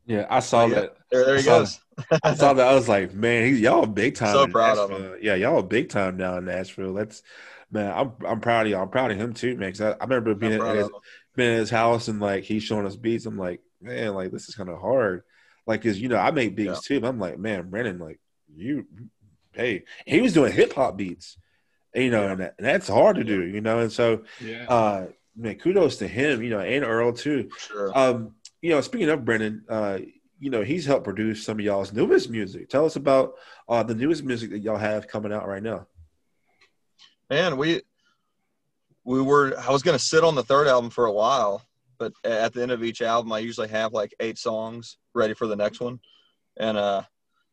Yeah, 0.06 0.26
I 0.30 0.40
saw 0.40 0.66
Yeah. 0.66 0.74
that. 0.76 0.96
There, 1.10 1.24
there 1.24 1.34
I 1.34 1.38
he 1.38 1.44
saw 1.44 1.58
goes. 1.60 1.80
I 2.22 2.34
saw 2.34 2.52
that. 2.52 2.68
I 2.68 2.74
was 2.74 2.88
like, 2.88 3.14
man, 3.14 3.46
he, 3.46 3.60
y'all 3.60 3.86
big 3.86 4.14
time. 4.14 4.34
So 4.34 4.42
in 4.44 4.52
proud 4.52 4.78
of 4.78 4.90
Nashville. 4.90 5.16
Yeah, 5.20 5.34
y'all 5.34 5.62
big 5.62 5.88
time 5.88 6.16
down 6.16 6.38
in 6.38 6.44
Nashville. 6.44 6.94
That's 6.94 7.22
man, 7.70 7.92
I'm 7.94 8.12
I'm 8.26 8.40
proud 8.40 8.66
of 8.66 8.72
y'all. 8.72 8.82
I'm 8.82 8.88
proud 8.90 9.10
of 9.10 9.16
him 9.18 9.32
too, 9.34 9.56
man. 9.56 9.72
'cause 9.72 9.80
I, 9.80 9.90
I 9.92 10.04
remember 10.04 10.34
being 10.34 10.52
I'm 10.54 10.60
at 10.62 10.76
his, 10.76 10.90
being 11.34 11.52
at 11.54 11.58
his 11.58 11.70
house 11.70 12.08
and 12.08 12.20
like 12.20 12.44
he's 12.44 12.62
showing 12.62 12.86
us 12.86 12.96
beats. 12.96 13.26
I'm 13.26 13.38
like, 13.38 13.60
man, 13.80 14.14
like 14.14 14.30
this 14.30 14.48
is 14.48 14.54
kind 14.54 14.68
of 14.68 14.80
hard. 14.80 15.22
Like, 15.66 15.82
cause 15.82 15.98
you 15.98 16.08
know 16.08 16.16
I 16.16 16.30
make 16.30 16.54
beats 16.54 16.82
too. 16.82 17.00
But 17.00 17.08
I'm 17.08 17.18
like, 17.18 17.38
man, 17.38 17.70
Brennan, 17.70 17.98
like 17.98 18.20
you, 18.54 18.86
hey, 19.52 19.84
he 20.06 20.20
was 20.20 20.32
doing 20.32 20.52
hip 20.52 20.72
hop 20.74 20.96
beats, 20.96 21.38
you 21.94 22.10
know, 22.10 22.28
and, 22.28 22.40
that, 22.40 22.54
and 22.58 22.66
that's 22.66 22.86
hard 22.88 23.16
to 23.16 23.24
do, 23.24 23.42
you 23.42 23.60
know. 23.60 23.80
And 23.80 23.90
so, 23.90 24.22
Yeah. 24.40 24.66
uh, 24.68 25.06
man, 25.36 25.56
kudos 25.56 25.96
to 25.96 26.06
him, 26.08 26.42
you 26.42 26.50
know, 26.50 26.60
and 26.60 26.84
Earl 26.84 27.12
too. 27.12 27.50
Sure. 27.58 27.92
Um, 27.98 28.35
you 28.62 28.70
know, 28.70 28.80
speaking 28.80 29.08
of 29.10 29.24
Brennan, 29.24 29.64
uh, 29.68 29.98
you 30.38 30.50
know, 30.50 30.62
he's 30.62 30.86
helped 30.86 31.04
produce 31.04 31.44
some 31.44 31.58
of 31.58 31.64
y'all's 31.64 31.92
newest 31.92 32.30
music. 32.30 32.68
Tell 32.68 32.84
us 32.84 32.96
about 32.96 33.34
uh, 33.68 33.82
the 33.82 33.94
newest 33.94 34.24
music 34.24 34.50
that 34.50 34.58
y'all 34.58 34.76
have 34.76 35.08
coming 35.08 35.32
out 35.32 35.48
right 35.48 35.62
now. 35.62 35.86
Man, 37.30 37.56
we 37.56 37.82
we 39.04 39.22
were 39.22 39.58
I 39.58 39.70
was 39.70 39.82
gonna 39.82 39.98
sit 39.98 40.24
on 40.24 40.34
the 40.34 40.42
third 40.42 40.66
album 40.66 40.90
for 40.90 41.06
a 41.06 41.12
while, 41.12 41.62
but 41.98 42.12
at 42.24 42.52
the 42.52 42.62
end 42.62 42.70
of 42.70 42.84
each 42.84 43.02
album 43.02 43.32
I 43.32 43.38
usually 43.38 43.68
have 43.68 43.92
like 43.92 44.14
eight 44.20 44.38
songs 44.38 44.98
ready 45.14 45.34
for 45.34 45.46
the 45.46 45.56
next 45.56 45.80
one. 45.80 46.00
And 46.58 46.76
uh 46.76 47.02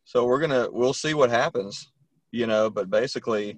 so 0.06 0.26
we're 0.26 0.40
gonna 0.40 0.68
we'll 0.72 0.94
see 0.94 1.14
what 1.14 1.30
happens, 1.30 1.92
you 2.32 2.48
know, 2.48 2.70
but 2.70 2.90
basically 2.90 3.58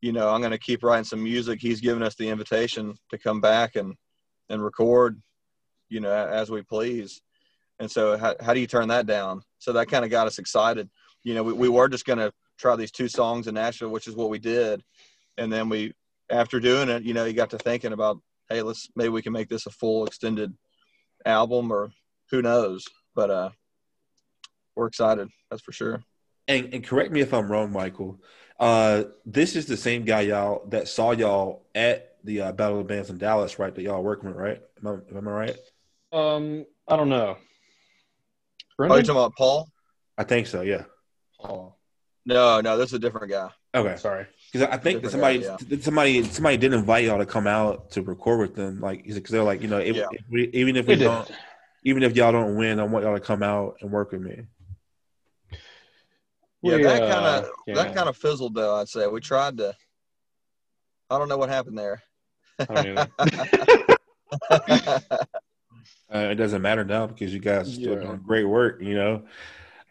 you 0.00 0.12
know, 0.12 0.30
I'm 0.30 0.42
gonna 0.42 0.58
keep 0.58 0.82
writing 0.82 1.04
some 1.04 1.22
music. 1.22 1.60
He's 1.60 1.80
given 1.80 2.02
us 2.02 2.14
the 2.14 2.28
invitation 2.28 2.94
to 3.10 3.18
come 3.18 3.40
back 3.40 3.76
and 3.76 3.94
and 4.48 4.64
record, 4.64 5.20
you 5.90 6.00
know, 6.00 6.10
as 6.10 6.50
we 6.50 6.62
please. 6.62 7.20
And 7.78 7.90
so 7.90 8.16
how, 8.16 8.34
how 8.40 8.54
do 8.54 8.60
you 8.60 8.66
turn 8.66 8.88
that 8.88 9.06
down? 9.06 9.42
So 9.58 9.72
that 9.74 9.88
kind 9.88 10.04
of 10.04 10.10
got 10.10 10.26
us 10.26 10.38
excited. 10.38 10.88
You 11.22 11.34
know, 11.34 11.42
we, 11.42 11.52
we 11.52 11.68
were 11.68 11.88
just 11.88 12.06
gonna 12.06 12.32
try 12.58 12.76
these 12.76 12.90
two 12.90 13.08
songs 13.08 13.46
in 13.46 13.54
Nashville, 13.54 13.90
which 13.90 14.06
is 14.06 14.14
what 14.14 14.30
we 14.30 14.38
did. 14.38 14.82
And 15.36 15.52
then 15.52 15.68
we, 15.68 15.92
after 16.30 16.60
doing 16.60 16.88
it, 16.88 17.02
you 17.02 17.14
know, 17.14 17.24
you 17.24 17.32
got 17.32 17.50
to 17.50 17.58
thinking 17.58 17.92
about, 17.92 18.18
hey, 18.48 18.62
let's 18.62 18.88
maybe 18.96 19.08
we 19.10 19.22
can 19.22 19.32
make 19.32 19.48
this 19.48 19.66
a 19.66 19.70
full 19.70 20.06
extended 20.06 20.54
album, 21.26 21.72
or 21.72 21.90
who 22.30 22.42
knows. 22.42 22.84
But 23.14 23.30
uh, 23.30 23.50
we're 24.76 24.86
excited, 24.86 25.28
that's 25.50 25.62
for 25.62 25.72
sure. 25.72 26.02
And, 26.48 26.74
and 26.74 26.84
correct 26.84 27.12
me 27.12 27.20
if 27.20 27.32
I'm 27.32 27.50
wrong, 27.50 27.72
Michael. 27.72 28.20
Uh, 28.58 29.04
this 29.24 29.56
is 29.56 29.66
the 29.66 29.76
same 29.76 30.04
guy 30.04 30.22
y'all 30.22 30.66
that 30.68 30.88
saw 30.88 31.12
y'all 31.12 31.64
at 31.74 32.16
the 32.24 32.42
uh, 32.42 32.52
Battle 32.52 32.80
of 32.80 32.86
Bands 32.86 33.08
in 33.08 33.18
Dallas, 33.18 33.58
right? 33.58 33.74
That 33.74 33.82
y'all 33.82 34.02
working 34.02 34.28
with, 34.28 34.38
right? 34.38 34.60
Am 34.84 34.86
I, 34.86 35.16
am 35.16 35.28
I 35.28 35.30
right? 35.30 35.56
Um, 36.12 36.64
I 36.88 36.96
don't 36.96 37.08
know. 37.08 37.36
Are 38.78 38.86
you 38.86 38.88
talking 39.02 39.10
about 39.10 39.34
Paul? 39.36 39.68
I 40.16 40.24
think 40.24 40.46
so. 40.46 40.62
Yeah. 40.62 40.84
Oh, 41.42 41.74
No, 42.26 42.60
no, 42.60 42.76
this 42.76 42.88
is 42.88 42.94
a 42.94 42.98
different 42.98 43.30
guy. 43.30 43.48
Okay. 43.74 43.96
sorry. 43.96 44.26
Because 44.52 44.68
I 44.68 44.76
think 44.78 45.02
that 45.02 45.10
somebody, 45.10 45.40
guy, 45.40 45.56
somebody, 45.80 46.22
somebody 46.24 46.56
did 46.56 46.72
invite 46.72 47.04
y'all 47.04 47.18
to 47.18 47.26
come 47.26 47.46
out 47.46 47.90
to 47.92 48.02
record 48.02 48.40
with 48.40 48.56
them. 48.56 48.80
Like, 48.80 49.04
because 49.04 49.30
they're 49.30 49.42
like, 49.44 49.62
you 49.62 49.68
know, 49.68 49.78
if, 49.78 49.96
Yeah. 49.96 50.06
if 50.10 50.22
we, 50.30 50.48
even 50.48 50.76
if 50.76 50.86
we, 50.86 50.96
We 50.96 51.02
don't, 51.02 51.30
even 51.84 52.02
if 52.02 52.16
y'all 52.16 52.32
don't 52.32 52.56
win, 52.56 52.80
I 52.80 52.84
want 52.84 53.04
y'all 53.04 53.14
to 53.14 53.20
come 53.20 53.42
out 53.42 53.76
and 53.80 53.90
work 53.90 54.12
with 54.12 54.22
me. 54.22 54.42
Yeah, 56.62 56.76
We, 56.76 56.82
that 56.82 57.02
uh, 57.02 57.14
kind 57.14 57.26
of 57.26 57.50
yeah. 57.66 57.74
that 57.74 57.94
kind 57.94 58.08
of 58.08 58.16
fizzled 58.16 58.54
though. 58.54 58.76
I'd 58.76 58.88
say 58.88 59.06
we 59.06 59.20
tried 59.20 59.56
to. 59.58 59.74
I 61.08 61.18
don't 61.18 61.28
know 61.28 61.38
what 61.38 61.48
happened 61.48 61.78
there. 61.78 62.02
I 66.10 66.14
don't 66.14 66.22
either. 66.22 66.28
Uh, 66.28 66.32
it 66.32 66.36
doesn't 66.36 66.62
matter 66.62 66.84
now 66.84 67.06
because 67.06 67.32
you 67.32 67.40
guys 67.40 67.68
are 67.68 67.72
still 67.72 67.94
Yeah. 67.94 68.00
doing 68.00 68.20
great 68.26 68.44
work, 68.44 68.82
you 68.82 68.94
know. 68.94 69.22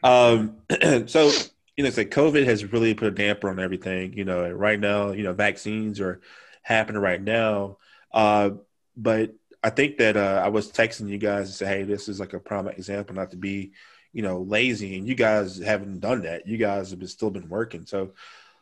Um, 0.03 0.57
so 1.07 1.31
you 1.77 1.83
know, 1.83 1.89
say 1.91 2.05
COVID 2.05 2.45
has 2.45 2.71
really 2.73 2.93
put 2.93 3.07
a 3.07 3.11
damper 3.11 3.49
on 3.49 3.59
everything. 3.59 4.13
You 4.13 4.25
know, 4.25 4.43
and 4.43 4.59
right 4.59 4.79
now, 4.79 5.11
you 5.11 5.23
know, 5.23 5.33
vaccines 5.33 5.99
are 5.99 6.21
happening 6.61 7.01
right 7.01 7.21
now. 7.21 7.77
Uh, 8.11 8.51
but 8.97 9.33
I 9.63 9.69
think 9.69 9.97
that 9.97 10.17
uh, 10.17 10.41
I 10.43 10.49
was 10.49 10.71
texting 10.71 11.09
you 11.09 11.17
guys 11.17 11.47
and 11.47 11.55
say, 11.55 11.65
hey, 11.67 11.83
this 11.83 12.09
is 12.09 12.19
like 12.19 12.33
a 12.33 12.39
prime 12.39 12.67
example 12.67 13.15
not 13.15 13.31
to 13.31 13.37
be, 13.37 13.71
you 14.13 14.21
know, 14.21 14.41
lazy, 14.41 14.97
and 14.97 15.07
you 15.07 15.15
guys 15.15 15.57
haven't 15.57 15.99
done 15.99 16.23
that. 16.23 16.47
You 16.47 16.57
guys 16.57 16.89
have 16.89 16.99
been, 16.99 17.07
still 17.07 17.29
been 17.29 17.49
working. 17.49 17.85
So, 17.85 18.11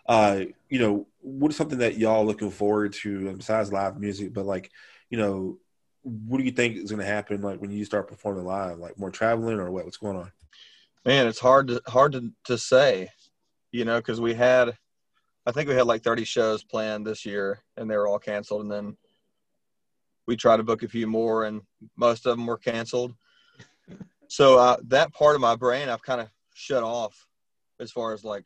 uh, 0.07 0.41
you 0.69 0.79
know, 0.79 1.07
what 1.21 1.51
is 1.51 1.57
something 1.57 1.79
that 1.79 1.97
y'all 1.97 2.25
looking 2.25 2.51
forward 2.51 2.93
to 2.93 3.33
besides 3.35 3.71
live 3.71 3.99
music? 3.99 4.33
But 4.33 4.45
like, 4.45 4.71
you 5.09 5.17
know, 5.17 5.57
what 6.07 6.37
do 6.37 6.43
you 6.43 6.51
think 6.51 6.77
is 6.77 6.89
going 6.89 7.01
to 7.01 7.05
happen 7.05 7.41
like 7.41 7.59
when 7.59 7.71
you 7.71 7.83
start 7.83 8.07
performing 8.07 8.45
live 8.45 8.79
like 8.79 8.97
more 8.97 9.11
traveling 9.11 9.59
or 9.59 9.69
what 9.69 9.83
what's 9.83 9.97
going 9.97 10.15
on 10.15 10.31
Man, 11.07 11.25
it's 11.25 11.39
hard 11.39 11.69
to 11.69 11.81
hard 11.87 12.11
to, 12.11 12.33
to 12.47 12.57
say, 12.57 13.09
you 13.71 13.85
know, 13.85 13.95
because 13.95 14.19
we 14.19 14.33
had, 14.33 14.77
I 15.45 15.53
think 15.53 15.69
we 15.69 15.75
had 15.75 15.87
like 15.87 16.03
30 16.03 16.25
shows 16.25 16.65
planned 16.65 17.07
this 17.07 17.25
year, 17.25 17.63
and 17.77 17.89
they 17.89 17.95
were 17.95 18.09
all 18.09 18.19
canceled. 18.19 18.63
And 18.63 18.69
then 18.69 18.97
we 20.25 20.35
tried 20.35 20.57
to 20.57 20.63
book 20.63 20.83
a 20.83 20.89
few 20.89 21.07
more, 21.07 21.45
and 21.45 21.61
most 21.95 22.25
of 22.25 22.35
them 22.35 22.45
were 22.45 22.57
canceled. 22.57 23.15
So 24.29 24.59
uh, 24.59 24.75
that 24.87 25.13
part 25.13 25.35
of 25.35 25.41
my 25.41 25.55
brain, 25.55 25.87
I've 25.87 26.01
kind 26.01 26.19
of 26.19 26.27
shut 26.53 26.83
off 26.83 27.15
as 27.79 27.93
far 27.93 28.11
as 28.11 28.25
like 28.25 28.43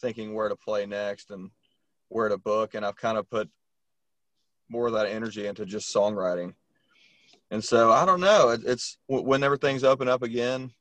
thinking 0.00 0.32
where 0.32 0.48
to 0.48 0.54
play 0.54 0.86
next 0.86 1.32
and 1.32 1.50
where 2.08 2.28
to 2.28 2.38
book, 2.38 2.74
and 2.74 2.86
I've 2.86 2.94
kind 2.94 3.18
of 3.18 3.28
put 3.28 3.50
more 4.68 4.86
of 4.86 4.92
that 4.92 5.08
energy 5.08 5.48
into 5.48 5.66
just 5.66 5.92
songwriting. 5.92 6.54
And 7.50 7.64
so 7.64 7.90
I 7.90 8.04
don't 8.04 8.20
know. 8.20 8.50
It, 8.50 8.62
it's 8.64 8.98
whenever 9.08 9.56
things 9.56 9.84
open 9.84 10.08
up 10.08 10.22
again, 10.22 10.72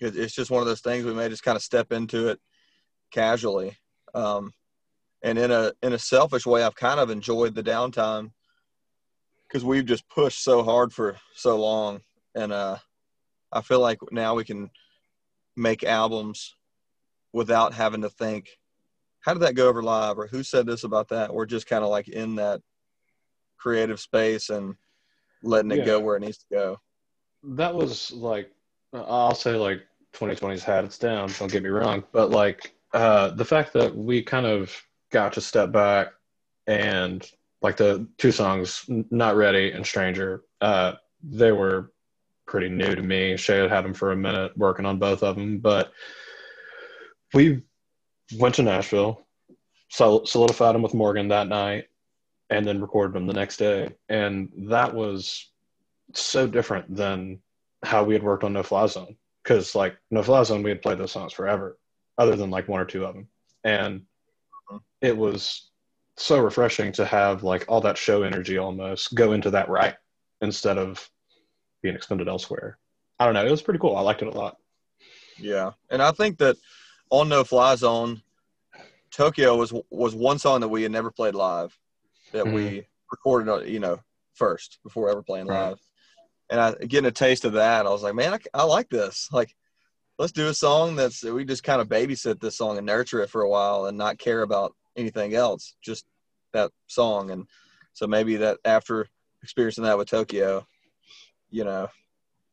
it, 0.00 0.16
it's 0.16 0.34
just 0.34 0.50
one 0.50 0.60
of 0.60 0.66
those 0.66 0.80
things 0.80 1.04
we 1.04 1.12
may 1.14 1.28
just 1.28 1.42
kind 1.42 1.56
of 1.56 1.62
step 1.62 1.92
into 1.92 2.28
it 2.28 2.40
casually. 3.10 3.76
Um, 4.14 4.52
and 5.22 5.38
in 5.38 5.50
a 5.50 5.72
in 5.82 5.92
a 5.92 5.98
selfish 5.98 6.46
way, 6.46 6.62
I've 6.62 6.74
kind 6.74 7.00
of 7.00 7.10
enjoyed 7.10 7.54
the 7.54 7.62
downtime 7.62 8.30
because 9.48 9.64
we've 9.64 9.86
just 9.86 10.08
pushed 10.08 10.42
so 10.42 10.62
hard 10.62 10.92
for 10.92 11.16
so 11.34 11.56
long, 11.56 12.00
and 12.34 12.52
uh, 12.52 12.76
I 13.52 13.62
feel 13.62 13.80
like 13.80 13.98
now 14.10 14.34
we 14.34 14.44
can 14.44 14.70
make 15.56 15.84
albums 15.84 16.54
without 17.32 17.72
having 17.72 18.02
to 18.02 18.10
think, 18.10 18.48
how 19.20 19.32
did 19.32 19.42
that 19.42 19.54
go 19.54 19.68
over 19.68 19.82
live, 19.82 20.18
or 20.18 20.26
who 20.26 20.42
said 20.42 20.66
this 20.66 20.84
about 20.84 21.08
that. 21.08 21.32
We're 21.32 21.46
just 21.46 21.66
kind 21.66 21.84
of 21.84 21.90
like 21.90 22.08
in 22.08 22.36
that 22.36 22.60
creative 23.56 24.00
space 24.00 24.50
and 24.50 24.74
letting 25.44 25.70
it 25.70 25.84
go 25.84 26.00
where 26.00 26.16
it 26.16 26.20
needs 26.20 26.38
to 26.38 26.46
go. 26.50 26.80
that 27.42 27.74
was 27.74 28.12
like 28.12 28.50
I'll 28.92 29.34
say 29.34 29.56
like 29.56 29.82
2020's 30.14 30.62
had 30.62 30.84
its 30.84 30.98
down. 30.98 31.30
Don't 31.38 31.50
get 31.50 31.62
me 31.62 31.68
wrong, 31.68 32.04
but 32.12 32.30
like 32.30 32.74
uh, 32.92 33.30
the 33.30 33.44
fact 33.44 33.72
that 33.72 33.94
we 33.94 34.22
kind 34.22 34.46
of 34.46 34.72
got 35.10 35.32
to 35.32 35.40
step 35.40 35.72
back 35.72 36.08
and 36.66 37.28
like 37.62 37.76
the 37.76 38.06
two 38.18 38.30
songs, 38.30 38.84
"Not 39.10 39.36
Ready" 39.36 39.72
and 39.72 39.84
"Stranger," 39.84 40.44
uh, 40.60 40.92
they 41.22 41.50
were 41.52 41.92
pretty 42.46 42.68
new 42.68 42.94
to 42.94 43.02
me. 43.02 43.36
Shay 43.36 43.58
had 43.58 43.70
had 43.70 43.84
them 43.84 43.94
for 43.94 44.12
a 44.12 44.16
minute, 44.16 44.56
working 44.56 44.86
on 44.86 44.98
both 44.98 45.22
of 45.22 45.34
them, 45.34 45.58
but 45.58 45.92
we 47.32 47.62
went 48.38 48.54
to 48.56 48.62
Nashville, 48.62 49.26
solidified 49.90 50.74
him 50.74 50.82
with 50.82 50.94
Morgan 50.94 51.28
that 51.28 51.48
night, 51.48 51.86
and 52.50 52.66
then 52.66 52.80
recorded 52.80 53.14
them 53.14 53.26
the 53.26 53.32
next 53.32 53.56
day. 53.56 53.90
And 54.08 54.50
that 54.68 54.94
was 54.94 55.50
so 56.12 56.46
different 56.46 56.94
than 56.94 57.40
how 57.82 58.04
we 58.04 58.14
had 58.14 58.22
worked 58.22 58.44
on 58.44 58.52
No 58.52 58.62
Fly 58.62 58.86
Zone. 58.86 59.16
Because 59.42 59.74
like 59.74 59.96
No 60.10 60.22
Fly 60.22 60.42
Zone, 60.42 60.62
we 60.62 60.70
had 60.70 60.82
played 60.82 60.98
those 60.98 61.12
songs 61.12 61.32
forever, 61.32 61.78
other 62.16 62.36
than 62.36 62.50
like 62.50 62.68
one 62.68 62.80
or 62.80 62.86
two 62.86 63.04
of 63.04 63.14
them, 63.14 63.28
and 63.62 64.00
mm-hmm. 64.00 64.76
it 65.02 65.16
was 65.16 65.70
so 66.16 66.38
refreshing 66.38 66.92
to 66.92 67.04
have 67.04 67.42
like 67.42 67.64
all 67.68 67.80
that 67.82 67.98
show 67.98 68.22
energy 68.22 68.56
almost 68.56 69.14
go 69.14 69.32
into 69.32 69.50
that 69.50 69.68
right 69.68 69.96
instead 70.40 70.78
of 70.78 71.10
being 71.82 71.94
expended 71.94 72.28
elsewhere. 72.28 72.78
I 73.18 73.26
don't 73.26 73.34
know. 73.34 73.44
It 73.44 73.50
was 73.50 73.62
pretty 73.62 73.80
cool. 73.80 73.96
I 73.96 74.00
liked 74.00 74.22
it 74.22 74.28
a 74.28 74.38
lot. 74.38 74.56
Yeah, 75.38 75.72
and 75.90 76.00
I 76.00 76.12
think 76.12 76.38
that 76.38 76.56
on 77.10 77.28
No 77.28 77.44
Fly 77.44 77.74
Zone, 77.76 78.22
Tokyo 79.10 79.56
was 79.56 79.72
was 79.90 80.14
one 80.14 80.38
song 80.38 80.60
that 80.60 80.68
we 80.68 80.82
had 80.82 80.92
never 80.92 81.10
played 81.10 81.34
live, 81.34 81.76
that 82.34 82.46
we 82.46 82.86
recorded, 83.10 83.48
uh, 83.48 83.60
you 83.60 83.80
know, 83.80 83.98
first 84.34 84.78
before 84.82 85.08
ever 85.08 85.22
playing 85.22 85.46
Right. 85.46 85.68
live. 85.68 85.78
And 86.50 86.60
I 86.60 86.72
getting 86.74 87.06
a 87.08 87.12
taste 87.12 87.44
of 87.44 87.54
that, 87.54 87.86
I 87.86 87.90
was 87.90 88.02
like, 88.02 88.14
man, 88.14 88.34
I, 88.34 88.38
I 88.52 88.64
like 88.64 88.90
this. 88.90 89.28
Like, 89.32 89.56
let's 90.18 90.32
do 90.32 90.48
a 90.48 90.54
song 90.54 90.96
that's 90.96 91.22
we 91.24 91.44
just 91.44 91.64
kind 91.64 91.80
of 91.80 91.88
babysit 91.88 92.40
this 92.40 92.58
song 92.58 92.76
and 92.76 92.86
nurture 92.86 93.22
it 93.22 93.30
for 93.30 93.42
a 93.42 93.48
while 93.48 93.86
and 93.86 93.96
not 93.96 94.18
care 94.18 94.42
about 94.42 94.74
anything 94.96 95.34
else, 95.34 95.76
just 95.82 96.04
that 96.52 96.70
song. 96.86 97.30
And 97.30 97.46
so 97.94 98.06
maybe 98.06 98.36
that 98.36 98.58
after 98.64 99.08
experiencing 99.42 99.84
that 99.84 99.96
with 99.96 100.08
Tokyo, 100.08 100.66
you 101.50 101.64
know, 101.64 101.88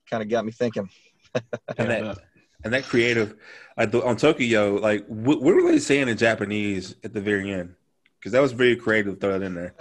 kind 0.09 0.23
of 0.23 0.29
got 0.29 0.45
me 0.45 0.51
thinking. 0.51 0.89
and 1.77 1.89
that 1.89 2.17
and 2.63 2.73
that 2.73 2.83
creative 2.83 3.35
uh, 3.77 3.87
the- 3.87 4.03
on 4.05 4.15
Tokyo, 4.15 4.75
like 4.75 5.05
what, 5.07 5.41
what 5.41 5.55
were 5.55 5.71
they 5.71 5.79
saying 5.79 6.07
in 6.07 6.17
Japanese 6.17 6.95
at 7.03 7.13
the 7.13 7.21
very 7.21 7.51
end? 7.51 7.75
Because 8.21 8.33
that 8.33 8.41
was 8.41 8.51
very 8.51 8.75
creative. 8.75 9.15
to 9.15 9.19
Throw 9.19 9.39
that 9.39 9.43
in 9.45 9.55
there. 9.55 9.73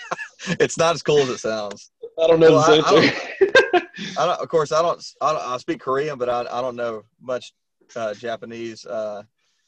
it's 0.58 0.78
not 0.78 0.94
as 0.94 1.02
cool 1.02 1.18
as 1.18 1.28
it 1.28 1.38
sounds. 1.38 1.90
I 2.18 2.26
don't 2.26 2.40
know 2.40 2.52
Well, 2.52 2.82
the 2.82 2.82
I- 2.84 2.90
I 2.90 3.02
answer. 3.04 3.86
I 4.18 4.26
don't, 4.26 4.40
of 4.40 4.48
course, 4.48 4.72
I 4.72 4.80
don't, 4.80 5.04
I 5.20 5.32
don't. 5.32 5.42
I 5.42 5.56
speak 5.58 5.80
Korean, 5.80 6.18
but 6.18 6.28
I, 6.30 6.40
I 6.40 6.60
don't 6.62 6.76
know 6.76 7.02
much 7.20 7.52
uh, 7.94 8.14
Japanese. 8.14 8.86
Uh, 8.86 9.22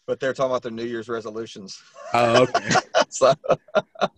but 0.06 0.18
they're 0.20 0.32
talking 0.32 0.50
about 0.50 0.62
their 0.62 0.72
New 0.72 0.84
Year's 0.84 1.08
resolutions. 1.08 1.78
Oh, 2.14 2.42
okay. 2.42 2.70
so, 3.10 3.34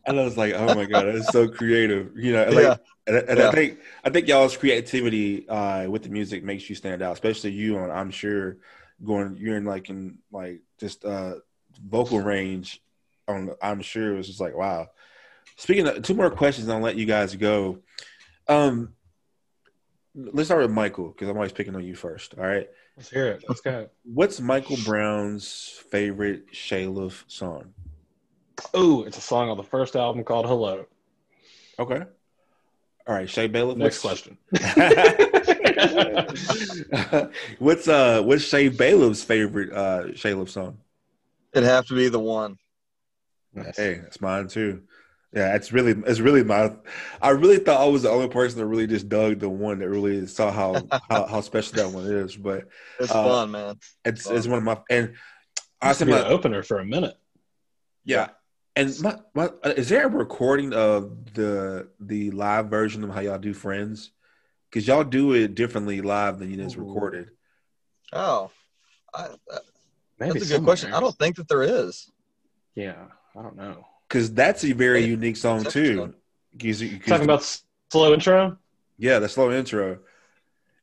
and 0.06 0.20
I 0.20 0.24
was 0.24 0.36
like, 0.36 0.54
oh 0.54 0.74
my 0.74 0.84
god, 0.84 1.06
that's 1.06 1.28
so 1.32 1.48
creative. 1.48 2.12
You 2.16 2.32
know, 2.32 2.44
like, 2.50 2.64
Yeah. 2.64 2.76
and, 3.08 3.16
and 3.16 3.38
Yeah. 3.38 3.48
I 3.48 3.52
think 3.52 3.78
I 4.04 4.10
think 4.10 4.28
y'all's 4.28 4.56
creativity 4.56 5.48
uh, 5.48 5.88
with 5.90 6.02
the 6.04 6.08
music 6.08 6.42
makes 6.44 6.68
you 6.68 6.74
stand 6.76 7.02
out, 7.02 7.12
especially 7.12 7.50
you 7.52 7.78
on. 7.78 7.90
I'm 7.90 8.10
sure 8.12 8.58
going 9.04 9.36
you're 9.38 9.56
in 9.56 9.64
like 9.64 9.90
in 9.90 10.18
like 10.32 10.60
just 10.80 11.04
uh, 11.04 11.34
vocal 11.84 12.20
range. 12.20 12.80
On 13.28 13.50
I'm 13.60 13.80
sure 13.80 14.12
it 14.12 14.16
was 14.16 14.26
just 14.26 14.40
like 14.40 14.56
wow. 14.56 14.88
Speaking 15.56 15.86
of 15.86 16.02
two 16.02 16.14
more 16.14 16.30
questions, 16.30 16.68
I'll 16.68 16.80
let 16.80 16.96
you 16.96 17.06
guys 17.06 17.34
go. 17.34 17.78
Um, 18.48 18.94
let's 20.14 20.48
start 20.48 20.62
with 20.62 20.70
Michael 20.70 21.08
because 21.08 21.28
I'm 21.28 21.36
always 21.36 21.52
picking 21.52 21.74
on 21.74 21.84
you 21.84 21.94
first. 21.94 22.34
All 22.38 22.44
right. 22.44 22.68
Let's 22.96 23.10
hear 23.10 23.26
it. 23.28 23.44
Let's 23.48 23.60
go. 23.60 23.88
What's 24.04 24.40
Michael 24.40 24.78
Brown's 24.84 25.80
favorite 25.90 26.52
Shaylif 26.52 27.24
song? 27.26 27.74
Oh, 28.72 29.02
it's 29.04 29.18
a 29.18 29.22
song 29.22 29.50
on 29.50 29.56
the 29.56 29.62
first 29.62 29.96
album 29.96 30.24
called 30.24 30.46
Hello. 30.46 30.86
Okay. 31.78 32.02
All 33.06 33.14
right, 33.14 33.28
Shay 33.28 33.46
Bailiff. 33.46 33.76
Next 33.76 34.00
question. 34.00 34.36
what's 37.58 37.86
uh 37.86 38.22
what's 38.22 38.42
Shay 38.42 38.68
Bailiff's 38.68 39.22
favorite 39.22 39.72
uh 39.72 40.06
Shaylif 40.12 40.48
song? 40.48 40.78
it'd 41.52 41.68
have 41.68 41.86
to 41.86 41.94
be 41.94 42.08
the 42.08 42.18
one. 42.18 42.58
Hey, 43.76 43.94
that's 44.02 44.20
mine 44.20 44.48
too. 44.48 44.82
Yeah, 45.32 45.54
it's 45.54 45.72
really 45.72 45.92
it's 46.06 46.20
really 46.20 46.42
my 46.44 46.72
I 47.20 47.30
really 47.30 47.58
thought 47.58 47.80
I 47.80 47.86
was 47.86 48.02
the 48.02 48.10
only 48.10 48.28
person 48.28 48.58
that 48.58 48.66
really 48.66 48.86
just 48.86 49.08
dug 49.08 49.38
the 49.38 49.48
one 49.48 49.80
that 49.80 49.88
really 49.88 50.26
saw 50.26 50.50
how 50.50 50.86
how, 51.10 51.26
how 51.26 51.40
special 51.40 51.74
that 51.76 51.90
one 51.90 52.06
is. 52.06 52.36
But 52.36 52.68
It's 53.00 53.10
uh, 53.10 53.24
fun, 53.24 53.50
man. 53.50 53.78
It's 54.04 54.28
it's 54.30 54.46
one 54.46 54.58
of 54.58 54.64
my 54.64 54.78
and 54.88 55.14
I 55.82 55.92
said 55.92 56.06
be 56.06 56.12
my 56.12 56.26
opener 56.26 56.62
for 56.62 56.78
a 56.78 56.84
minute. 56.84 57.16
Yeah. 58.04 58.28
And 58.76 58.98
my, 59.00 59.18
my, 59.34 59.46
uh, 59.64 59.72
is 59.76 59.88
there 59.88 60.06
a 60.06 60.10
recording 60.10 60.72
of 60.74 61.34
the 61.34 61.88
the 61.98 62.30
live 62.30 62.68
version 62.68 63.04
of 63.04 63.10
how 63.10 63.20
y'all 63.20 63.38
do 63.38 63.52
Friends? 63.54 64.10
Because 64.70 64.86
y'all 64.86 65.04
do 65.04 65.32
it 65.32 65.54
differently 65.54 66.02
live 66.02 66.38
than 66.38 66.50
you 66.50 66.56
just 66.56 66.76
recorded. 66.76 67.30
Oh, 68.12 68.50
I, 69.14 69.28
that- 69.48 69.62
Maybe 70.18 70.38
that's 70.38 70.50
a 70.50 70.54
good 70.54 70.64
question. 70.64 70.94
I 70.94 71.00
don't 71.00 71.16
think 71.18 71.36
that 71.36 71.46
there 71.48 71.62
is. 71.62 72.10
Yeah, 72.74 73.06
I 73.38 73.42
don't 73.42 73.56
know. 73.56 73.86
Because 74.08 74.32
that's 74.32 74.64
a 74.64 74.72
very 74.72 75.02
Hey, 75.02 75.08
unique 75.08 75.36
song 75.36 75.62
that's 75.62 75.72
too. 75.74 75.80
interesting. 75.80 76.14
'Cause 76.58 76.80
you- 76.80 76.98
'cause- 76.98 77.08
Talking 77.08 77.24
about 77.24 77.62
slow 77.90 78.14
intro. 78.14 78.56
yeah, 78.98 79.18
the 79.18 79.28
slow 79.28 79.50
intro. 79.52 79.98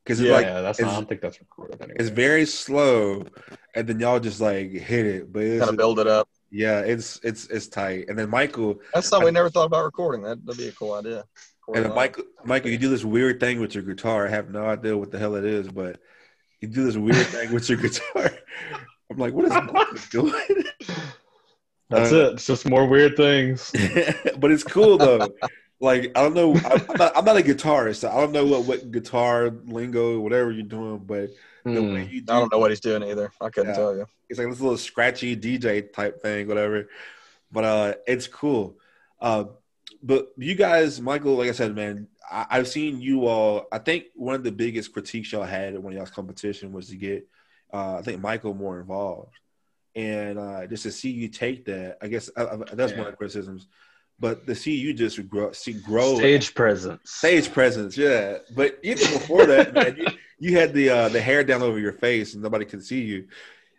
Because 0.04 0.20
it's 0.20 0.28
Yeah, 0.28 0.34
like 0.34 0.44
that's 0.46 0.80
not, 0.80 0.90
I 0.90 0.94
don't 0.94 1.08
think 1.08 1.20
that's 1.22 1.40
recorded 1.40 1.80
anyway. 1.80 1.96
it's 1.98 2.10
very 2.10 2.44
slow, 2.44 3.24
and 3.74 3.88
then 3.88 3.98
y'all 3.98 4.20
just 4.20 4.38
like 4.40 4.70
hit 4.70 5.06
it. 5.06 5.32
But 5.32 5.42
it's 5.44 5.60
Kind 5.60 5.70
of 5.70 5.76
build 5.78 5.98
it 5.98 6.06
up. 6.06 6.28
yeah, 6.50 6.80
it's 6.80 7.18
it's 7.24 7.46
it's 7.46 7.68
tight. 7.68 8.04
And 8.10 8.18
then 8.18 8.28
Michael, 8.28 8.80
That's 8.92 9.08
something 9.08 9.24
we 9.24 9.30
never 9.30 9.48
thought 9.48 9.64
about 9.64 9.82
recording. 9.84 10.20
That 10.22 10.44
that'd 10.44 10.58
be 10.60 10.68
a 10.68 10.72
cool 10.72 10.92
idea. 10.92 11.24
Record 11.66 11.76
And 11.76 11.84
then. 11.86 11.94
Michael, 11.94 12.24
Michael, 12.44 12.70
you 12.70 12.76
do 12.76 12.90
this 12.90 13.02
weird 13.02 13.40
thing 13.40 13.60
with 13.60 13.74
your 13.74 13.82
guitar. 13.82 14.26
I 14.26 14.30
have 14.30 14.50
no 14.50 14.66
idea 14.66 14.94
what 14.94 15.10
the 15.10 15.18
hell 15.18 15.34
it 15.36 15.44
is, 15.46 15.68
but 15.68 15.98
you 16.60 16.68
do 16.68 16.84
this 16.84 16.98
weird 16.98 17.26
thing 17.28 17.50
with 17.54 17.66
your 17.70 17.78
guitar. 17.84 18.30
I'm 19.10 19.16
like, 19.16 19.32
what 19.32 19.46
is 19.46 19.52
Michael 19.52 19.96
doing? 20.10 20.64
That's 21.90 22.12
Uh, 22.12 22.16
it. 22.16 22.32
It's 22.34 22.46
just 22.46 22.68
more 22.68 22.86
weird 22.86 23.16
things. 23.16 23.70
but 24.38 24.50
it's 24.50 24.64
cool 24.64 24.98
though. 24.98 25.34
Like 25.80 26.12
I 26.16 26.22
don't 26.22 26.34
know, 26.34 26.54
I'm 26.64 26.80
I'm 26.88 26.96
not, 26.96 27.16
I'm 27.16 27.24
not 27.24 27.36
a 27.36 27.42
guitarist. 27.42 27.96
So 27.96 28.10
I 28.10 28.14
don't 28.16 28.32
know 28.32 28.46
what, 28.46 28.64
what 28.64 28.90
guitar 28.90 29.50
lingo, 29.66 30.18
whatever 30.20 30.50
you're 30.50 30.62
doing, 30.62 30.98
but 30.98 31.30
the 31.64 31.82
way 31.82 32.04
you 32.10 32.20
do, 32.22 32.32
I 32.32 32.38
don't 32.38 32.52
know 32.52 32.58
what 32.58 32.70
he's 32.70 32.80
doing 32.80 33.02
either. 33.02 33.30
I 33.40 33.48
couldn't 33.50 33.70
Yeah. 33.70 33.76
tell 33.76 33.96
you. 33.96 34.06
it's 34.28 34.38
like 34.38 34.48
this 34.48 34.60
little 34.60 34.78
scratchy 34.78 35.36
DJ 35.36 35.92
type 35.92 36.22
thing, 36.22 36.46
whatever. 36.48 36.88
But 37.52 37.64
uh, 37.64 37.94
it's 38.06 38.26
cool. 38.26 38.78
Uh, 39.20 39.44
but 40.02 40.28
you 40.36 40.54
guys, 40.54 41.00
Michael, 41.00 41.34
like 41.36 41.48
I 41.48 41.52
said, 41.52 41.74
man, 41.74 42.08
I, 42.30 42.46
I've 42.50 42.68
seen 42.68 43.00
you 43.00 43.26
all. 43.26 43.66
I 43.72 43.78
think 43.78 44.04
one 44.14 44.34
of 44.34 44.44
the 44.44 44.52
biggest 44.52 44.92
critiques 44.92 45.32
y'all 45.32 45.44
had 45.44 45.74
at 45.74 45.82
one 45.82 45.92
of 45.92 45.96
y'all's 45.96 46.10
competition 46.10 46.72
was 46.72 46.88
to 46.88 46.96
get, 46.96 47.26
uh, 47.72 47.96
I 47.98 48.02
think 48.02 48.20
Michael 48.20 48.54
more 48.54 48.80
involved, 48.80 49.32
and 49.94 50.38
uh, 50.38 50.66
just 50.66 50.82
to 50.84 50.92
see 50.92 51.10
you 51.10 51.28
take 51.28 51.64
that. 51.66 51.98
I 52.02 52.08
guess 52.08 52.30
uh, 52.36 52.40
uh, 52.44 52.74
that's 52.74 52.92
one 52.92 53.06
of 53.06 53.12
the 53.12 53.16
criticisms. 53.16 53.68
But 54.20 54.46
to 54.46 54.54
see 54.54 54.76
you 54.76 54.94
just 54.94 55.28
grow, 55.28 55.52
see 55.52 55.72
grow 55.72 56.16
Stage 56.16 56.54
presence. 56.54 57.00
stage 57.04 57.52
presence, 57.52 57.96
yeah. 57.96 58.38
But 58.54 58.78
even 58.82 59.10
before 59.12 59.44
that, 59.46 59.74
man, 59.74 59.96
you, 59.98 60.06
you 60.38 60.56
had 60.56 60.72
the 60.72 60.88
uh, 60.90 61.08
the 61.08 61.20
hair 61.20 61.42
down 61.44 61.62
over 61.62 61.78
your 61.78 61.92
face 61.92 62.34
and 62.34 62.42
nobody 62.42 62.64
could 62.64 62.84
see 62.84 63.00
you. 63.02 63.26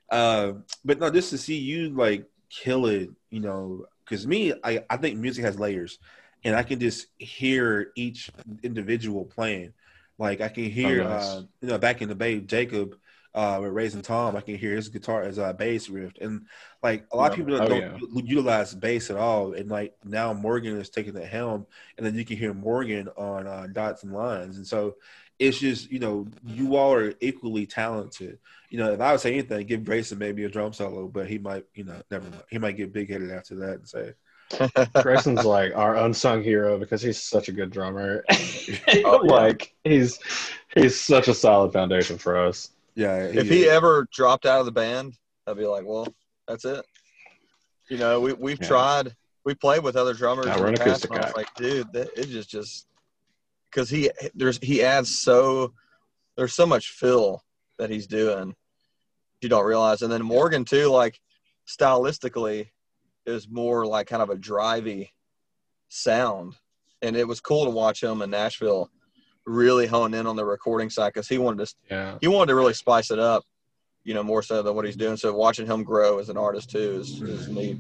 Uh, 0.09 0.53
but 0.83 0.99
no, 0.99 1.09
just 1.09 1.29
to 1.31 1.37
see 1.37 1.57
you 1.57 1.89
like 1.89 2.25
kill 2.49 2.85
it, 2.87 3.09
you 3.29 3.39
know, 3.39 3.85
because 4.03 4.27
me, 4.27 4.53
I, 4.63 4.83
I 4.89 4.97
think 4.97 5.17
music 5.17 5.43
has 5.45 5.57
layers, 5.59 5.99
and 6.43 6.55
I 6.55 6.63
can 6.63 6.79
just 6.79 7.07
hear 7.17 7.91
each 7.95 8.29
individual 8.61 9.25
playing. 9.25 9.73
Like 10.17 10.41
I 10.41 10.49
can 10.49 10.65
hear, 10.65 11.03
Oh, 11.03 11.07
nice. 11.09 11.37
uh, 11.37 11.41
you 11.61 11.67
know, 11.69 11.77
back 11.77 12.01
in 12.01 12.09
the 12.09 12.15
bay, 12.15 12.39
Jacob 12.39 12.95
uh, 13.35 13.59
with 13.61 13.73
Raising 13.73 14.01
Tom, 14.01 14.35
I 14.35 14.41
can 14.41 14.57
hear 14.57 14.75
his 14.75 14.89
guitar 14.89 15.23
as 15.23 15.37
a 15.37 15.53
bass 15.53 15.89
riff, 15.89 16.13
and 16.21 16.47
like 16.81 17.05
a 17.11 17.17
lot 17.17 17.31
of 17.33 17.37
Yeah. 17.37 17.45
people 17.45 17.61
Oh, 17.61 17.67
don't, 17.67 17.81
yeah. 17.81 17.97
utilize 18.23 18.73
bass 18.73 19.09
at 19.11 19.17
all. 19.17 19.53
And 19.53 19.69
like 19.69 19.93
now 20.05 20.33
Morgan 20.33 20.77
is 20.79 20.89
taking 20.89 21.13
the 21.13 21.25
helm, 21.25 21.67
and 21.97 22.05
then 22.05 22.15
you 22.15 22.25
can 22.25 22.37
hear 22.37 22.53
Morgan 22.53 23.09
on 23.17 23.47
uh, 23.47 23.67
dots 23.71 24.03
and 24.03 24.13
lines, 24.13 24.57
and 24.57 24.65
so 24.67 24.95
it's 25.39 25.59
just 25.59 25.91
you 25.91 25.99
know 25.99 26.27
you 26.45 26.75
all 26.77 26.93
are 26.93 27.13
equally 27.21 27.65
talented. 27.67 28.39
You 28.69 28.79
know, 28.79 28.93
if 28.93 29.01
I 29.01 29.11
would 29.11 29.21
say 29.21 29.33
anything, 29.33 29.65
give 29.67 29.83
Grayson 29.85 30.17
maybe 30.17 30.43
a 30.45 30.49
drum 30.49 30.73
solo, 30.73 31.07
but 31.07 31.27
he 31.29 31.37
might, 31.37 31.65
you 31.75 31.83
know, 31.83 32.01
never 32.11 32.29
mind. 32.29 32.43
He 32.49 32.57
might 32.57 32.77
get 32.77 32.93
big 32.93 33.09
headed 33.09 33.31
after 33.31 33.55
that 33.55 33.73
and 33.75 33.87
say, 33.87 34.13
Grayson's 35.01 35.45
like 35.45 35.75
our 35.75 35.95
unsung 35.97 36.43
hero 36.43 36.77
because 36.77 37.01
he's 37.01 37.21
such 37.21 37.47
a 37.49 37.51
good 37.51 37.71
drummer. 37.71 38.23
Oh, 39.03 39.21
yeah. 39.23 39.31
like 39.31 39.73
he's 39.83 40.19
he's 40.73 40.99
such 40.99 41.27
a 41.27 41.33
solid 41.33 41.73
foundation 41.73 42.17
for 42.17 42.37
us. 42.37 42.69
"Yeah." 42.95 43.17
if 43.23 43.47
he 43.49 43.69
ever 43.69 44.07
dropped 44.11 44.45
out 44.45 44.59
of 44.59 44.65
the 44.65 44.71
band, 44.71 45.13
I'd 45.47 45.57
be 45.57 45.65
like, 45.67 45.85
well, 45.85 46.07
that's 46.47 46.65
it. 46.65 46.85
You 47.89 47.97
know, 47.97 48.19
we 48.19 48.33
we've 48.33 48.61
Yeah. 48.61 48.67
tried. 48.67 49.15
We 49.43 49.53
played 49.53 49.83
with 49.83 49.95
other 49.95 50.13
drummers. 50.13 50.47
Now 50.47 50.65
in 50.65 50.73
the 50.73 50.79
past, 50.79 51.03
acoustic 51.05 51.11
and 51.11 51.19
I 51.19 51.23
was 51.25 51.35
like, 51.35 51.53
dude, 51.55 51.93
that, 51.93 52.09
it 52.17 52.27
just 52.29 52.49
just 52.49 52.87
because 53.69 53.89
he 53.89 54.09
there's 54.33 54.57
he 54.61 54.83
adds 54.83 55.21
so 55.21 55.73
there's 56.35 56.53
so 56.53 56.65
much 56.65 56.89
fill 56.89 57.43
that 57.77 57.89
he's 57.89 58.07
doing. 58.07 58.55
You 59.41 59.49
don't 59.49 59.65
realize, 59.65 60.01
and 60.01 60.11
then 60.11 60.23
Morgan 60.23 60.65
too, 60.65 60.87
like 60.87 61.19
stylistically, 61.67 62.69
is 63.25 63.47
more 63.47 63.85
like 63.85 64.07
kind 64.07 64.23
of 64.23 64.29
a 64.31 64.35
drivey 64.35 65.09
sound, 65.89 66.55
and 67.03 67.15
it 67.15 67.27
was 67.27 67.39
cool 67.41 67.65
to 67.65 67.71
watch 67.71 68.01
him 68.01 68.21
in 68.23 68.31
Nashville 68.31 68.89
really 69.45 69.87
hone 69.87 70.13
in 70.13 70.25
on 70.27 70.35
the 70.35 70.45
recording 70.45 70.89
side 70.89 71.13
because 71.13 71.27
he 71.27 71.37
wanted 71.37 71.65
to 71.67 71.73
Yeah. 71.89 72.17
he 72.21 72.27
wanted 72.27 72.47
to 72.47 72.55
really 72.55 72.73
spice 72.73 73.11
it 73.11 73.19
up 73.19 73.43
you 74.07 74.13
know, 74.13 74.21
more 74.21 74.43
so 74.43 74.61
than 74.61 74.75
what 74.75 74.85
he's 74.85 74.95
doing. 74.95 75.17
So 75.17 75.33
watching 75.33 75.65
him 75.65 75.83
grow 75.83 76.19
as 76.19 76.29
an 76.29 76.37
artist 76.37 76.69
too 76.69 76.99
is, 77.01 77.19
is 77.23 77.47
neat. 77.49 77.79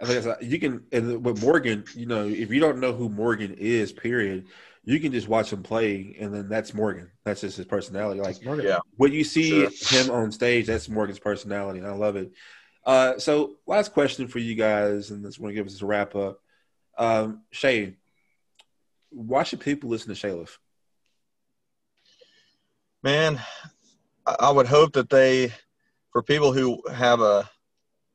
I 0.00 0.06
think 0.06 0.24
it's, 0.24 0.42
you 0.42 0.58
can 0.58 0.84
and 0.90 1.22
with 1.22 1.42
Morgan, 1.42 1.84
you 1.94 2.06
know, 2.06 2.26
if 2.26 2.50
you 2.50 2.60
don't 2.60 2.78
know 2.80 2.94
who 2.94 3.10
Morgan 3.10 3.54
is, 3.58 3.92
period, 3.92 4.46
you 4.84 4.98
can 5.00 5.12
just 5.12 5.28
watch 5.28 5.52
him 5.52 5.62
play, 5.62 6.16
and 6.18 6.32
then 6.32 6.48
that's 6.48 6.72
Morgan. 6.72 7.10
That's 7.24 7.42
just 7.42 7.58
his 7.58 7.66
personality. 7.66 8.22
Like 8.22 8.40
Yeah. 8.42 8.78
what 8.96 9.12
you 9.12 9.22
see 9.22 9.68
Sure. 9.68 10.00
him 10.02 10.10
on 10.10 10.32
stage, 10.32 10.66
that's 10.66 10.88
Morgan's 10.88 11.18
personality. 11.18 11.80
and 11.80 11.88
I 11.88 11.92
love 11.94 12.16
it. 12.16 12.32
Uh, 12.86 13.18
so 13.18 13.56
last 13.66 13.92
question 13.92 14.28
for 14.28 14.38
you 14.38 14.54
guys, 14.54 15.10
and 15.10 15.22
this 15.22 15.38
want 15.38 15.50
to 15.50 15.54
give 15.54 15.66
us 15.66 15.82
a 15.82 15.86
wrap 15.86 16.16
up. 16.16 16.40
Um, 16.96 17.42
Shay, 17.50 17.96
why 19.10 19.42
should 19.42 19.60
people 19.60 19.90
listen 19.90 20.14
to 20.14 20.26
Shaylif? 20.26 20.56
Man, 23.02 23.40
I 24.26 24.50
would 24.50 24.66
hope 24.66 24.92
that 24.94 25.10
they, 25.10 25.52
for 26.10 26.22
people 26.22 26.52
who 26.52 26.82
have 26.92 27.20
a, 27.20 27.48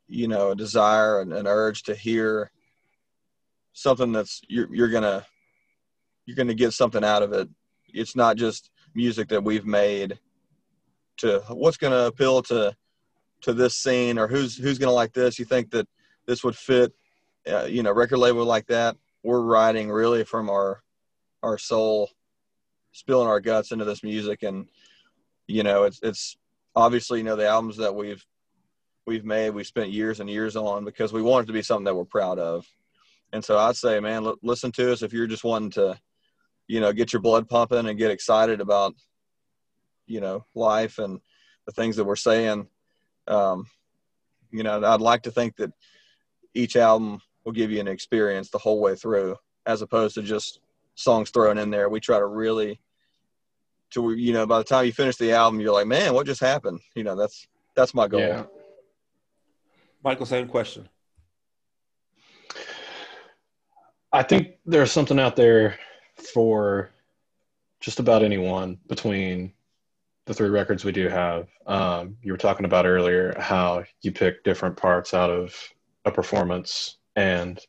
you 0.08 0.28
know, 0.28 0.52
a 0.52 0.56
desire 0.56 1.22
and 1.22 1.32
an 1.32 1.48
urge 1.48 1.84
to 1.84 1.96
hear 1.96 2.52
something 3.74 4.12
that's 4.12 4.42
you're 4.50 4.74
you're 4.74 4.90
gonna 4.90 5.26
you're 6.26 6.36
gonna 6.36 6.54
get 6.54 6.74
something 6.74 7.04
out 7.04 7.24
of 7.24 7.32
it. 7.34 7.48
It's 7.94 8.16
not 8.16 8.36
just 8.36 8.70
music 8.94 9.30
that 9.30 9.44
we've 9.44 9.66
made 9.66 10.20
to 11.18 11.42
what's 11.50 11.78
gonna 11.78 12.06
appeal 12.06 12.42
to 12.44 12.76
to 13.42 13.54
this 13.54 13.78
scene 13.78 14.18
or 14.18 14.28
who's 14.28 14.58
who's 14.58 14.78
gonna 14.78 14.92
like 14.92 15.14
this. 15.14 15.40
You 15.40 15.46
think 15.46 15.72
that 15.72 15.88
this 16.26 16.44
would 16.44 16.56
fit, 16.56 16.94
uh, 17.50 17.64
you 17.64 17.84
know, 17.84 17.92
record 17.94 18.18
label 18.18 18.44
like 18.46 18.68
that? 18.68 18.98
We're 19.24 19.42
writing 19.42 19.90
really 19.90 20.24
from 20.24 20.50
our 20.50 20.82
our 21.44 21.58
soul, 21.58 22.10
spilling 22.92 23.28
our 23.28 23.40
guts 23.40 23.72
into 23.72 23.86
this 23.86 24.04
music. 24.04 24.44
And 24.44 24.68
you 25.48 25.64
know 25.64 25.84
it's 25.84 26.00
it's 26.02 26.38
obviously 26.76 27.20
you 27.20 27.24
know 27.24 27.36
the 27.36 27.48
albums 27.48 27.78
that 27.78 27.94
we've 27.94 28.26
we've 29.06 29.26
made 29.26 29.52
we've 29.52 29.68
spent 29.68 29.92
years 29.92 30.20
and 30.20 30.30
years 30.30 30.56
on 30.56 30.86
because 30.86 31.12
we 31.12 31.22
want 31.22 31.44
it 31.44 31.48
to 31.48 31.54
be 31.54 31.62
something 31.62 31.86
that 31.86 31.96
we're 31.96 32.06
proud 32.06 32.40
of. 32.40 32.66
And 33.34 33.44
so 33.44 33.58
i'd 33.58 33.76
say 33.76 34.00
man 34.00 34.26
l- 34.26 34.38
listen 34.42 34.72
to 34.74 34.92
us 34.92 35.02
if 35.02 35.14
you're 35.14 35.28
just 35.28 35.44
wanting 35.44 35.72
to 35.72 36.00
you 36.68 36.80
know 36.80 36.94
get 36.94 37.14
your 37.14 37.22
blood 37.22 37.50
pumping 37.50 37.88
and 37.88 37.98
get 37.98 38.12
excited 38.12 38.62
about 38.62 38.94
you 40.08 40.22
know 40.22 40.46
life 40.56 41.00
and 41.00 41.20
the 41.66 41.72
things 41.72 41.96
that 41.96 42.06
we're 42.06 42.16
saying. 42.16 42.68
Um 43.28 43.68
you 44.52 44.64
know 44.64 44.84
i'd 44.84 45.02
like 45.02 45.24
to 45.24 45.32
think 45.32 45.56
that 45.58 45.72
each 46.54 46.76
album 46.76 47.22
will 47.46 47.54
give 47.54 47.72
you 47.72 47.80
an 47.80 47.88
experience 47.88 48.50
the 48.50 48.58
whole 48.58 48.82
way 48.82 48.96
through 48.96 49.38
as 49.66 49.82
opposed 49.82 50.16
to 50.16 50.22
just 50.22 50.60
songs 50.96 51.30
thrown 51.30 51.58
in 51.58 51.70
there 51.70 51.90
we 51.90 52.00
try 52.00 52.20
to 52.20 52.26
really 52.26 52.80
to 53.90 54.14
you 54.14 54.34
know 54.34 54.46
by 54.46 54.58
the 54.58 54.64
time 54.64 54.86
you 54.86 54.92
finish 54.92 55.16
the 55.18 55.32
album 55.32 55.60
you're 55.60 55.74
like 55.74 55.88
man 55.88 56.14
what 56.14 56.26
just 56.26 56.42
happened 56.42 56.80
you 56.96 57.04
know 57.04 57.16
that's 57.16 57.48
that's 57.76 57.94
my 57.94 58.08
goal 58.08 58.20
Yeah. 58.20 58.44
Michael, 60.04 60.26
same 60.26 60.48
question. 60.48 60.90
I 64.12 64.24
think 64.24 64.56
there's 64.66 64.92
something 64.92 65.20
out 65.20 65.36
there 65.36 65.78
for 66.34 66.90
just 67.80 68.00
about 68.00 68.24
anyone 68.24 68.80
between 68.88 69.54
the 70.26 70.34
three 70.34 70.50
records 70.50 70.84
we 70.84 70.92
do 70.92 71.08
have. 71.08 71.48
Um, 71.66 72.18
you 72.22 72.32
were 72.32 72.38
talking 72.38 72.66
about 72.66 72.86
earlier 72.86 73.34
how 73.40 73.84
you 74.02 74.12
pick 74.12 74.44
different 74.44 74.76
parts 74.76 75.14
out 75.14 75.30
of 75.30 75.56
a 76.06 76.12
performance, 76.12 76.98
and 77.16 77.60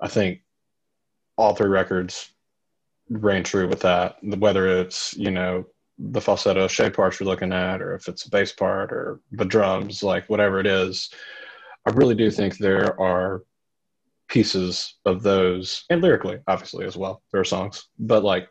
I 0.00 0.08
think 0.08 0.42
all 1.40 1.54
three 1.54 1.68
records 1.68 2.32
reign 3.08 3.42
true 3.42 3.68
with 3.68 3.80
that. 3.80 4.16
Whether 4.22 4.80
it's 4.80 5.14
you 5.16 5.30
know 5.30 5.66
the 5.98 6.20
falsetto 6.20 6.68
shape 6.68 6.94
parts 6.96 7.20
you're 7.20 7.28
looking 7.28 7.52
at, 7.52 7.82
or 7.82 7.94
if 7.94 8.08
it's 8.08 8.24
a 8.26 8.30
bass 8.30 8.52
part 8.52 8.92
or 8.92 9.20
the 9.32 9.44
drums, 9.44 10.02
like 10.02 10.28
whatever 10.28 10.60
it 10.60 10.66
is, 10.66 11.10
I 11.86 11.90
really 11.90 12.14
do 12.14 12.30
think 12.30 12.56
there 12.56 12.98
are 13.00 13.42
pieces 14.30 14.94
of 15.06 15.22
those 15.24 15.84
and 15.90 16.00
lyrically 16.00 16.38
obviously 16.46 16.86
as 16.86 16.96
well 16.96 17.20
there 17.32 17.40
are 17.40 17.44
songs. 17.44 17.88
But 17.98 18.22
like 18.22 18.48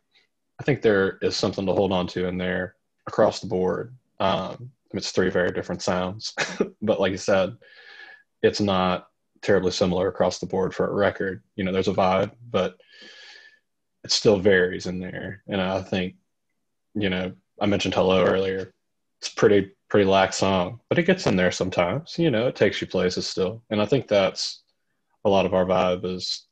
i 0.59 0.63
think 0.63 0.81
there 0.81 1.17
is 1.21 1.37
something 1.37 1.65
to 1.65 1.71
hold 1.71 1.93
on 1.93 2.05
to 2.07 2.27
in 2.27 2.37
there 2.37 2.75
across 3.07 3.39
the 3.39 3.47
board. 3.47 3.95
Um 4.19 4.71
it's 4.91 5.11
three 5.11 5.29
very 5.29 5.51
different 5.51 5.81
sounds. 5.81 6.33
But 6.81 6.99
like 6.99 7.11
you 7.11 7.17
said 7.17 7.55
it's 8.41 8.59
not 8.59 9.07
terribly 9.41 9.71
similar 9.71 10.07
across 10.07 10.39
the 10.39 10.45
board 10.45 10.73
for 10.73 10.87
a 10.87 10.93
record. 10.93 11.43
You 11.55 11.63
know 11.63 11.71
there's 11.71 11.87
a 11.87 11.93
vibe 11.93 12.31
but 12.49 12.77
it 14.03 14.11
still 14.11 14.39
varies 14.39 14.85
in 14.85 14.99
there. 14.99 15.43
And 15.47 15.61
i 15.61 15.81
think 15.81 16.15
you 16.95 17.09
know 17.09 17.33
i 17.61 17.65
mentioned 17.65 17.93
hello 17.93 18.25
earlier. 18.25 18.73
It's 19.19 19.29
pretty 19.29 19.71
pretty 19.89 20.05
lax 20.09 20.37
song 20.37 20.79
but 20.89 20.99
it 20.99 21.03
gets 21.03 21.27
in 21.27 21.35
there 21.35 21.51
sometimes. 21.51 22.17
You 22.17 22.31
know 22.31 22.47
it 22.47 22.55
takes 22.55 22.81
you 22.81 22.87
places 22.87 23.27
still. 23.27 23.63
And 23.69 23.81
i 23.81 23.85
think 23.85 24.07
that's 24.07 24.63
a 25.25 25.29
lot 25.29 25.45
of 25.45 25.53
our 25.53 25.65
vibe 25.65 26.05
is 26.05 26.45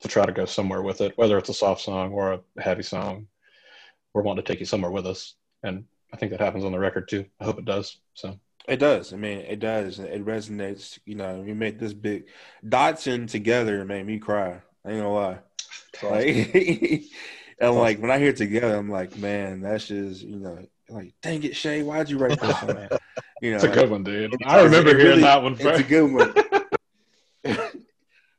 to 0.00 0.08
try 0.08 0.26
to 0.26 0.32
go 0.32 0.44
somewhere 0.44 0.82
with 0.82 1.00
it, 1.00 1.16
whether 1.16 1.38
it's 1.38 1.48
a 1.48 1.54
soft 1.54 1.80
song 1.80 2.12
or 2.12 2.34
a 2.34 2.62
heavy 2.62 2.82
song. 2.82 3.26
We're 4.12 4.22
wanting 4.22 4.44
to 4.44 4.52
take 4.52 4.60
you 4.60 4.66
somewhere 4.66 4.90
with 4.90 5.06
us, 5.06 5.34
and 5.62 5.84
I 6.12 6.16
think 6.16 6.30
that 6.30 6.40
happens 6.40 6.64
on 6.64 6.72
the 6.72 6.78
record 6.78 7.08
too. 7.08 7.24
I 7.40 7.44
hope 7.44 7.58
it 7.58 7.64
does. 7.64 7.96
So 8.14 8.38
It 8.66 8.78
does. 8.78 9.12
I 9.12 9.16
mean, 9.16 9.38
it 9.40 9.60
does. 9.60 9.98
It 9.98 10.24
resonates. 10.24 10.98
You 11.04 11.16
know, 11.16 11.42
we 11.44 11.52
made 11.52 11.78
this 11.78 11.92
big 11.92 12.26
Dotson 12.64 13.28
together 13.30 13.84
made 13.84 14.06
me 14.06 14.18
cry. 14.18 14.62
I 14.84 14.90
ain't 14.90 15.02
gonna 15.02 15.12
lie. 15.12 15.38
Like, 16.02 16.54
and 17.58 17.74
like 17.74 17.98
when 18.00 18.10
I 18.10 18.18
hear 18.18 18.32
together, 18.32 18.76
I'm 18.76 18.90
like, 18.90 19.16
man, 19.18 19.60
that's 19.60 19.88
just 19.88 20.22
you 20.22 20.36
know, 20.36 20.58
like, 20.88 21.14
dang 21.20 21.42
it, 21.44 21.56
Shay, 21.56 21.82
why'd 21.82 22.08
you 22.08 22.18
write 22.18 22.40
this 22.40 22.56
one? 22.62 22.88
You 23.42 23.50
know, 23.50 23.56
it's 23.56 23.64
a 23.64 23.68
good 23.68 23.90
one, 23.90 24.02
dude. 24.02 24.34
I 24.46 24.62
remember 24.62 24.90
hearing 24.90 25.06
really- 25.06 25.22
that 25.22 25.42
one. 25.42 25.56
It's 25.58 25.80
a 25.80 25.82
good 25.82 26.12
one. 26.12 26.34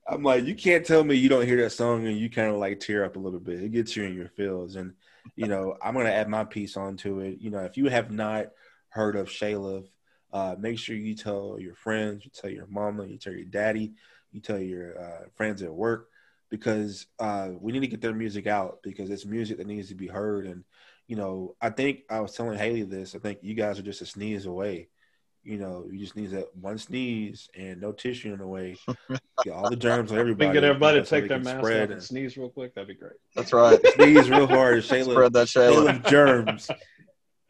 I'm 0.08 0.22
like, 0.22 0.46
you 0.46 0.54
can't 0.54 0.86
tell 0.86 1.04
me 1.04 1.16
you 1.16 1.30
don't 1.30 1.46
hear 1.48 1.62
that 1.64 1.72
song 1.72 2.06
and 2.06 2.16
you 2.18 2.30
kind 2.30 2.52
of 2.52 2.58
like 2.58 2.80
tear 2.80 3.04
up 3.04 3.16
a 3.16 3.20
little 3.20 3.40
bit. 3.40 3.64
It 3.64 3.72
gets 3.72 3.96
you 3.96 4.04
in 4.04 4.14
your 4.16 4.30
feels, 4.30 4.76
and 4.76 4.94
you 5.36 5.48
know, 5.48 5.78
I'm 5.82 5.94
gonna 5.96 6.10
add 6.10 6.30
my 6.30 6.44
piece 6.46 6.78
onto 6.78 7.20
it. 7.20 7.40
You 7.40 7.50
know, 7.52 7.60
if 7.60 7.78
you 7.78 7.88
have 7.90 8.12
not 8.12 8.48
heard 8.90 9.16
of 9.16 9.28
Shaylif, 9.28 9.88
uh, 10.36 10.54
make 10.60 10.78
sure 10.78 10.98
you 10.98 11.16
tell 11.16 11.58
your 11.58 11.76
friends, 11.76 12.26
you 12.26 12.30
tell 12.30 12.50
your 12.50 12.68
mama, 12.68 13.06
you 13.06 13.18
tell 13.18 13.32
your 13.32 13.46
daddy, 13.46 13.94
you 14.34 14.42
tell 14.42 14.60
your 14.60 15.00
uh, 15.00 15.30
friends 15.34 15.62
at 15.62 15.74
work, 15.74 16.10
because 16.50 17.08
uh, 17.20 17.52
we 17.62 17.72
need 17.72 17.80
to 17.80 17.88
get 17.88 18.02
their 18.02 18.14
music 18.14 18.46
out 18.46 18.80
because 18.84 19.10
it's 19.10 19.26
music 19.26 19.58
that 19.58 19.66
needs 19.66 19.88
to 19.88 19.96
be 19.96 20.08
heard. 20.08 20.46
And 20.46 20.66
you 21.08 21.16
know, 21.16 21.56
I 21.62 21.70
think 21.70 22.02
I 22.10 22.20
was 22.20 22.34
telling 22.34 22.60
Haley 22.60 22.84
this. 22.84 23.16
I 23.16 23.20
think 23.20 23.40
you 23.44 23.54
guys 23.54 23.80
are 23.80 23.84
just 23.84 24.02
a 24.02 24.06
sneeze 24.06 24.46
away. 24.46 24.90
You 25.46 25.58
know, 25.58 25.86
you 25.90 26.00
just 26.00 26.18
need 26.18 26.32
that 26.32 26.54
one 26.54 26.80
sneeze 26.80 27.48
and 27.56 27.80
no 27.80 27.94
tissue 27.94 28.34
in 28.34 28.40
the 28.40 28.48
way. 28.48 28.76
Get 29.46 29.54
all 29.54 29.70
the 29.70 29.78
germs 29.78 30.12
on 30.12 30.18
everybody. 30.18 30.48
can 30.48 30.54
get 30.54 30.64
everybody 30.66 31.00
to 31.00 31.06
take 31.06 31.30
their 31.30 31.38
can 31.38 31.46
mask 31.46 31.64
off 31.64 31.72
and 31.72 31.92
and 31.94 32.04
sneeze 32.04 32.36
real 32.36 32.50
quick. 32.50 32.76
That'd 32.76 32.90
be 32.90 32.96
great. 32.96 33.20
that's 33.36 33.54
right 33.54 33.80
sneeze 33.94 34.30
real 34.30 34.48
hard. 34.48 34.80
Shaylif, 34.80 35.12
spread 35.12 35.34
that 35.34 35.48
Shaylif 35.48 36.02
Shaylif. 36.02 36.10
germs. 36.10 36.72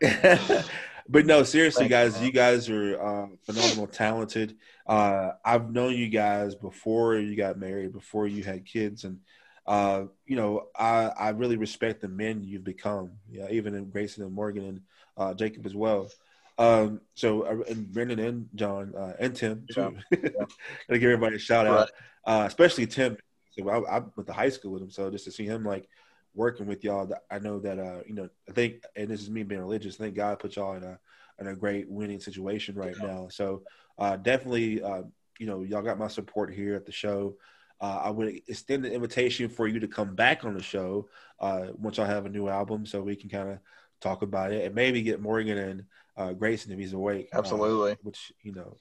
but 1.08 1.26
no, 1.26 1.44
seriously, 1.44 1.88
guys, 1.88 2.22
you 2.22 2.32
guys 2.32 2.70
are 2.70 3.02
um, 3.02 3.38
phenomenal, 3.44 3.88
talented. 3.88 4.58
Uh, 4.88 5.32
I've 5.44 5.72
known 5.72 5.94
you 5.94 6.10
guys 6.10 6.56
before 6.56 7.16
you 7.16 7.36
got 7.36 7.60
married, 7.60 7.94
before 7.94 8.28
you 8.28 8.44
had 8.44 8.66
kids, 8.66 9.04
and 9.04 9.20
uh, 9.68 10.06
you 10.26 10.36
know, 10.36 10.68
I 10.76 11.12
I 11.18 11.30
really 11.30 11.58
respect 11.58 12.02
the 12.02 12.08
men 12.08 12.44
you've 12.44 12.64
become. 12.64 13.12
Yeah, 13.30 13.48
even 13.52 13.76
in 13.76 13.90
Grayson 13.90 14.24
and 14.24 14.34
Morgan 14.34 14.66
and 14.66 14.82
uh, 15.18 15.34
Jacob 15.34 15.66
as 15.66 15.76
well. 15.76 16.10
Um, 16.58 17.02
so 17.16 17.44
uh, 17.44 17.64
and 17.70 17.92
Brendan 17.92 18.20
and 18.20 18.50
John 18.56 18.94
uh, 18.98 19.14
and 19.20 19.36
Tim 19.36 19.66
too. 19.72 19.98
Gotta 20.12 20.48
give 20.90 21.04
everybody 21.04 21.36
a 21.36 21.40
shout 21.40 21.68
out, 21.68 21.92
uh, 22.26 22.46
especially 22.48 22.88
Tim. 22.88 23.18
So 23.52 23.70
I, 23.70 23.98
I 23.98 24.00
went 24.00 24.28
to 24.28 24.34
high 24.34 24.50
school 24.50 24.72
with 24.72 24.82
him, 24.82 24.90
so 24.90 25.12
just 25.12 25.26
to 25.26 25.32
see 25.32 25.46
him 25.46 25.64
like 25.64 25.88
working 26.36 26.68
with 26.68 26.84
y'all, 26.84 27.12
I 27.32 27.40
know 27.40 27.60
that 27.60 27.80
uh, 27.80 28.02
you 28.06 28.14
know, 28.14 28.30
I 28.48 28.52
think, 28.52 28.84
and 28.96 29.10
this 29.10 29.22
is 29.22 29.30
me 29.30 29.44
being 29.44 29.62
religious. 29.62 29.96
Thank 29.96 30.16
God 30.16 30.40
put 30.40 30.56
y'all 30.56 30.76
in 30.76 30.84
a 30.84 31.00
in 31.40 31.48
a 31.48 31.56
great 31.56 31.90
winning 31.90 32.20
situation 32.20 32.76
right 32.76 32.96
now. 33.02 33.28
So 33.30 33.64
uh, 33.98 34.18
definitely, 34.18 34.82
uh, 34.82 35.04
you 35.40 35.48
know, 35.48 35.64
y'all 35.64 35.82
got 35.82 36.00
my 36.00 36.08
support 36.08 36.54
here 36.54 36.76
at 36.76 36.86
the 36.86 36.92
show. 36.92 37.36
Uh, 37.82 38.02
I 38.04 38.10
would 38.10 38.42
extend 38.48 38.86
the 38.86 38.94
invitation 38.94 39.50
for 39.50 39.68
you 39.68 39.80
to 39.80 39.88
come 39.88 40.16
back 40.16 40.46
on 40.46 40.54
the 40.54 40.64
show 40.64 41.10
uh, 41.40 41.68
once 41.78 41.98
y'all 41.98 42.06
have 42.06 42.26
a 42.26 42.30
new 42.30 42.48
album, 42.48 42.86
so 42.86 43.02
we 43.02 43.16
can 43.16 43.30
kind 43.30 43.50
of 43.50 43.60
talk 44.00 44.22
about 44.22 44.54
it 44.54 44.66
and 44.66 44.76
maybe 44.76 45.02
get 45.02 45.22
Morgan 45.22 45.58
and 45.58 45.84
uh, 46.16 46.34
Grayson 46.34 46.72
if 46.72 46.80
he's 46.80 46.94
awake. 46.94 47.30
uh, 47.34 47.40
Absolutely. 47.40 47.98
which 48.02 48.32
you 48.42 48.54
know, 48.54 48.78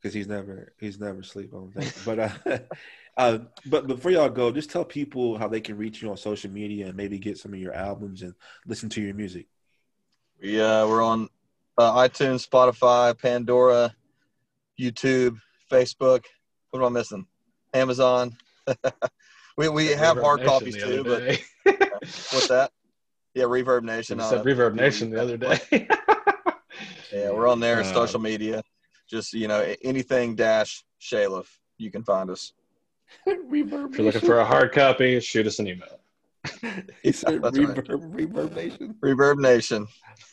because 0.00 0.14
he's 0.14 0.26
never 0.26 0.72
he's 0.80 0.98
never 0.98 1.20
asleep. 1.20 1.50
I 1.52 1.58
don't 1.58 1.72
think. 1.72 1.94
But 2.04 2.68
uh, 3.18 3.20
uh, 3.20 3.38
but 3.66 3.86
before 3.86 4.10
y'all 4.10 4.28
go, 4.28 4.50
just 4.50 4.70
tell 4.70 4.84
people 4.84 5.36
how 5.36 5.48
they 5.48 5.60
can 5.60 5.76
reach 5.76 6.00
you 6.00 6.10
on 6.10 6.16
social 6.16 6.50
media 6.50 6.86
and 6.86 6.96
maybe 6.96 7.18
get 7.18 7.36
some 7.36 7.52
of 7.52 7.58
your 7.58 7.74
albums 7.74 8.22
and 8.22 8.34
listen 8.66 8.88
to 8.90 9.02
your 9.02 9.14
music. 9.14 9.46
Yeah, 10.40 10.84
we're 10.84 11.02
on 11.02 11.28
uh, 11.76 11.94
iTunes, 11.96 12.48
Spotify, 12.48 13.18
Pandora, 13.18 13.94
YouTube, 14.80 15.38
Facebook. 15.70 16.24
What 16.70 16.80
am 16.80 16.86
I 16.86 16.88
missing? 16.90 17.26
Amazon. 17.74 18.36
we 19.56 19.68
we 19.68 19.88
have 19.88 20.16
Reverb 20.16 20.22
hard 20.22 20.40
Nation 20.40 20.50
copies 20.50 20.76
too, 20.76 21.00
other 21.00 21.04
but 21.04 21.18
day. 21.18 21.38
what's 22.00 22.48
that? 22.48 22.70
Yeah, 23.34 23.44
Reverb 23.44 23.82
You 23.82 23.86
Nation. 23.88 24.20
said 24.20 24.38
on 24.38 24.44
Reverb. 24.44 24.74
Nation 24.74 25.10
the 25.10 25.20
other 25.20 25.36
day. 25.36 25.88
Yeah, 27.12 27.30
we're 27.30 27.48
on 27.48 27.58
there. 27.58 27.80
Uh, 27.80 27.84
social 27.84 28.20
media, 28.20 28.62
just 29.08 29.32
you 29.32 29.48
know 29.48 29.74
anything 29.82 30.36
dash 30.36 30.84
Shaylif. 31.00 31.46
You 31.78 31.90
can 31.90 32.04
find 32.04 32.28
us. 32.30 32.52
reverb. 33.26 33.90
If 33.90 33.98
you're 33.98 34.06
looking 34.06 34.20
for 34.20 34.40
a 34.40 34.44
hard 34.44 34.72
copy, 34.72 35.20
shoot 35.20 35.46
us 35.46 35.58
an 35.58 35.68
email. 35.68 36.00
he 37.02 37.12
said 37.12 37.42
That's 37.42 37.58
right. 37.58 37.68
reverb, 37.68 38.12
reverb 38.12 38.54
nation. 38.54 38.94
Reverb 39.02 39.38
Nation. 39.38 39.86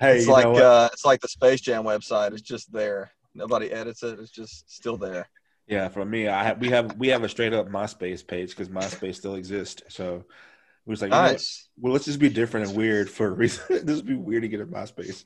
Hey, 0.00 0.18
it's 0.18 0.28
like 0.28 0.46
uh, 0.46 0.88
it's 0.92 1.04
like 1.04 1.20
the 1.20 1.28
Space 1.28 1.60
Jam 1.60 1.82
website. 1.82 2.32
It's 2.32 2.42
just 2.42 2.72
there. 2.72 3.10
Nobody 3.34 3.72
edits 3.72 4.02
it. 4.04 4.20
It's 4.20 4.30
just 4.30 4.70
still 4.70 4.96
there. 4.96 5.28
yeah, 5.66 5.88
for 5.88 6.04
me, 6.04 6.28
I 6.28 6.44
have 6.44 6.60
we 6.60 6.68
have 6.70 6.96
we 6.96 7.08
have 7.08 7.24
a 7.24 7.28
straight 7.28 7.52
up 7.52 7.68
MySpace 7.68 8.24
page 8.24 8.50
because 8.50 8.68
MySpace 8.68 9.16
still 9.16 9.34
exists. 9.34 9.82
So 9.88 10.24
we 10.86 10.92
was 10.92 11.02
like, 11.02 11.10
you 11.10 11.16
know? 11.16 11.22
Nice. 11.22 11.68
well, 11.78 11.92
let's 11.92 12.04
just 12.04 12.20
be 12.20 12.28
different 12.28 12.68
and 12.68 12.76
weird 12.76 13.10
for 13.10 13.26
a 13.26 13.30
reason. 13.30 13.64
this 13.84 13.96
would 13.96 14.06
be 14.06 14.14
weird 14.14 14.42
to 14.42 14.48
get 14.48 14.60
a 14.60 14.66
MySpace. 14.66 15.24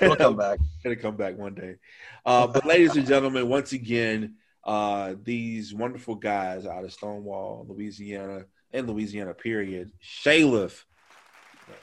It'll 0.00 0.16
come 0.16 0.36
back. 0.36 0.58
It'll 0.84 0.96
come 0.96 1.16
back 1.16 1.36
one 1.36 1.54
day. 1.54 1.76
Uh, 2.24 2.46
but 2.46 2.64
ladies 2.64 2.96
and 2.96 3.06
gentlemen, 3.06 3.48
once 3.48 3.72
again, 3.72 4.36
uh, 4.68 5.14
these 5.24 5.72
wonderful 5.72 6.14
guys 6.14 6.66
out 6.66 6.84
of 6.84 6.92
Stonewall, 6.92 7.64
Louisiana, 7.66 8.44
and 8.70 8.86
Louisiana, 8.86 9.32
period. 9.32 9.90
Shaylif. 10.04 10.84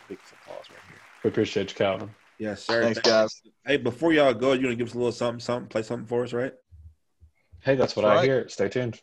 Big 0.07 0.19
applause 0.19 0.65
right 0.69 0.79
here. 0.87 0.99
We 1.23 1.29
appreciate 1.31 1.71
you, 1.71 1.75
Calvin. 1.75 2.11
Yes, 2.37 2.63
sir. 2.63 2.83
Thanks, 2.83 2.99
guys. 2.99 3.41
Hey, 3.65 3.77
before 3.77 4.13
y'all 4.13 4.35
go, 4.35 4.53
you 4.53 4.67
want 4.67 4.73
to 4.73 4.75
give 4.75 4.89
us 4.89 4.93
a 4.93 4.97
little 4.97 5.11
something, 5.11 5.39
something, 5.39 5.67
play 5.67 5.81
something 5.81 6.05
for 6.05 6.23
us, 6.23 6.31
right? 6.31 6.53
Hey, 7.61 7.73
that's 7.73 7.95
what 7.95 8.03
That's 8.03 8.11
I 8.11 8.15
right. 8.17 8.23
hear. 8.23 8.49
Stay 8.49 8.69
tuned. 8.69 9.01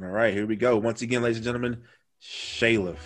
All 0.00 0.08
right, 0.08 0.32
here 0.32 0.46
we 0.46 0.54
go. 0.54 0.76
Once 0.76 1.02
again, 1.02 1.22
ladies 1.22 1.38
and 1.38 1.44
gentlemen, 1.44 1.82
Shaylif. 2.22 2.98